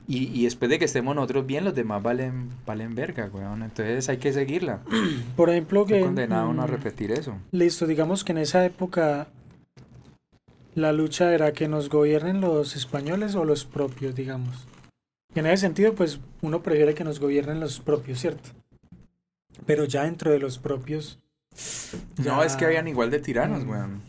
y, 0.08 0.24
y, 0.36 0.42
después 0.42 0.68
de 0.72 0.80
que 0.80 0.86
estemos 0.86 1.14
nosotros 1.14 1.46
bien, 1.46 1.62
los 1.62 1.74
demás 1.76 2.02
valen, 2.02 2.48
valen 2.66 2.96
verga, 2.96 3.30
weón. 3.32 3.62
Entonces 3.62 4.08
hay 4.08 4.16
que 4.16 4.32
seguirla. 4.32 4.80
Por 5.36 5.50
ejemplo, 5.50 5.86
que... 5.86 6.00
condenado 6.00 6.50
uno 6.50 6.62
a 6.62 6.66
repetir 6.66 7.12
eso. 7.12 7.36
Listo, 7.52 7.86
digamos 7.86 8.24
que 8.24 8.32
en 8.32 8.38
esa 8.38 8.66
época 8.66 9.28
la 10.74 10.92
lucha 10.92 11.32
era 11.32 11.52
que 11.52 11.68
nos 11.68 11.90
gobiernen 11.90 12.40
los 12.40 12.74
españoles 12.74 13.36
o 13.36 13.44
los 13.44 13.64
propios, 13.64 14.16
digamos. 14.16 14.66
Y 15.34 15.38
en 15.40 15.46
ese 15.46 15.58
sentido, 15.58 15.94
pues 15.94 16.20
uno 16.42 16.62
prefiere 16.62 16.94
que 16.94 17.04
nos 17.04 17.20
gobiernen 17.20 17.60
los 17.60 17.80
propios, 17.80 18.20
¿cierto? 18.20 18.50
Pero 19.66 19.84
ya 19.84 20.04
dentro 20.04 20.30
de 20.30 20.38
los 20.38 20.58
propios... 20.58 21.18
No, 22.24 22.42
es 22.42 22.56
que 22.56 22.64
habían 22.64 22.88
igual 22.88 23.10
de 23.10 23.20
tiranos, 23.20 23.64
weón. 23.64 24.02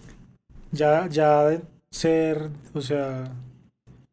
Ya, 0.72 1.08
ya 1.08 1.46
de 1.46 1.62
ser, 1.92 2.50
o 2.74 2.82
sea, 2.82 3.32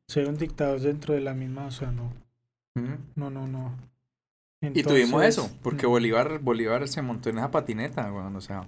ser 0.06 0.28
un 0.28 0.36
dictador 0.36 0.80
dentro 0.80 1.14
de 1.14 1.20
la 1.20 1.34
misma, 1.34 1.66
o 1.66 1.70
sea, 1.70 1.90
no. 1.90 2.12
No, 3.14 3.30
no, 3.30 3.46
no. 3.46 3.74
y 4.60 4.82
tuvimos 4.82 5.22
eso, 5.24 5.50
porque 5.62 5.86
Bolívar, 5.86 6.38
Bolívar 6.38 6.88
se 6.88 7.02
montó 7.02 7.28
en 7.28 7.38
esa 7.38 7.50
patineta, 7.50 8.10
weón, 8.12 8.36
o 8.36 8.40
sea 8.40 8.66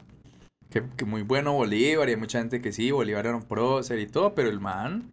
que, 0.96 1.04
muy 1.04 1.22
bueno 1.22 1.52
Bolívar 1.52 2.08
y 2.08 2.12
hay 2.12 2.16
mucha 2.16 2.38
gente 2.38 2.60
que 2.60 2.72
sí, 2.72 2.90
Bolívar 2.90 3.26
era 3.26 3.36
un 3.36 3.44
prócer 3.44 3.98
y 4.00 4.06
todo, 4.06 4.34
pero 4.34 4.48
el 4.48 4.60
man, 4.60 5.12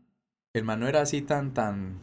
el 0.53 0.63
man 0.63 0.79
no 0.79 0.87
era 0.87 1.01
así 1.01 1.21
tan, 1.21 1.53
tan, 1.53 2.01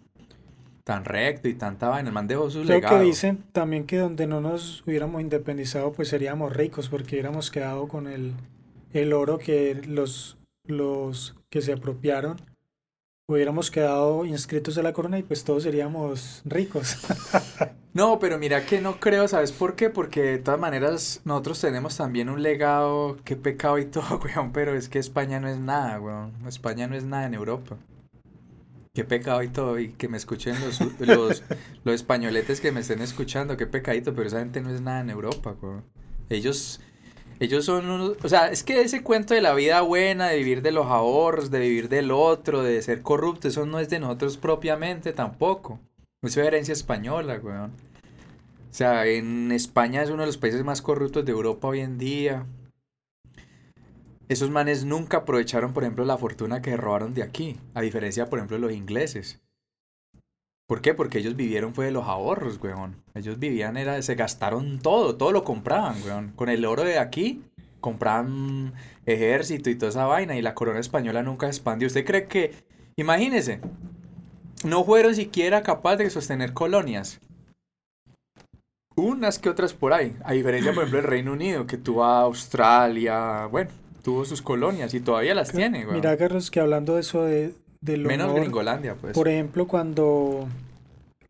tan 0.88 1.04
recto 1.04 1.48
y 1.48 1.54
tanta 1.54 1.90
vaina, 1.90 2.08
el 2.08 2.14
man 2.14 2.26
dejó 2.26 2.48
su 2.48 2.62
Creo 2.62 2.80
que 2.80 2.98
dicen 3.00 3.44
también 3.52 3.84
que 3.84 3.98
donde 3.98 4.26
no 4.26 4.40
nos 4.40 4.82
hubiéramos 4.86 5.20
independizado 5.20 5.92
pues 5.92 6.08
seríamos 6.08 6.56
ricos 6.56 6.88
porque 6.88 7.16
hubiéramos 7.16 7.50
quedado 7.50 7.88
con 7.88 8.06
el, 8.06 8.32
el 8.94 9.12
oro 9.12 9.36
que 9.36 9.74
los, 9.86 10.38
los 10.64 11.36
que 11.50 11.60
se 11.60 11.74
apropiaron 11.74 12.40
hubiéramos 13.26 13.70
quedado 13.70 14.24
inscritos 14.24 14.78
a 14.78 14.82
la 14.82 14.94
corona 14.94 15.18
y 15.18 15.22
pues 15.22 15.44
todos 15.44 15.64
seríamos 15.64 16.40
ricos. 16.46 16.96
no, 17.92 18.18
pero 18.18 18.38
mira 18.38 18.64
que 18.64 18.80
no 18.80 18.98
creo, 18.98 19.28
¿sabes 19.28 19.52
por 19.52 19.76
qué? 19.76 19.90
Porque 19.90 20.22
de 20.22 20.38
todas 20.38 20.58
maneras 20.58 21.20
nosotros 21.26 21.60
tenemos 21.60 21.98
también 21.98 22.30
un 22.30 22.42
legado, 22.42 23.18
qué 23.24 23.36
pecado 23.36 23.76
y 23.76 23.84
todo, 23.84 24.18
weón, 24.24 24.52
pero 24.52 24.74
es 24.74 24.88
que 24.88 24.98
España 24.98 25.38
no 25.38 25.48
es 25.48 25.58
nada, 25.58 26.00
weón. 26.00 26.32
España 26.46 26.86
no 26.86 26.96
es 26.96 27.04
nada 27.04 27.26
en 27.26 27.34
Europa. 27.34 27.76
Qué 28.98 29.04
pecado 29.04 29.44
y 29.44 29.48
todo, 29.48 29.78
y 29.78 29.90
que 29.90 30.08
me 30.08 30.16
escuchen 30.16 30.56
los, 30.58 30.80
los, 30.98 31.44
los 31.84 31.94
españoletes 31.94 32.60
que 32.60 32.72
me 32.72 32.80
estén 32.80 33.00
escuchando, 33.00 33.56
qué 33.56 33.64
pecadito, 33.64 34.12
pero 34.12 34.26
esa 34.26 34.40
gente 34.40 34.60
no 34.60 34.70
es 34.70 34.80
nada 34.80 35.02
en 35.02 35.10
Europa, 35.10 35.54
weón. 35.62 35.84
Ellos 36.28 36.80
ellos 37.38 37.64
son 37.64 37.88
unos, 37.88 38.16
o 38.24 38.28
sea, 38.28 38.48
es 38.50 38.64
que 38.64 38.80
ese 38.80 39.04
cuento 39.04 39.34
de 39.34 39.40
la 39.40 39.54
vida 39.54 39.82
buena, 39.82 40.26
de 40.26 40.38
vivir 40.38 40.62
de 40.62 40.72
los 40.72 40.86
ahorros, 40.86 41.52
de 41.52 41.60
vivir 41.60 41.88
del 41.88 42.10
otro, 42.10 42.64
de 42.64 42.82
ser 42.82 43.02
corrupto, 43.02 43.46
eso 43.46 43.66
no 43.66 43.78
es 43.78 43.88
de 43.88 44.00
nosotros 44.00 44.36
propiamente 44.36 45.12
tampoco. 45.12 45.78
Eso 46.20 46.40
es 46.40 46.48
herencia 46.48 46.72
española, 46.72 47.38
weón. 47.40 47.70
O 47.70 48.74
sea, 48.74 49.06
en 49.06 49.52
España 49.52 50.02
es 50.02 50.10
uno 50.10 50.22
de 50.22 50.26
los 50.26 50.38
países 50.38 50.64
más 50.64 50.82
corruptos 50.82 51.24
de 51.24 51.30
Europa 51.30 51.68
hoy 51.68 51.82
en 51.82 51.98
día. 51.98 52.46
Esos 54.28 54.50
manes 54.50 54.84
nunca 54.84 55.18
aprovecharon, 55.18 55.72
por 55.72 55.84
ejemplo, 55.84 56.04
la 56.04 56.18
fortuna 56.18 56.60
que 56.60 56.76
robaron 56.76 57.14
de 57.14 57.22
aquí, 57.22 57.56
a 57.74 57.80
diferencia, 57.80 58.28
por 58.28 58.38
ejemplo, 58.38 58.56
de 58.56 58.60
los 58.60 58.72
ingleses. 58.72 59.40
¿Por 60.66 60.82
qué? 60.82 60.92
Porque 60.92 61.18
ellos 61.18 61.34
vivieron 61.34 61.74
fue 61.74 61.86
de 61.86 61.92
los 61.92 62.06
ahorros, 62.06 62.60
weón. 62.62 63.02
Ellos 63.14 63.38
vivían, 63.38 63.78
era, 63.78 64.02
se 64.02 64.14
gastaron 64.16 64.80
todo, 64.80 65.16
todo 65.16 65.32
lo 65.32 65.44
compraban, 65.44 65.96
weón. 66.04 66.32
Con 66.36 66.50
el 66.50 66.66
oro 66.66 66.84
de 66.84 66.98
aquí, 66.98 67.42
compraban 67.80 68.74
ejército 69.06 69.70
y 69.70 69.76
toda 69.76 69.88
esa 69.88 70.04
vaina, 70.04 70.36
y 70.36 70.42
la 70.42 70.54
corona 70.54 70.78
española 70.78 71.22
nunca 71.22 71.46
expandió. 71.46 71.86
¿Usted 71.86 72.04
cree 72.04 72.26
que, 72.26 72.52
imagínese, 72.96 73.62
no 74.62 74.84
fueron 74.84 75.14
siquiera 75.14 75.62
capaces 75.62 76.00
de 76.00 76.10
sostener 76.10 76.52
colonias? 76.52 77.18
Unas 78.94 79.38
que 79.38 79.48
otras 79.48 79.72
por 79.72 79.94
ahí. 79.94 80.14
A 80.22 80.32
diferencia, 80.32 80.74
por 80.74 80.82
ejemplo, 80.82 81.00
del 81.00 81.10
Reino 81.10 81.32
Unido, 81.32 81.66
que 81.66 81.78
tuvo 81.78 82.04
a 82.04 82.20
Australia, 82.20 83.46
bueno, 83.46 83.70
tuvo 84.02 84.24
sus 84.24 84.42
colonias 84.42 84.94
y 84.94 85.00
todavía 85.00 85.34
las 85.34 85.52
tiene, 85.52 85.80
weón. 85.80 85.94
Mira, 85.94 86.16
Carlos, 86.16 86.50
que 86.50 86.60
hablando 86.60 86.94
de 86.94 87.00
eso 87.00 87.22
de, 87.24 87.54
Menos 87.80 88.34
Gringolandia, 88.34 88.96
pues. 88.96 89.14
Por 89.14 89.28
ejemplo, 89.28 89.66
cuando, 89.66 90.48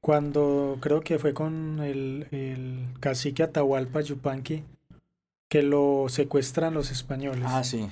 cuando 0.00 0.78
creo 0.80 1.00
que 1.00 1.18
fue 1.18 1.34
con 1.34 1.80
el, 1.80 2.26
el 2.30 2.86
cacique 3.00 3.42
Atahualpa 3.42 4.00
Yupanqui, 4.00 4.64
que 5.48 5.62
lo 5.62 6.06
secuestran 6.08 6.74
los 6.74 6.90
españoles. 6.90 7.44
Ah, 7.46 7.64
sí. 7.64 7.88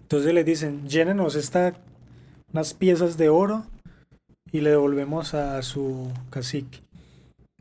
Entonces 0.00 0.32
le 0.34 0.44
dicen, 0.44 0.88
llénenos 0.88 1.34
esta, 1.34 1.74
unas 2.52 2.74
piezas 2.74 3.16
de 3.16 3.28
oro 3.28 3.66
y 4.52 4.60
le 4.60 4.70
devolvemos 4.70 5.34
a 5.34 5.60
su 5.62 6.12
cacique. 6.30 6.80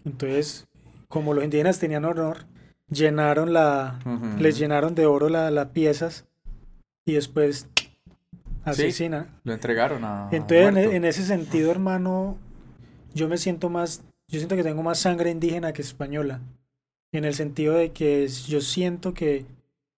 Entonces, 0.06 0.68
como 1.08 1.34
los 1.34 1.44
indígenas 1.44 1.80
tenían 1.80 2.06
honor, 2.06 2.46
llenaron 2.90 3.54
la, 3.54 4.00
les 4.40 4.58
llenaron 4.60 4.94
de 4.94 5.08
oro 5.08 5.30
las 5.30 5.52
la 5.52 5.70
piezas 5.70 6.26
y 7.06 7.14
después 7.14 7.68
asesina. 8.64 9.28
lo 9.44 9.54
entregaron 9.54 10.04
a. 10.04 10.30
Entonces, 10.32 10.94
en, 10.94 11.06
ese 11.06 11.24
sentido, 11.24 11.72
hermano, 11.72 12.38
yo 13.14 13.30
me 13.30 13.38
siento 13.38 13.70
más. 13.70 14.02
Yo 14.28 14.40
siento 14.40 14.56
que 14.56 14.64
tengo 14.64 14.82
más 14.82 15.00
sangre 15.00 15.30
indígena 15.30 15.72
que 15.72 15.82
española. 15.82 16.42
En 17.12 17.24
el 17.24 17.36
sentido 17.36 17.76
de 17.76 17.92
que 17.92 18.28
yo 18.28 18.60
siento 18.60 19.14
que, 19.14 19.46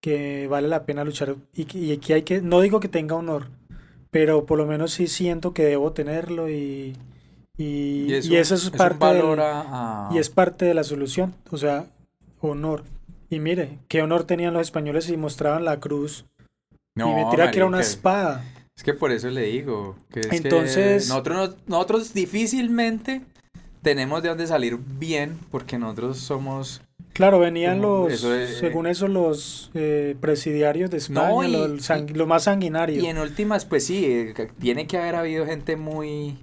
que 0.02 0.48
vale 0.48 0.68
la 0.68 0.86
pena 0.86 1.04
luchar 1.04 1.36
y 1.54 1.66
que, 1.98 2.14
hay 2.14 2.22
que. 2.24 2.42
No 2.42 2.62
digo 2.62 2.80
que 2.80 2.90
tenga 2.90 3.16
honor, 3.16 3.48
pero 4.12 4.46
por 4.46 4.58
lo 4.58 4.66
menos 4.66 4.92
sí 4.92 5.08
siento 5.08 5.54
que 5.54 5.64
debo 5.64 5.94
tenerlo 5.94 6.50
y. 6.50 6.96
Y, 7.60 8.14
eso, 8.14 8.54
es, 8.54 8.70
parte 8.70 9.20
y 10.12 10.18
es 10.20 10.30
parte 10.30 10.66
de 10.66 10.76
la 10.76 10.84
solución, 10.84 11.34
o 11.50 11.58
sea, 11.58 11.88
honor. 12.40 12.84
Y 13.32 13.40
mire, 13.40 13.80
qué 13.88 14.04
honor 14.04 14.26
tenían 14.26 14.54
los 14.54 14.62
españoles 14.62 15.10
y 15.10 15.18
mostraban 15.18 15.66
la 15.66 15.80
cruz. 15.80 16.28
No, 16.98 17.12
y 17.12 17.24
me 17.26 17.32
tira 17.32 17.52
que 17.52 17.58
era 17.60 17.66
una 17.68 17.80
espada. 17.82 18.44
Es 18.76 18.84
que 18.84 18.94
por 18.94 19.12
eso 19.12 19.30
le 19.30 19.44
digo. 19.44 19.96
Que 20.12 20.20
es 20.22 20.32
Entonces. 20.32 21.08
nosotros, 21.10 21.56
nosotros 21.68 22.14
difícilmente 22.14 23.22
tenemos 23.82 24.22
de 24.24 24.30
dónde 24.30 24.48
salir 24.48 24.78
bien 24.78 25.38
porque 25.52 25.78
nosotros 25.78 26.18
somos 26.18 26.82
Claro, 27.14 27.40
venían 27.40 27.82
Como 27.82 28.04
los, 28.04 28.14
eso 28.14 28.36
es- 28.36 28.58
según 28.58 28.86
eso, 28.86 29.08
los 29.08 29.72
eh, 29.74 30.16
presidiarios 30.22 30.92
de 30.92 30.98
España, 30.98 31.30
No, 31.30 31.44
y- 31.44 31.52
los, 31.52 31.90
sang- 31.90 32.10
y- 32.10 32.14
lo 32.14 32.28
más 32.28 32.44
sanguinario. 32.44 33.02
Y 33.02 33.08
en 33.08 33.18
últimas, 33.18 33.66
pues 33.66 33.86
sí, 33.86 34.06
eh, 34.06 34.34
tiene 34.60 34.86
que 34.86 34.98
haber 34.98 35.16
habido 35.16 35.46
gente 35.48 35.76
muy... 35.78 36.38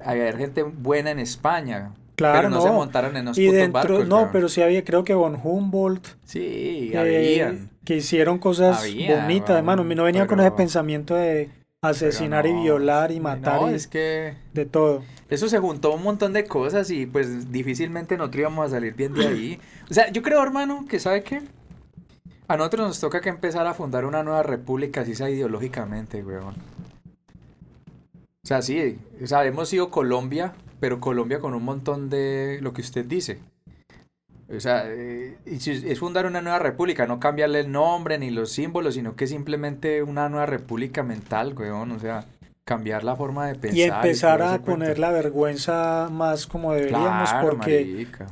Haber 0.00 0.36
gente 0.38 0.62
buena 0.64 1.10
en 1.12 1.20
España. 1.20 1.92
Claro, 2.16 2.36
pero 2.38 2.50
no, 2.50 2.56
no. 2.56 2.62
se 2.62 2.70
montaron 2.72 3.16
en 3.16 3.26
los 3.26 3.38
y 3.38 3.46
putos 3.46 3.60
dentro, 3.60 3.72
barcos, 3.80 4.08
no, 4.08 4.30
pero 4.32 4.48
sí 4.48 4.60
había, 4.60 4.82
creo 4.84 5.04
que 5.04 5.14
von 5.14 5.38
Humboldt, 5.40 6.04
Sí, 6.24 6.90
eh, 6.92 6.98
habían. 6.98 7.70
Que 7.88 7.96
hicieron 7.96 8.36
cosas 8.36 8.82
Había, 8.82 9.22
bonitas, 9.22 9.56
hermano. 9.56 9.82
No 9.82 10.04
venía 10.04 10.26
con 10.26 10.40
ese 10.40 10.50
pensamiento 10.50 11.14
de 11.14 11.48
asesinar 11.80 12.46
y 12.46 12.52
violar 12.52 13.12
y 13.12 13.18
matar 13.18 13.62
No, 13.62 13.70
y 13.70 13.74
es 13.76 13.86
que... 13.86 14.34
de 14.52 14.66
todo. 14.66 15.02
Eso 15.30 15.48
se 15.48 15.58
juntó 15.58 15.94
un 15.94 16.02
montón 16.02 16.34
de 16.34 16.44
cosas 16.44 16.90
y 16.90 17.06
pues 17.06 17.50
difícilmente 17.50 18.18
nosotros 18.18 18.40
íbamos 18.40 18.66
a 18.66 18.70
salir 18.72 18.92
bien 18.92 19.14
de 19.14 19.26
ahí. 19.26 19.60
O 19.90 19.94
sea, 19.94 20.12
yo 20.12 20.20
creo, 20.20 20.42
hermano, 20.42 20.84
que 20.86 21.00
¿sabe 21.00 21.22
qué? 21.22 21.40
A 22.46 22.58
nosotros 22.58 22.88
nos 22.88 23.00
toca 23.00 23.22
que 23.22 23.30
empezar 23.30 23.66
a 23.66 23.72
fundar 23.72 24.04
una 24.04 24.22
nueva 24.22 24.42
república, 24.42 25.00
así 25.00 25.14
sea 25.14 25.30
ideológicamente, 25.30 26.22
weón. 26.22 26.56
O 28.44 28.46
sea, 28.46 28.60
sí, 28.60 28.98
o 29.22 29.26
sea, 29.26 29.46
hemos 29.46 29.70
sido 29.70 29.88
Colombia, 29.88 30.52
pero 30.78 31.00
Colombia 31.00 31.40
con 31.40 31.54
un 31.54 31.64
montón 31.64 32.10
de 32.10 32.58
lo 32.60 32.74
que 32.74 32.82
usted 32.82 33.06
dice. 33.06 33.38
O 34.54 34.60
sea, 34.60 34.84
eh, 34.86 35.36
es 35.44 35.98
fundar 35.98 36.24
una 36.24 36.40
nueva 36.40 36.58
república, 36.58 37.06
no 37.06 37.20
cambiarle 37.20 37.60
el 37.60 37.70
nombre 37.70 38.18
ni 38.18 38.30
los 38.30 38.50
símbolos, 38.50 38.94
sino 38.94 39.14
que 39.14 39.26
simplemente 39.26 40.02
una 40.02 40.28
nueva 40.30 40.46
república 40.46 41.02
mental, 41.02 41.54
weón. 41.56 41.92
O 41.92 41.98
sea, 41.98 42.24
cambiar 42.64 43.04
la 43.04 43.14
forma 43.16 43.46
de 43.46 43.54
pensar. 43.56 43.78
Y 43.78 43.82
empezar 43.82 44.42
a 44.42 44.58
poner 44.60 44.98
la 44.98 45.10
vergüenza 45.10 46.08
más 46.10 46.46
como 46.46 46.72
deberíamos, 46.72 47.30
Claro, 47.30 47.48
porque 47.50 47.84
marica. 47.92 48.26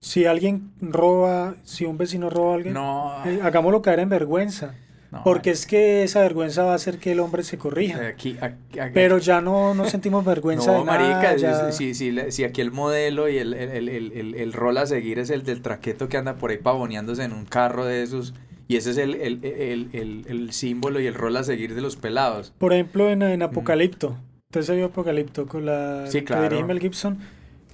si 0.00 0.26
alguien 0.26 0.72
roba, 0.80 1.54
si 1.64 1.84
un 1.84 1.96
vecino 1.98 2.28
roba 2.30 2.52
a 2.52 2.54
alguien, 2.56 2.74
No, 2.74 3.24
eh, 3.24 3.40
hagámoslo 3.42 3.80
caer 3.82 4.00
en 4.00 4.08
vergüenza. 4.10 4.74
No, 5.14 5.24
Porque 5.24 5.50
es 5.50 5.66
que 5.66 6.02
esa 6.02 6.20
vergüenza 6.20 6.64
va 6.64 6.72
a 6.72 6.74
hacer 6.76 6.98
que 6.98 7.12
el 7.12 7.20
hombre 7.20 7.42
se 7.42 7.56
corrija. 7.58 8.06
Aquí, 8.06 8.36
aquí- 8.40 8.78
aquí- 8.78 8.90
Pero 8.94 9.18
ya 9.18 9.40
no, 9.40 9.74
no 9.74 9.84
sentimos 9.86 10.24
vergüenza 10.24 10.72
no, 10.72 10.78
de 10.80 10.84
nada. 10.84 10.98
marica, 10.98 11.36
ya- 11.36 11.72
si, 11.72 11.94
si, 11.94 12.14
si, 12.30 12.44
aquí 12.44 12.60
el 12.60 12.70
modelo 12.72 13.28
y 13.28 13.38
el, 13.38 13.54
el, 13.54 13.88
el, 13.88 14.34
el, 14.34 14.52
rol 14.52 14.76
a 14.78 14.86
seguir 14.86 15.18
es 15.18 15.30
el 15.30 15.42
del 15.44 15.62
traqueto 15.62 16.08
que 16.08 16.16
anda 16.16 16.34
por 16.36 16.50
ahí 16.50 16.58
pavoneándose 16.58 17.22
en 17.24 17.32
un 17.32 17.44
carro 17.46 17.84
de 17.84 18.02
esos, 18.02 18.34
y 18.68 18.76
ese 18.76 18.90
es 18.92 18.98
el, 18.98 19.14
el, 19.14 19.44
el, 19.44 19.88
el, 19.92 20.24
el 20.28 20.52
símbolo 20.52 20.98
y 21.00 21.06
el 21.06 21.14
rol 21.14 21.36
a 21.36 21.44
seguir 21.44 21.74
de 21.74 21.80
los 21.80 21.96
pelados. 21.96 22.52
Por 22.58 22.72
ejemplo, 22.72 23.10
en, 23.10 23.22
en 23.22 23.42
Apocalipto. 23.42 24.16
Entonces 24.50 24.66
se 24.68 24.76
vio 24.76 24.86
Apocalipto 24.86 25.46
con 25.46 25.66
la 25.66 26.06
Sí, 26.06 26.20
que 26.20 26.24
claro. 26.26 26.42
dirige 26.44 26.64
Mel 26.64 26.80
Gibson. 26.80 27.18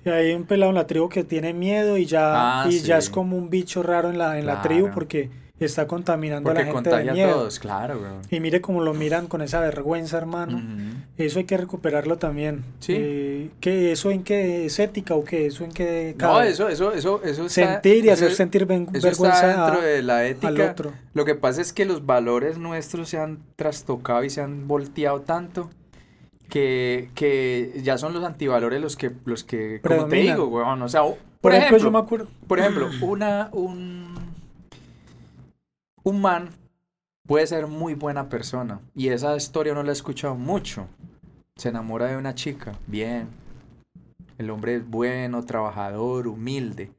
Y 0.04 0.08
hay 0.08 0.32
un 0.32 0.44
pelado 0.44 0.70
en 0.70 0.76
la 0.76 0.86
tribu 0.86 1.10
que 1.10 1.24
tiene 1.24 1.52
miedo 1.52 1.98
y 1.98 2.06
ya, 2.06 2.62
Ah, 2.62 2.66
y 2.70 2.78
ya 2.80 3.00
sí. 3.00 3.06
es 3.06 3.10
como 3.10 3.36
un 3.36 3.50
bicho 3.50 3.82
raro 3.82 4.08
en 4.10 4.16
la, 4.16 4.38
en 4.38 4.46
la 4.46 4.62
tribu 4.62 4.80
Claro. 4.86 4.94
porque 4.94 5.28
está 5.64 5.86
contaminando 5.86 6.50
a 6.50 6.54
la 6.54 6.64
gente 6.64 6.88
de 6.90 7.12
miedo. 7.12 7.32
todos, 7.34 7.58
claro, 7.58 7.98
weón. 8.00 8.22
Y 8.30 8.40
mire 8.40 8.60
cómo 8.60 8.80
lo 8.82 8.94
miran 8.94 9.26
con 9.26 9.42
esa 9.42 9.60
vergüenza, 9.60 10.16
hermano. 10.18 10.60
Eso 11.18 11.38
hay 11.38 11.44
que 11.44 11.56
recuperarlo 11.56 12.16
también. 12.18 12.64
Sí. 12.78 12.94
Eh, 12.96 13.50
¿qué, 13.60 13.92
¿Eso 13.92 14.10
en 14.10 14.22
qué 14.22 14.64
es 14.66 14.78
ética 14.78 15.14
o 15.14 15.24
qué? 15.24 15.46
¿Eso 15.46 15.64
en 15.64 15.72
qué 15.72 16.14
No, 16.18 16.40
eso, 16.42 16.68
eso, 16.68 16.92
eso, 16.92 17.20
eso 17.22 17.46
está- 17.46 17.72
Sentir 17.74 18.04
y 18.04 18.08
eso- 18.08 18.24
hacer 18.24 18.32
sentir 18.36 18.64
ven- 18.66 18.88
Eso 18.92 19.08
está 19.08 19.24
vergüenza 19.24 19.46
dentro 19.46 19.80
a- 19.80 19.84
de 19.84 20.02
la 20.02 20.18
al 20.18 20.26
ética. 20.26 20.70
otro. 20.70 20.92
Lo 21.14 21.24
que 21.24 21.34
pasa 21.34 21.60
es 21.60 21.72
que 21.72 21.84
los 21.84 22.06
valores 22.06 22.56
nuestros 22.58 23.08
se 23.10 23.18
han 23.18 23.40
trastocado 23.56 24.24
y 24.24 24.30
se 24.30 24.40
han 24.40 24.66
volteado 24.66 25.20
tanto 25.20 25.70
que, 26.48 27.10
que 27.14 27.72
ya 27.82 27.96
son 27.98 28.12
los 28.12 28.24
antivalores 28.24 28.80
los 28.80 28.96
que, 28.96 29.12
los 29.24 29.44
que, 29.44 29.80
como 29.86 30.06
te 30.06 30.16
digo, 30.16 30.46
weón, 30.48 30.82
o 30.82 30.88
sea, 30.88 31.02
por, 31.40 31.52
ejemplo, 31.52 31.76
ejemplo, 31.76 31.78
yo 31.78 31.90
me 31.92 31.98
acuerdo. 31.98 32.28
por 32.48 32.58
ejemplo, 32.58 32.88
una, 33.02 33.48
un, 33.52 34.09
un 36.02 36.20
man 36.20 36.50
puede 37.26 37.46
ser 37.46 37.66
muy 37.66 37.94
buena 37.94 38.28
persona 38.28 38.80
y 38.94 39.08
esa 39.08 39.36
historia 39.36 39.74
no 39.74 39.82
la 39.82 39.90
he 39.90 39.92
escuchado 39.92 40.34
mucho. 40.34 40.86
Se 41.56 41.68
enamora 41.68 42.06
de 42.06 42.16
una 42.16 42.34
chica, 42.34 42.72
bien. 42.86 43.28
El 44.38 44.50
hombre 44.50 44.76
es 44.76 44.88
bueno, 44.88 45.44
trabajador, 45.44 46.26
humilde. 46.26 46.90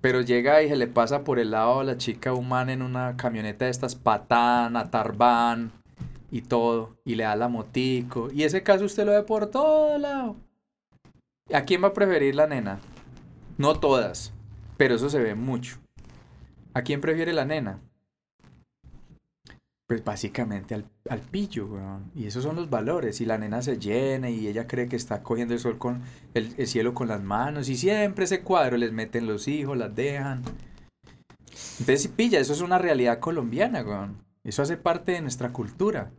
Pero 0.00 0.20
llega 0.20 0.62
y 0.62 0.68
se 0.68 0.76
le 0.76 0.88
pasa 0.88 1.22
por 1.22 1.38
el 1.38 1.52
lado 1.52 1.80
a 1.80 1.84
la 1.84 1.96
chica 1.96 2.32
un 2.32 2.48
man 2.48 2.70
en 2.70 2.82
una 2.82 3.16
camioneta 3.16 3.64
de 3.64 3.70
estas 3.70 3.94
patana, 3.94 4.90
tarbán 4.90 5.70
y 6.30 6.42
todo. 6.42 6.96
Y 7.04 7.14
le 7.14 7.24
da 7.24 7.36
la 7.36 7.48
motico. 7.48 8.28
Y 8.32 8.42
ese 8.42 8.62
caso 8.62 8.84
usted 8.84 9.06
lo 9.06 9.12
ve 9.12 9.22
por 9.22 9.46
todo 9.46 9.96
lado. 9.98 10.36
¿A 11.52 11.62
quién 11.62 11.82
va 11.82 11.88
a 11.88 11.94
preferir 11.94 12.34
la 12.34 12.46
nena? 12.46 12.80
No 13.56 13.78
todas, 13.78 14.32
pero 14.76 14.96
eso 14.96 15.08
se 15.08 15.20
ve 15.20 15.34
mucho. 15.34 15.78
¿A 16.78 16.82
quién 16.82 17.00
prefiere 17.00 17.32
la 17.32 17.44
nena? 17.44 17.80
Pues 19.88 20.04
básicamente 20.04 20.76
al, 20.76 20.84
al 21.10 21.18
pillo, 21.18 21.66
weón. 21.66 22.12
Y 22.14 22.26
esos 22.26 22.44
son 22.44 22.54
los 22.54 22.70
valores. 22.70 23.20
Y 23.20 23.26
la 23.26 23.36
nena 23.36 23.62
se 23.62 23.80
llena 23.80 24.30
y 24.30 24.46
ella 24.46 24.68
cree 24.68 24.88
que 24.88 24.94
está 24.94 25.24
cogiendo 25.24 25.54
el 25.54 25.60
sol 25.60 25.76
con 25.76 26.02
el, 26.34 26.54
el 26.56 26.68
cielo 26.68 26.94
con 26.94 27.08
las 27.08 27.20
manos. 27.20 27.68
Y 27.68 27.76
siempre 27.76 28.26
ese 28.26 28.42
cuadro 28.42 28.76
les 28.76 28.92
meten 28.92 29.26
los 29.26 29.48
hijos, 29.48 29.76
las 29.76 29.92
dejan. 29.96 30.44
Entonces, 31.80 32.06
pilla, 32.06 32.38
eso 32.38 32.52
es 32.52 32.60
una 32.60 32.78
realidad 32.78 33.18
colombiana, 33.18 33.82
weón. 33.82 34.22
Eso 34.44 34.62
hace 34.62 34.76
parte 34.76 35.10
de 35.10 35.20
nuestra 35.20 35.52
cultura. 35.52 36.12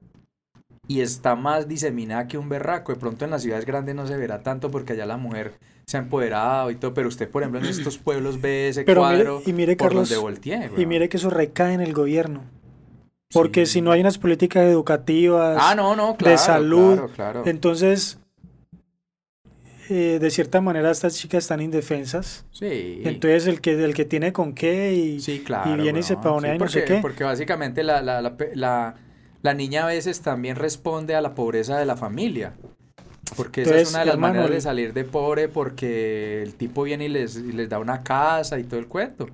Y 0.90 1.02
está 1.02 1.36
más 1.36 1.68
diseminada 1.68 2.28
que 2.28 2.38
un 2.40 2.50
berraco. 2.50 2.92
De 2.92 3.00
pronto 3.00 3.24
en 3.24 3.30
las 3.32 3.44
ciudades 3.44 3.66
grandes 3.66 3.94
no 3.94 4.08
se 4.08 4.18
verá 4.18 4.42
tanto 4.42 4.72
porque 4.72 4.94
allá 4.94 5.06
la 5.06 5.18
mujer 5.18 5.54
se 5.86 5.98
ha 5.98 6.00
empoderado 6.00 6.72
y 6.72 6.76
todo. 6.76 6.94
Pero 6.96 7.08
usted, 7.08 7.30
por 7.30 7.44
ejemplo, 7.44 7.60
en 7.62 7.66
estos 7.70 7.98
pueblos 8.00 8.42
ve 8.42 8.70
ese 8.70 8.84
Pero 8.84 9.04
mire- 9.08 9.24
cuadro 9.24 9.42
y 9.46 9.54
mire, 9.54 9.76
por 9.76 9.90
Carlos, 9.90 10.10
donde 10.10 10.72
Y 10.82 10.86
mire 10.88 11.08
que 11.08 11.18
eso 11.18 11.30
recae 11.30 11.74
en 11.76 11.82
el 11.82 11.94
gobierno. 11.94 12.44
Porque 13.32 13.68
Sí. 13.68 13.74
si 13.74 13.82
no 13.82 13.92
hay 13.92 14.02
unas 14.02 14.18
políticas 14.18 14.64
educativas, 14.64 15.58
Ah, 15.62 15.76
no, 15.76 15.96
no, 15.96 16.16
claro. 16.18 16.38
salud, 16.40 16.94
Claro, 16.96 17.12
claro. 17.14 17.44
entonces, 17.46 18.18
eh, 19.90 20.18
de 20.20 20.32
cierta 20.32 20.62
manera, 20.62 20.90
estas 20.92 21.16
chicas 21.16 21.44
están 21.44 21.62
indefensas. 21.62 22.46
Sí. 22.52 23.02
Entonces, 23.06 23.46
el 23.48 23.62
que, 23.62 23.84
el 23.84 23.94
que 23.94 24.06
tiene 24.06 24.34
con 24.34 24.54
qué 24.54 24.94
y, 24.94 25.20
Sí, 25.20 25.44
claro. 25.46 25.76
y 25.76 25.82
viene 25.82 26.00
y 26.00 26.04
se 26.04 26.16
Sí, 26.16 26.20
y 26.24 26.24
no 26.24 26.40
sé 26.42 26.58
porque, 26.58 26.84
qué. 26.86 27.00
Porque 27.02 27.24
básicamente 27.24 27.84
la, 27.84 28.02
la, 28.02 28.22
la, 28.22 28.36
pe- 28.38 28.56
la- 28.56 28.96
la 29.42 29.54
niña 29.54 29.84
a 29.84 29.88
veces 29.88 30.22
también 30.22 30.56
responde 30.56 31.16
a 31.16 31.22
la 31.22 31.36
pobreza 31.36 31.78
de 31.78 31.86
la 31.86 31.96
familia. 31.96 32.54
Porque 33.36 33.62
esa 33.62 33.78
es 33.78 33.90
una 33.92 34.00
de 34.00 34.06
las 34.06 34.16
hermano, 34.16 34.34
maneras 34.36 34.52
de 34.52 34.62
salir 34.62 34.94
de 34.94 35.04
pobre 35.04 35.48
porque 35.48 36.42
el 36.42 36.56
tipo 36.56 36.84
viene 36.84 37.06
y 37.06 37.10
les, 37.10 37.36
y 37.38 37.52
les 37.52 37.70
da 37.70 37.78
una 37.80 38.04
casa 38.04 38.58
y 38.60 38.64
todo 38.64 38.80
el 38.80 38.88
cuento. 38.88 39.28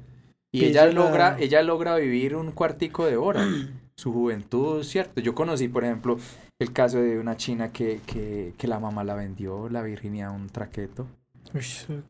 Y 0.51 0.66
ella 0.66 0.86
la- 0.86 0.91
logra, 0.91 1.38
ella 1.39 1.62
logra 1.62 1.95
vivir 1.95 2.36
un 2.36 2.51
cuartico 2.51 3.06
de 3.06 3.18
hora. 3.18 3.45
Su 3.97 4.12
juventud, 4.12 4.84
cierto. 4.84 5.22
Yo 5.22 5.34
conocí, 5.34 5.70
por 5.70 5.86
ejemplo, 5.86 6.18
el 6.60 6.74
caso 6.74 6.97
de 6.99 7.18
una 7.18 7.38
china 7.38 7.72
que, 7.72 8.01
que, 8.06 8.53
que 8.58 8.68
la 8.68 8.78
mamá 8.80 9.06
la 9.06 9.16
vendió, 9.16 9.70
la 9.70 9.82
Virginia, 9.84 10.28
a 10.28 10.32
un 10.32 10.49
traqueto. 10.49 11.08
Uy, 11.53 11.64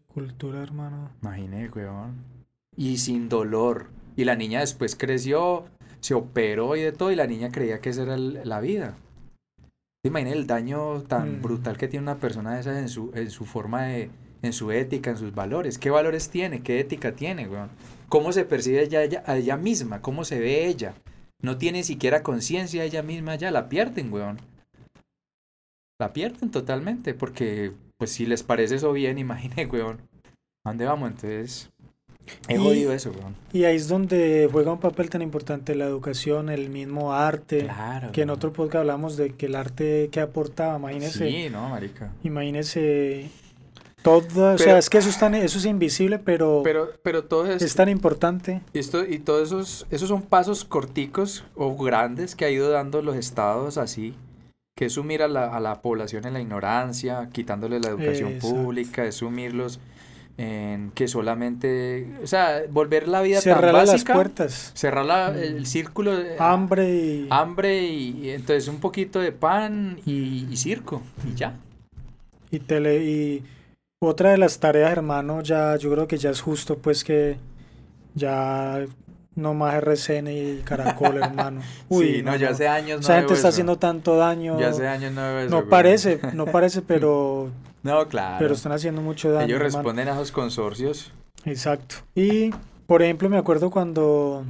cultura, 0.07 0.63
hermano. 0.63 1.11
Imagine, 1.21 1.69
weón. 1.69 2.15
Y 2.75 2.97
sin 2.97 3.29
dolor. 3.29 3.87
Y 4.15 4.23
la 4.23 4.35
niña 4.35 4.61
después 4.61 4.95
creció, 4.95 5.65
se 6.05 6.13
operó 6.13 6.75
y 6.75 6.81
de 6.81 6.91
todo, 6.91 7.11
y 7.11 7.15
la 7.15 7.25
niña 7.25 7.51
creía 7.51 7.81
que 7.81 7.89
esa 7.89 8.03
era 8.03 8.13
el- 8.13 8.41
la 8.43 8.59
vida. 8.59 8.95
Imagine 10.05 10.33
el 10.33 10.45
daño 10.45 11.01
tan 11.01 11.39
Mm. 11.39 11.41
brutal 11.41 11.77
que 11.77 11.87
tiene 11.87 12.03
una 12.03 12.19
persona 12.19 12.53
de 12.53 12.59
esa 12.61 12.79
en 12.79 12.89
su, 12.89 13.11
en 13.15 13.31
su 13.31 13.45
forma 13.45 13.85
de, 13.85 14.11
en 14.43 14.53
su 14.53 14.71
ética, 14.71 15.09
en 15.09 15.17
sus 15.17 15.33
valores. 15.33 15.79
¿Qué 15.79 15.89
valores 15.89 16.29
tiene? 16.29 16.61
¿Qué 16.61 16.79
ética 16.79 17.13
tiene, 17.13 17.47
weón? 17.47 17.69
¿Cómo 18.07 18.31
se 18.31 18.45
percibe 18.45 18.83
ella, 18.83 19.01
ella- 19.03 19.23
a 19.25 19.35
ella 19.37 19.57
misma? 19.57 20.01
¿Cómo 20.03 20.23
se 20.25 20.39
ve 20.39 20.67
ella? 20.67 20.93
No 21.41 21.57
tiene 21.57 21.83
siquiera 21.83 22.21
conciencia 22.21 22.83
ella 22.83 23.01
misma 23.01 23.33
ya, 23.35 23.49
la 23.49 23.67
pierden, 23.67 24.13
weón. 24.13 24.37
La 25.99 26.13
pierden 26.13 26.51
totalmente, 26.51 27.15
porque 27.15 27.71
pues 27.97 28.11
si 28.11 28.27
les 28.27 28.43
parece 28.43 28.75
eso 28.75 28.93
bien, 28.93 29.17
imagine, 29.27 29.65
weón. 29.65 30.01
¿A 30.63 30.69
dónde 30.69 30.85
vamos? 30.85 31.09
Entonces, 31.09 31.71
he 32.47 32.55
Y- 32.55 32.57
jodido 32.57 32.93
eso, 32.93 33.11
weón. 33.11 33.35
Y 33.53 33.63
ahí 33.65 33.75
es 33.75 33.87
donde 33.87 34.47
juega 34.51 34.71
un 34.71 34.79
papel 34.79 35.09
tan 35.09 35.21
importante 35.21 35.75
la 35.75 35.85
educación, 35.85 36.49
el 36.49 36.69
mismo 36.69 37.13
arte. 37.13 37.59
Claro. 37.63 38.11
Que 38.11 38.23
en 38.23 38.29
otro 38.29 38.51
podcast 38.53 38.81
hablamos 38.81 39.17
de 39.17 39.31
que 39.33 39.45
el 39.47 39.55
arte 39.55 40.09
que 40.11 40.19
aportaba, 40.21 40.77
imagínese, 40.77 41.29
Sí, 41.29 41.49
no, 41.49 41.69
marica. 41.69 42.11
imagínese 42.23 43.29
todo, 44.01 44.53
o 44.53 44.57
sea, 44.57 44.65
Pero- 44.67 44.77
es 44.77 44.89
que 44.89 44.97
eso 44.99 45.09
es 45.09 45.17
tan, 45.17 45.33
eso 45.33 45.57
es 45.57 45.65
invisible, 45.65 46.19
pero, 46.19 46.61
Pero, 46.63 46.89
pero 47.01 47.23
todo 47.23 47.51
es, 47.51 47.61
es 47.63 47.73
tan 47.75 47.89
importante. 47.89 48.61
esto 48.73 49.03
y 49.03 49.17
todos 49.19 49.47
esos, 49.47 49.87
esos 49.89 50.09
son 50.09 50.21
pasos 50.21 50.63
corticos 50.63 51.43
o 51.55 51.75
grandes 51.75 52.35
que 52.35 52.45
ha 52.45 52.51
ido 52.51 52.69
dando 52.69 53.01
los 53.01 53.15
estados 53.15 53.79
así, 53.79 54.13
que 54.77 54.85
es 54.85 54.93
sumir 54.93 55.23
a 55.23 55.27
la, 55.27 55.55
a 55.55 55.59
la 55.59 55.81
población 55.81 56.27
en 56.27 56.33
la 56.33 56.41
ignorancia, 56.41 57.29
quitándole 57.31 57.79
la 57.79 57.87
educación 57.89 58.33
Exacto. 58.33 58.55
pública, 58.55 59.05
es 59.05 59.15
sumirlos 59.15 59.79
en 60.37 60.91
que 60.91 61.07
solamente, 61.07 62.07
o 62.21 62.27
sea, 62.27 62.63
volver 62.69 63.07
la 63.07 63.21
vida 63.21 63.35
tan 63.37 63.43
Cerrar 63.55 63.73
las 63.73 63.87
básica, 63.91 64.13
puertas, 64.13 64.71
cerrar 64.75 65.05
la- 65.05 65.31
Mm. 65.31 65.37
el 65.37 65.65
círculo 65.65 66.15
de 66.17 66.35
hambre 66.39 66.93
y, 66.93 67.27
hambre 67.29 67.83
y, 67.83 68.19
y 68.25 68.29
entonces 68.31 68.67
un 68.67 68.79
poquito 68.81 69.19
de 69.19 69.31
pan 69.31 69.97
y, 70.05 70.45
y 70.51 70.57
circo 70.57 71.01
y 71.25 71.35
ya. 71.35 71.53
y 72.51 72.59
tele 72.59 73.03
y 73.03 73.43
otra 74.01 74.31
de 74.31 74.37
las 74.37 74.59
tareas, 74.59 74.91
hermano, 74.91 75.41
ya 75.41 75.77
yo 75.77 75.89
creo 75.91 76.05
que 76.07 76.17
ya 76.17 76.29
es 76.31 76.41
justo 76.41 76.77
pues 76.77 77.03
que 77.05 77.37
ya 78.13 78.85
no 79.35 79.53
más 79.53 79.73
RCN 79.75 80.27
y 80.31 80.61
Caracol, 80.63 81.17
hermano. 81.17 81.61
Uy, 81.89 82.15
sí, 82.17 82.21
no, 82.23 82.35
ya 82.35 82.49
hace 82.49 82.67
años 82.67 82.97
no 83.01 83.01
Esa 83.05 83.15
gente 83.17 83.33
está 83.33 83.47
haciendo 83.49 83.77
tanto 83.77 84.15
daño. 84.17 84.59
Ya 84.59 84.69
hace 84.69 84.87
años 84.87 85.11
no 85.13 85.21
veo 85.21 85.39
eso, 85.39 85.49
No 85.49 85.65
parece, 85.69 86.19
no 86.33 86.45
parece, 86.51 86.81
pero... 86.81 87.49
no, 87.85 88.07
claro. 88.07 88.37
Pero 88.39 88.53
están 88.55 88.71
haciendo 88.71 89.01
mucho 89.01 89.31
daño, 89.31 89.45
Ellos 89.45 89.59
responden 89.59 90.07
a 90.07 90.13
esos 90.13 90.31
consorcios. 90.31 91.13
Exacto. 91.45 91.97
Y, 92.15 92.49
por 92.87 93.03
ejemplo, 93.03 93.29
me 93.29 93.37
acuerdo 93.37 93.69
cuando 93.69 94.43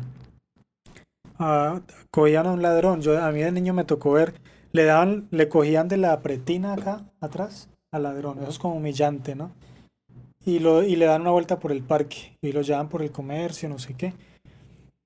uh, 1.40 1.80
cogían 2.12 2.48
a 2.48 2.54
un 2.54 2.62
ladrón. 2.62 3.02
Yo, 3.02 3.22
a 3.22 3.32
mí 3.32 3.42
de 3.42 3.52
niño 3.52 3.74
me 3.74 3.84
tocó 3.84 4.14
ver, 4.14 4.36
le 4.72 4.86
daban, 4.86 5.28
le 5.32 5.50
cogían 5.50 5.90
de 5.90 5.98
la 5.98 6.20
pretina 6.22 6.74
acá, 6.74 7.02
atrás, 7.20 7.68
al 7.92 8.04
ladrón. 8.04 8.40
Eso 8.40 8.50
es 8.50 8.60
como 8.60 8.76
humillante, 8.76 9.36
¿no? 9.36 9.52
Y, 10.46 10.60
lo, 10.60 10.84
y 10.84 10.96
le 10.96 11.06
dan 11.06 11.22
una 11.22 11.32
vuelta 11.32 11.60
por 11.60 11.72
el 11.72 11.82
parque 11.82 12.38
y 12.42 12.54
lo 12.54 12.62
llevan 12.62 12.88
por 12.88 13.02
el 13.02 13.12
comercio, 13.12 13.68
no 13.68 13.80
sé 13.80 13.96
qué. 13.96 14.14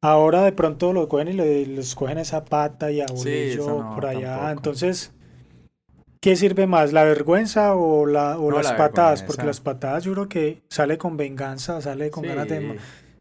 Ahora 0.01 0.43
de 0.43 0.51
pronto 0.51 0.93
lo 0.93 1.09
cogen 1.09 1.29
y 1.29 1.33
le, 1.33 1.65
les 1.65 1.95
cogen 1.95 2.19
esa 2.19 2.45
pata 2.45 2.91
y 2.91 3.01
a 3.01 3.05
bolillo 3.07 3.95
por 3.95 4.05
allá. 4.05 4.51
Entonces, 4.51 5.11
¿qué 6.21 6.35
sirve 6.35 6.67
más? 6.67 6.93
¿La 6.93 7.03
vergüenza 7.03 7.75
o, 7.75 8.05
la, 8.05 8.37
o 8.37 8.51
las 8.51 8.73
patadas? 8.73 9.23
Porque 9.23 9.45
las 9.45 9.59
patadas 9.59 10.03
yo 10.03 10.13
creo 10.13 10.29
que 10.29 10.61
sale 10.69 10.97
con 10.97 11.17
venganza, 11.17 11.81
sale 11.81 12.09
con 12.09 12.23
ganas 12.23 12.47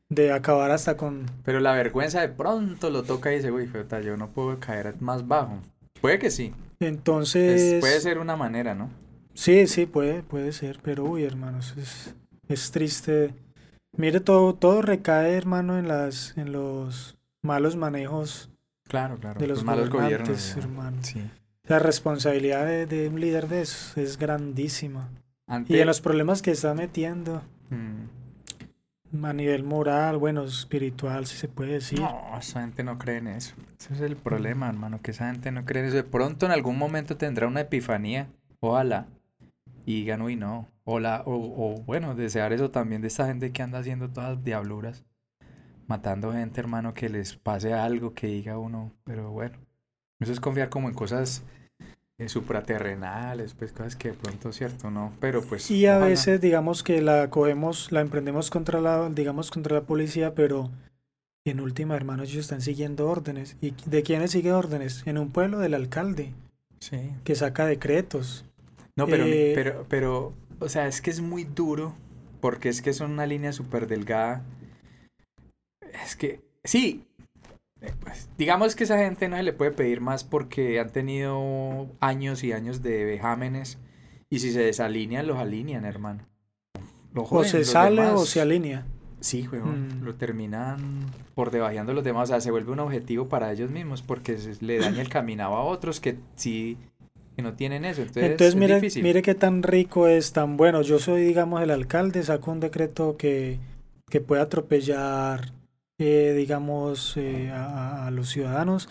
de, 0.08 0.32
acabar 0.32 0.70
hasta 0.70 0.96
con... 0.96 1.26
Pero 1.44 1.60
la 1.60 1.72
vergüenza 1.72 2.20
de 2.20 2.28
pronto 2.28 2.90
lo 2.90 3.02
toca 3.02 3.32
y 3.32 3.36
dice, 3.36 3.50
uy, 3.50 3.70
yo 4.04 4.16
no 4.16 4.28
puedo 4.30 4.58
caer 4.58 4.94
más 5.00 5.26
bajo. 5.28 5.60
Puede 6.00 6.18
que 6.18 6.30
sí. 6.30 6.54
Entonces... 6.80 7.80
puede 7.80 8.00
ser 8.00 8.18
una 8.18 8.36
manera, 8.36 8.74
¿no? 8.74 8.88
Sí, 9.34 9.66
sí, 9.66 9.86
puede, 9.86 10.22
puede 10.22 10.52
ser, 10.52 10.80
pero 10.82 11.04
uy, 11.04 11.24
hermanos, 11.24 11.74
es, 11.76 12.14
es 12.48 12.70
triste 12.70 13.34
Mire, 13.96 14.20
todo, 14.20 14.54
todo 14.54 14.82
recae, 14.82 15.34
hermano, 15.34 15.78
en 15.78 15.88
las, 15.88 16.36
en 16.36 16.52
los 16.52 17.18
malos 17.42 17.76
manejos 17.76 18.50
claro, 18.84 19.18
claro, 19.18 19.40
de 19.40 19.46
los, 19.46 19.64
malos 19.64 19.90
gobiernos, 19.90 20.56
hermano. 20.56 20.98
Sí. 21.02 21.28
La 21.68 21.78
responsabilidad 21.78 22.86
de, 22.86 23.08
un 23.08 23.20
líder 23.20 23.46
de 23.48 23.62
eso 23.62 24.00
es 24.00 24.18
grandísima. 24.18 25.10
Y 25.68 25.78
en 25.78 25.86
los 25.86 26.00
problemas 26.00 26.42
que 26.42 26.50
está 26.50 26.74
metiendo. 26.74 27.42
Mm. 27.70 29.24
A 29.24 29.32
nivel 29.32 29.64
moral, 29.64 30.18
bueno, 30.18 30.44
espiritual, 30.44 31.26
si 31.26 31.36
se 31.36 31.48
puede 31.48 31.72
decir. 31.72 32.00
No, 32.00 32.38
esa 32.38 32.60
gente 32.60 32.84
no 32.84 32.98
cree 32.98 33.18
en 33.18 33.28
eso. 33.28 33.54
Ese 33.78 33.94
es 33.94 34.00
el 34.00 34.16
problema, 34.16 34.68
hermano, 34.68 35.00
que 35.00 35.12
esa 35.12 35.30
gente 35.30 35.50
no 35.50 35.64
cree 35.64 35.82
en 35.82 35.88
eso. 35.88 35.96
De 35.96 36.04
pronto 36.04 36.44
en 36.44 36.52
algún 36.52 36.76
momento 36.76 37.16
tendrá 37.16 37.46
una 37.46 37.62
epifanía, 37.62 38.28
ojalá, 38.60 39.06
y 39.86 40.00
digan, 40.00 40.20
uy, 40.20 40.36
no, 40.36 40.68
o, 40.84 41.00
la, 41.00 41.22
o, 41.24 41.82
bueno, 41.86 42.14
desear 42.14 42.52
eso 42.52 42.70
también 42.70 43.00
de 43.00 43.08
esta 43.08 43.26
gente 43.26 43.50
que 43.50 43.62
anda 43.62 43.78
haciendo 43.78 44.10
todas 44.10 44.44
diabluras, 44.44 45.06
matando 45.86 46.32
gente, 46.32 46.60
hermano, 46.60 46.92
que 46.92 47.08
les 47.08 47.36
pase 47.36 47.72
algo, 47.72 48.12
que 48.12 48.26
diga 48.26 48.58
uno, 48.58 48.92
pero 49.04 49.30
bueno, 49.30 49.56
eso 50.20 50.32
es 50.32 50.40
confiar 50.40 50.68
como 50.68 50.88
en 50.88 50.94
cosas 50.94 51.42
eh, 52.18 52.28
supraterrenales, 52.28 53.54
pues 53.54 53.72
cosas 53.72 53.96
que 53.96 54.08
de 54.08 54.14
pronto 54.14 54.52
cierto, 54.52 54.90
¿no? 54.90 55.12
Pero 55.20 55.42
pues... 55.42 55.70
Y 55.70 55.86
a 55.86 55.98
veces, 55.98 56.40
digamos 56.40 56.82
que 56.82 57.00
la 57.00 57.30
cogemos, 57.30 57.92
la 57.92 58.00
emprendemos 58.00 58.50
contra 58.50 58.80
la, 58.80 59.08
digamos, 59.08 59.50
contra 59.50 59.76
la 59.76 59.82
policía, 59.82 60.34
pero 60.34 60.70
en 61.44 61.60
última, 61.60 61.94
hermano, 61.96 62.24
ellos 62.24 62.38
están 62.38 62.60
siguiendo 62.60 63.08
órdenes. 63.08 63.56
¿Y 63.60 63.72
de 63.86 64.02
quiénes 64.02 64.32
sigue 64.32 64.52
órdenes? 64.52 65.06
En 65.06 65.16
un 65.18 65.30
pueblo 65.30 65.58
del 65.58 65.74
alcalde. 65.74 66.32
Sí. 66.80 67.10
Que 67.24 67.34
saca 67.34 67.66
decretos. 67.66 68.44
No, 68.96 69.06
pero, 69.06 69.24
eh, 69.24 69.52
pero, 69.54 69.86
pero 69.88 70.34
o 70.58 70.68
sea, 70.68 70.88
es 70.88 71.00
que 71.00 71.10
es 71.10 71.20
muy 71.20 71.44
duro 71.44 71.94
porque 72.40 72.68
es 72.68 72.82
que 72.82 72.92
son 72.92 73.12
una 73.12 73.26
línea 73.26 73.52
súper 73.52 73.86
delgada. 73.86 74.42
Es 76.04 76.16
que, 76.16 76.40
sí, 76.64 77.04
pues, 78.00 78.28
digamos 78.36 78.74
que 78.74 78.84
esa 78.84 78.98
gente 78.98 79.28
no 79.28 79.36
se 79.36 79.42
le 79.42 79.52
puede 79.52 79.70
pedir 79.70 80.00
más 80.00 80.24
porque 80.24 80.80
han 80.80 80.90
tenido 80.90 81.86
años 82.00 82.42
y 82.42 82.52
años 82.52 82.82
de 82.82 83.04
vejámenes 83.04 83.78
y 84.30 84.40
si 84.40 84.52
se 84.52 84.60
desalinean, 84.60 85.26
los 85.26 85.38
alinean, 85.38 85.84
hermano. 85.84 86.26
o 87.14 87.44
se 87.44 87.64
sale 87.64 88.02
o 88.08 88.26
se 88.26 88.40
alinea. 88.40 88.86
Sí, 89.20 89.48
mm. 89.48 90.04
lo 90.04 90.14
terminan 90.14 90.78
por 91.34 91.50
debajeando 91.50 91.92
los 91.92 92.04
demás, 92.04 92.28
o 92.28 92.32
sea, 92.32 92.40
se 92.40 92.50
vuelve 92.52 92.72
un 92.72 92.80
objetivo 92.80 93.28
para 93.28 93.52
ellos 93.52 93.70
mismos 93.70 94.02
porque 94.02 94.38
le 94.60 94.78
daña 94.78 95.00
el 95.00 95.08
caminado 95.08 95.54
a 95.54 95.64
otros 95.64 95.98
que 95.98 96.18
sí 96.36 96.76
que 97.34 97.42
no 97.42 97.54
tienen 97.54 97.84
eso. 97.84 98.02
Entonces, 98.02 98.30
Entonces 98.30 98.54
mire, 98.56 98.80
mire 99.02 99.22
qué 99.22 99.34
tan 99.34 99.62
rico 99.62 100.08
es, 100.08 100.32
tan 100.32 100.56
bueno. 100.56 100.82
Yo 100.82 100.98
soy, 100.98 101.22
digamos, 101.22 101.62
el 101.62 101.70
alcalde, 101.70 102.22
saco 102.22 102.50
un 102.50 102.60
decreto 102.60 103.16
que, 103.16 103.58
que 104.08 104.20
puede 104.20 104.42
atropellar, 104.42 105.52
eh, 105.98 106.34
digamos, 106.36 107.16
eh, 107.16 107.50
a, 107.52 108.10
los 108.12 108.28
ciudadanos, 108.28 108.88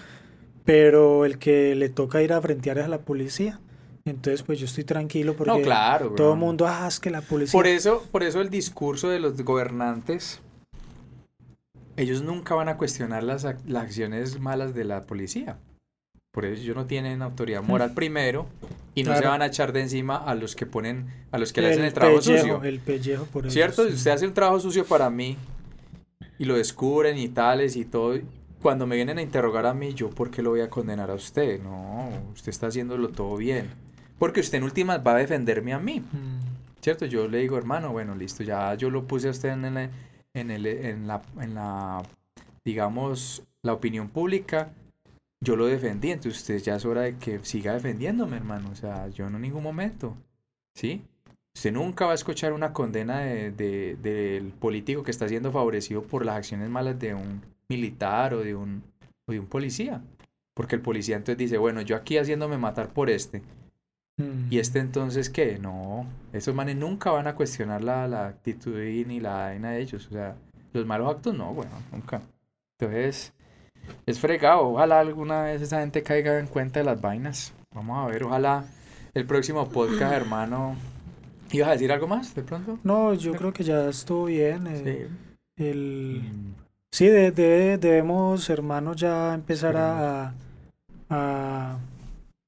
pero 0.65 1.25
el 1.25 1.37
que 1.37 1.73
le 1.75 1.89
toca 1.89 2.21
ir 2.21 2.33
a 2.33 2.41
frentear 2.41 2.77
es 2.77 2.85
a 2.85 2.89
la 2.89 2.99
policía. 2.99 3.59
Entonces, 4.05 4.43
pues 4.43 4.59
yo 4.59 4.65
estoy 4.65 4.83
tranquilo 4.83 5.35
porque 5.35 5.61
claro, 5.61 6.11
todo 6.11 6.33
el 6.33 6.39
mundo, 6.39 6.65
ah, 6.67 6.85
es 6.87 6.99
que 6.99 7.09
la 7.09 7.21
policía... 7.21 7.57
Por 7.57 7.67
eso, 7.67 8.05
por 8.11 8.23
eso 8.23 8.39
el 8.41 8.49
discurso 8.49 9.09
de 9.09 9.19
los 9.19 9.41
gobernantes, 9.41 10.41
ellos 11.97 12.21
nunca 12.21 12.55
van 12.55 12.69
a 12.69 12.77
cuestionar 12.77 13.23
las, 13.23 13.43
las 13.43 13.83
acciones 13.83 14.39
malas 14.39 14.73
de 14.73 14.85
la 14.85 15.03
policía. 15.03 15.57
Por 16.31 16.45
eso 16.45 16.61
ellos 16.61 16.75
no 16.75 16.85
tienen 16.85 17.21
autoridad 17.21 17.63
moral 17.63 17.93
primero 17.95 18.47
y 18.95 19.03
no 19.03 19.17
se 19.17 19.25
van 19.25 19.41
a 19.41 19.47
echar 19.47 19.73
de 19.73 19.81
encima 19.81 20.17
a 20.17 20.35
los 20.35 20.55
que 20.55 20.65
ponen, 20.65 21.11
a 21.31 21.37
los 21.37 21.51
que 21.51 21.61
le 21.61 21.71
hacen 21.71 21.83
el 21.83 21.93
trabajo 21.93 22.21
sucio. 22.21 22.63
El 22.63 22.79
pellejo, 22.79 23.25
por 23.25 23.47
eso, 23.47 23.53
¿Cierto? 23.53 23.87
Si 23.87 23.93
usted 23.93 24.11
hace 24.11 24.27
un 24.27 24.33
trabajo 24.33 24.59
sucio 24.59 24.85
para 24.85 25.09
mí 25.09 25.37
y 26.37 26.45
lo 26.45 26.55
descubren 26.55 27.17
y 27.17 27.29
tales 27.29 27.75
y 27.75 27.85
todo, 27.85 28.19
cuando 28.61 28.87
me 28.87 28.95
vienen 28.95 29.17
a 29.17 29.21
interrogar 29.21 29.65
a 29.65 29.73
mí, 29.73 29.93
yo 29.93 30.09
por 30.09 30.31
qué 30.31 30.41
lo 30.41 30.51
voy 30.51 30.61
a 30.61 30.69
condenar 30.69 31.11
a 31.11 31.15
usted? 31.15 31.61
No, 31.61 32.09
usted 32.33 32.49
está 32.49 32.67
haciéndolo 32.67 33.09
todo 33.09 33.37
bien. 33.37 33.69
Porque 34.19 34.39
usted 34.39 34.57
en 34.57 34.63
últimas 34.63 35.05
va 35.05 35.13
a 35.13 35.17
defenderme 35.17 35.73
a 35.73 35.79
mí. 35.79 35.99
Mm. 35.99 36.81
¿Cierto? 36.81 37.05
Yo 37.05 37.27
le 37.27 37.39
digo, 37.39 37.57
hermano, 37.57 37.91
bueno, 37.91 38.15
listo, 38.15 38.43
ya 38.43 38.73
yo 38.75 38.89
lo 38.89 39.05
puse 39.05 39.27
a 39.27 39.31
usted 39.31 39.49
en, 39.49 39.65
el, 39.65 39.89
en, 40.33 40.51
el, 40.51 40.65
en, 40.65 41.07
la, 41.07 41.21
en 41.39 41.53
la, 41.53 42.03
digamos, 42.63 43.43
la 43.61 43.73
opinión 43.73 44.09
pública 44.09 44.71
yo 45.39 45.55
lo 45.55 45.67
defendí, 45.67 46.11
entonces 46.11 46.41
usted 46.41 46.57
ya 46.61 46.75
es 46.75 46.85
hora 46.85 47.01
de 47.01 47.17
que 47.17 47.39
siga 47.43 47.73
defendiéndome, 47.73 48.37
hermano. 48.37 48.69
O 48.71 48.75
sea, 48.75 49.07
yo 49.09 49.29
no 49.29 49.37
en 49.37 49.43
ningún 49.43 49.63
momento. 49.63 50.15
¿Sí? 50.73 51.03
Usted 51.57 51.73
nunca 51.73 52.05
va 52.05 52.11
a 52.11 52.13
escuchar 52.13 52.53
una 52.53 52.71
condena 52.71 53.21
de, 53.21 53.97
del 53.99 54.51
político 54.51 55.01
que 55.01 55.09
está 55.09 55.27
siendo 55.27 55.51
favorecido 55.51 56.03
por 56.03 56.23
las 56.23 56.35
acciones 56.35 56.69
malas 56.69 56.99
de 56.99 57.15
un 57.15 57.41
militar 57.67 58.35
o 58.35 58.43
de 58.43 58.53
un, 58.53 58.83
o 59.25 59.31
de 59.31 59.39
un 59.39 59.47
policía. 59.47 60.03
Porque 60.53 60.75
el 60.75 60.83
policía 60.83 61.15
entonces 61.15 61.39
dice, 61.39 61.57
bueno, 61.57 61.81
yo 61.81 61.95
aquí 61.95 62.19
haciéndome 62.19 62.59
matar 62.59 62.89
por 62.89 63.09
este. 63.09 63.41
¿Y 64.19 64.21
mm. 64.21 64.49
este 64.51 64.77
entonces 64.77 65.31
qué? 65.31 65.57
No, 65.57 66.05
esos 66.31 66.53
manes 66.53 66.75
nunca 66.75 67.09
van 67.09 67.25
a 67.25 67.33
cuestionar 67.33 67.83
la, 67.83 68.07
la 68.07 68.27
actitud 68.27 68.77
ni 68.77 69.19
la 69.19 69.37
vaina 69.37 69.71
de 69.71 69.81
ellos. 69.81 70.05
O 70.05 70.11
sea, 70.11 70.35
los 70.73 70.85
malos 70.85 71.09
actos 71.09 71.33
no, 71.33 71.55
bueno, 71.55 71.71
nunca. 71.91 72.21
Entonces, 72.79 73.33
es 74.05 74.19
fregado. 74.19 74.61
Ojalá 74.73 74.99
alguna 74.99 75.41
vez 75.41 75.63
esa 75.63 75.79
gente 75.79 76.03
caiga 76.03 76.37
en 76.37 76.45
cuenta 76.45 76.81
de 76.81 76.85
las 76.85 77.01
vainas. 77.01 77.51
Vamos 77.73 77.97
a 77.97 78.11
ver, 78.11 78.25
ojalá 78.25 78.63
el 79.15 79.25
próximo 79.25 79.67
podcast, 79.67 80.13
hermano. 80.13 80.75
¿Ibas 81.51 81.69
a 81.69 81.71
decir 81.73 81.91
algo 81.91 82.07
más 82.07 82.33
de 82.35 82.43
pronto? 82.43 82.79
No, 82.83 83.13
yo 83.13 83.33
creo 83.33 83.53
que 83.53 83.63
ya 83.63 83.89
estuvo 83.89 84.25
bien. 84.25 84.67
Eh, 84.67 85.07
sí. 85.57 85.63
El... 85.63 86.21
Mm. 86.23 86.55
Sí, 86.91 87.07
debemos, 87.07 88.49
hermano, 88.49 88.93
ya 88.93 89.33
empezar 89.33 89.75
a, 89.77 90.33
a, 91.09 91.77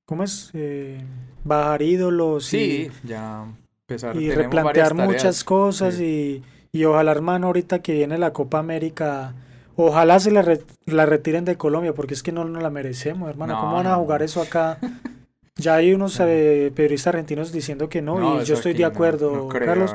¿Cómo 0.06 0.24
es? 0.24 0.50
Eh, 0.54 1.04
bajar 1.44 1.82
ídolos. 1.82 2.46
Sí, 2.46 2.90
ya 3.04 3.46
empezar. 3.82 4.16
Y 4.16 4.32
replantear 4.32 4.94
muchas 4.94 5.44
cosas 5.44 6.00
y, 6.00 6.42
y 6.72 6.86
ojalá, 6.86 7.12
hermano, 7.12 7.48
ahorita 7.48 7.80
que 7.82 7.94
viene 7.94 8.18
la 8.18 8.34
Copa 8.34 8.60
América 8.60 9.34
Ojalá 9.82 10.20
se 10.20 10.30
la, 10.30 10.44
la 10.88 11.06
retiren 11.06 11.46
de 11.46 11.56
Colombia, 11.56 11.94
porque 11.94 12.14
es 12.14 12.22
que 12.22 12.34
no, 12.34 12.44
no 12.44 12.60
la 12.60 12.70
merecemos, 12.70 13.30
hermano. 13.30 13.58
¿Cómo 13.62 13.76
van 13.76 13.88
a 13.88 13.96
jugar 13.96 14.22
eso 14.22 14.42
acá? 14.42 14.78
Ya 15.60 15.76
hay 15.76 15.94
unos 15.94 16.20
eh, 16.20 16.72
periodistas 16.76 17.14
argentinos 17.14 17.52
diciendo 17.52 17.90
que 17.90 18.02
no, 18.02 18.42
y 18.42 18.46
yo 18.46 18.56
estoy 18.56 18.74
de 18.74 18.86
acuerdo, 18.86 19.48
Carlos. 19.50 19.94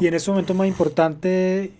Y 0.00 0.06
en 0.06 0.14
este 0.14 0.30
momento 0.30 0.54
más 0.54 0.66
importante 0.66 1.72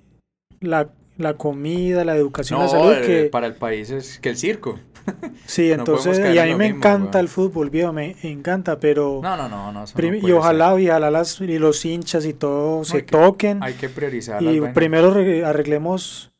la, 0.60 0.88
la 1.16 1.34
comida, 1.34 2.04
la 2.04 2.16
educación, 2.16 2.60
la 2.60 2.68
salud. 2.68 2.94
que... 3.04 3.24
Para 3.24 3.46
el 3.46 3.54
país 3.54 3.90
es 3.90 4.18
que 4.18 4.30
el 4.30 4.36
circo. 4.36 4.78
Sí, 5.46 5.70
entonces, 5.70 6.18
y 6.34 6.38
a 6.38 6.46
mí 6.46 6.54
me 6.54 6.66
encanta 6.66 7.20
el 7.20 7.28
fútbol, 7.28 7.68
viejo, 7.68 7.92
me 7.92 8.16
encanta, 8.22 8.80
pero... 8.80 9.20
No, 9.22 9.36
no, 9.36 9.48
no, 9.50 9.70
no. 9.70 9.84
y 10.22 10.32
ojalá, 10.32 10.80
y 10.80 10.88
ojalá 10.88 11.10
las, 11.10 11.40
y 11.42 11.58
los 11.58 11.84
hinchas 11.84 12.24
y 12.24 12.32
todo 12.32 12.84
se 12.84 13.02
toquen. 13.02 13.62
Hay 13.62 13.74
que 13.74 13.90
priorizar. 13.90 14.42
Y 14.42 14.62
primero 14.72 15.14
arreglemos 15.46 16.32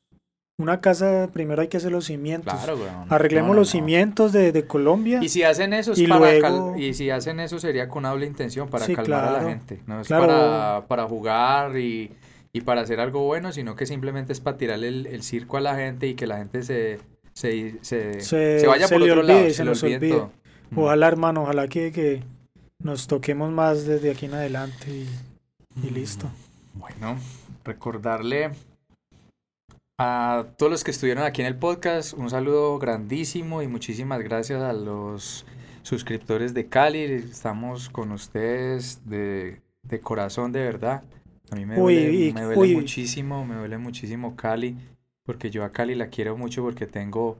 una 0.58 0.80
casa, 0.80 1.28
primero 1.32 1.62
hay 1.62 1.68
que 1.68 1.78
hacer 1.78 1.90
los 1.90 2.04
cimientos. 2.06 2.54
Claro, 2.54 2.76
weón. 2.76 3.06
Arreglemos 3.12 3.48
No, 3.48 3.54
no, 3.54 3.60
los 3.60 3.68
no. 3.68 3.72
cimientos 3.72 4.32
de, 4.32 4.52
de 4.52 4.64
Colombia. 4.66 5.18
Y 5.22 5.28
si 5.28 5.42
hacen 5.42 5.72
eso 5.72 5.92
es 5.92 5.98
Y 5.98 6.06
para 6.06 6.20
luego- 6.38 6.72
cal- 6.72 6.80
y 6.80 6.94
si 6.94 7.10
hacen 7.10 7.40
eso 7.40 7.58
sería 7.58 7.88
con 7.88 8.04
doble 8.04 8.26
intención 8.26 8.68
para 8.68 8.86
Sí, 8.86 8.94
calmar 8.94 9.24
a 9.24 9.32
la 9.32 9.48
gente. 9.48 9.80
No 9.86 10.00
es 10.00 10.06
Claro. 10.06 10.26
para, 10.26 10.84
para 10.86 11.04
jugar 11.08 11.76
y, 11.76 12.12
y 12.52 12.60
para 12.60 12.82
hacer 12.82 13.00
algo 13.00 13.24
bueno, 13.24 13.50
sino 13.52 13.74
que 13.74 13.84
simplemente 13.86 14.32
es 14.32 14.38
para 14.40 14.56
tirarle 14.56 14.88
el, 14.88 15.06
el 15.08 15.22
circo 15.24 15.56
a 15.56 15.60
la 15.60 15.74
gente 15.74 16.06
y 16.06 16.14
que 16.14 16.26
la 16.28 16.36
gente 16.38 16.62
se, 16.62 17.00
se, 17.32 17.74
se, 17.82 18.20
Se- 18.20 18.60
se 18.60 18.66
vaya 18.68 18.86
se 18.86 18.94
por 18.94 19.02
otro 19.02 19.20
olvide, 19.20 19.34
lado, 19.40 19.50
se 19.50 19.64
nos 19.64 19.82
olvide 19.82 20.08
todo. 20.08 20.30
Mm. 20.70 20.78
Ojalá, 20.78 21.08
hermano, 21.08 21.42
ojalá 21.42 21.66
que, 21.66 21.90
que 21.90 22.22
nos 22.80 23.08
toquemos 23.08 23.50
más 23.50 23.86
desde 23.86 24.12
aquí 24.12 24.26
en 24.26 24.34
adelante 24.34 24.86
y, 24.88 25.08
y 25.84 25.90
listo. 25.90 26.26
Bueno, 26.74 27.16
recordarle 27.64 28.50
a 29.98 30.46
todos 30.58 30.72
los 30.72 30.84
que 30.84 30.90
estuvieron 30.90 31.24
aquí 31.24 31.40
en 31.40 31.46
el 31.46 31.56
podcast 31.56 32.14
un 32.14 32.28
saludo 32.28 32.78
grandísimo 32.78 33.62
y 33.62 33.68
muchísimas 33.68 34.20
gracias 34.22 34.60
a 34.62 34.72
los 34.72 35.46
suscriptores 35.82 36.52
de 36.54 36.68
Cali. 36.68 36.98
Estamos 37.02 37.88
con 37.90 38.10
ustedes 38.12 39.08
de, 39.08 39.60
de 39.82 40.00
corazón, 40.00 40.50
de 40.52 40.60
verdad. 40.60 41.04
A 41.50 41.56
mí 41.56 41.64
me 41.66 41.76
duele, 41.76 42.12
y- 42.12 42.32
me 42.32 42.42
duele 42.42 42.60
uy. 42.60 42.74
muchísimo, 42.74 43.44
me 43.44 43.54
duele 43.56 43.78
muchísimo 43.78 44.34
Cali, 44.34 44.76
porque 45.24 45.50
yo 45.50 45.62
a 45.64 45.70
Cali 45.72 45.94
la 45.94 46.08
quiero 46.08 46.36
mucho 46.36 46.62
porque 46.62 46.86
tengo 46.86 47.38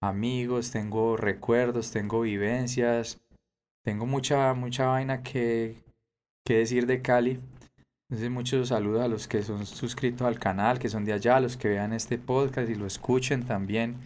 amigos, 0.00 0.70
tengo 0.70 1.16
recuerdos, 1.16 1.90
tengo 1.90 2.20
vivencias, 2.20 3.18
tengo 3.82 4.04
mucha, 4.06 4.52
mucha 4.52 4.86
vaina 4.86 5.22
que, 5.22 5.76
que 6.44 6.58
decir 6.58 6.86
de 6.86 7.00
Cali. 7.00 7.40
Entonces 8.14 8.30
muchos 8.30 8.68
saludos 8.68 9.02
a 9.02 9.08
los 9.08 9.26
que 9.26 9.42
son 9.42 9.66
suscritos 9.66 10.24
al 10.24 10.38
canal, 10.38 10.78
que 10.78 10.88
son 10.88 11.04
de 11.04 11.12
allá, 11.12 11.38
a 11.38 11.40
los 11.40 11.56
que 11.56 11.66
vean 11.66 11.92
este 11.92 12.16
podcast 12.16 12.70
y 12.70 12.76
lo 12.76 12.86
escuchen 12.86 13.42
también. 13.42 13.96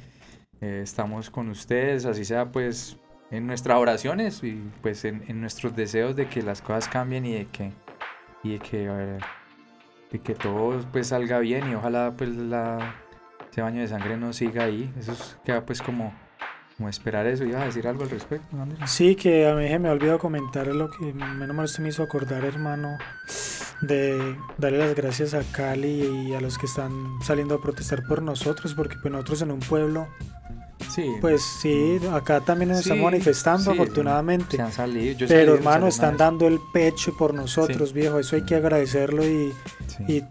Eh, 0.62 0.80
estamos 0.82 1.28
con 1.28 1.50
ustedes, 1.50 2.06
así 2.06 2.24
sea 2.24 2.50
pues 2.50 2.96
en 3.30 3.46
nuestras 3.46 3.76
oraciones 3.76 4.42
y 4.42 4.62
pues 4.80 5.04
en, 5.04 5.24
en 5.28 5.42
nuestros 5.42 5.76
deseos 5.76 6.16
de 6.16 6.26
que 6.26 6.40
las 6.40 6.62
cosas 6.62 6.88
cambien 6.88 7.26
y 7.26 7.34
de 7.34 7.48
que, 7.48 7.70
y 8.42 8.52
de 8.52 8.58
que, 8.60 8.86
eh, 8.90 9.18
de 10.10 10.18
que 10.20 10.34
todo 10.34 10.82
pues 10.90 11.08
salga 11.08 11.38
bien 11.40 11.70
y 11.70 11.74
ojalá 11.74 12.14
pues 12.16 12.30
la, 12.30 12.94
ese 13.52 13.60
baño 13.60 13.82
de 13.82 13.88
sangre 13.88 14.16
no 14.16 14.32
siga 14.32 14.64
ahí. 14.64 14.90
Eso 14.98 15.12
es, 15.12 15.36
queda 15.44 15.66
pues 15.66 15.82
como, 15.82 16.14
como 16.78 16.88
esperar 16.88 17.26
eso. 17.26 17.44
¿Ibas 17.44 17.62
a 17.62 17.66
decir 17.66 17.86
algo 17.86 18.04
al 18.04 18.10
respecto? 18.10 18.56
Sí, 18.86 19.14
que 19.16 19.46
a 19.48 19.54
mí 19.54 19.68
se 19.68 19.78
me 19.80 19.88
ha 19.88 19.92
olvidado 19.92 20.18
comentar 20.18 20.66
lo 20.68 20.88
que 20.90 21.12
menos 21.12 21.54
mal 21.54 21.64
usted 21.66 21.82
me 21.82 21.88
hizo 21.90 22.02
acordar, 22.04 22.44
hermano, 22.44 22.96
de 23.82 24.36
darle 24.56 24.78
las 24.78 24.94
gracias 24.94 25.34
a 25.34 25.42
Cali 25.52 26.28
y 26.28 26.34
a 26.34 26.40
los 26.40 26.56
que 26.56 26.66
están 26.66 26.92
saliendo 27.22 27.56
a 27.56 27.60
protestar 27.60 28.04
por 28.08 28.22
nosotros, 28.22 28.74
porque 28.74 28.96
pues 29.02 29.12
nosotros 29.12 29.42
en 29.42 29.50
un 29.50 29.60
pueblo, 29.60 30.08
Sí. 30.88 31.04
pues 31.20 31.42
sí, 31.42 31.98
acá 32.12 32.40
también 32.40 32.68
nos 32.70 32.78
Sí, 32.78 32.90
estamos 32.90 33.04
manifestando, 33.10 33.72
sí, 33.72 33.76
afortunadamente. 33.78 34.56
Se 34.56 34.62
han 34.62 34.72
salido. 34.72 35.18
yo 35.18 35.26
Pero 35.28 35.54
hermano, 35.54 35.88
están 35.88 36.16
dando 36.16 36.46
el 36.46 36.60
pecho 36.72 37.16
por 37.16 37.34
nosotros, 37.34 37.92
viejo, 37.92 38.20
eso 38.20 38.36
hay 38.36 38.42
que 38.44 38.54
agradecerlo 38.54 39.24
y, 39.26 39.52
y 40.06 40.22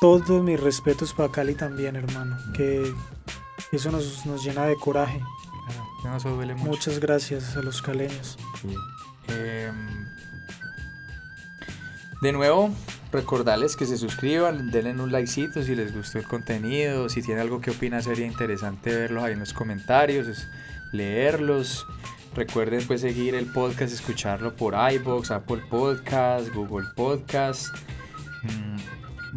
todos 0.00 0.42
mis 0.44 0.60
respetos 0.60 1.12
para 1.12 1.32
Cali 1.32 1.54
también, 1.54 1.96
hermano, 1.96 2.36
que 2.54 2.92
eso 3.72 3.90
nos, 3.90 4.24
nos 4.24 4.44
llena 4.44 4.66
de 4.66 4.76
coraje. 4.76 5.20
Duele 6.22 6.54
mucho. 6.54 6.70
Muchas 6.70 6.98
gracias 7.00 7.56
a 7.56 7.62
los 7.62 7.82
caleños. 7.82 8.36
Sí. 8.60 8.74
Em, 9.28 10.06
de 12.22 12.32
nuevo, 12.32 12.70
recordarles 13.12 13.76
que 13.76 13.86
se 13.86 13.96
suscriban, 13.98 14.70
denle 14.70 14.92
un 15.02 15.12
likecito 15.12 15.62
si 15.62 15.74
les 15.74 15.94
gustó 15.94 16.18
el 16.18 16.24
contenido, 16.24 17.08
si 17.08 17.22
tienen 17.22 17.42
algo 17.42 17.60
que 17.60 17.70
opinar 17.70 18.02
sería 18.02 18.26
interesante 18.26 18.94
verlos 18.94 19.22
ahí 19.24 19.32
en 19.34 19.40
los 19.40 19.52
comentarios, 19.52 20.26
es- 20.26 20.48
leerlos. 20.92 21.86
Recuerden 22.34 22.86
pues 22.86 23.00
seguir 23.00 23.34
el 23.34 23.46
podcast, 23.46 23.92
escucharlo 23.92 24.54
por 24.56 24.74
iBox, 24.92 25.30
Apple 25.30 25.62
Podcast, 25.70 26.48
Google 26.54 26.86
Podcast. 26.94 27.74
Mm, 28.42 28.76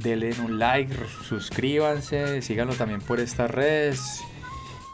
denle 0.01 0.33
un 0.41 0.59
like, 0.59 0.93
suscríbanse, 1.27 2.41
síganlo 2.41 2.73
también 2.75 3.01
por 3.01 3.19
estas 3.19 3.49
redes. 3.51 4.19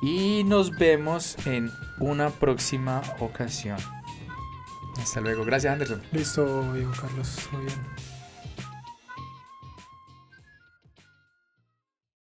Y 0.01 0.43
nos 0.43 0.71
vemos 0.71 1.37
en 1.45 1.71
una 1.99 2.29
próxima 2.29 3.01
ocasión. 3.19 3.77
Hasta 4.97 5.21
luego. 5.21 5.45
Gracias, 5.45 5.73
Anderson. 5.73 6.01
Listo, 6.11 6.71
viejo 6.73 6.91
Carlos, 6.99 7.35
todo 7.49 7.59
bien. 7.61 8.04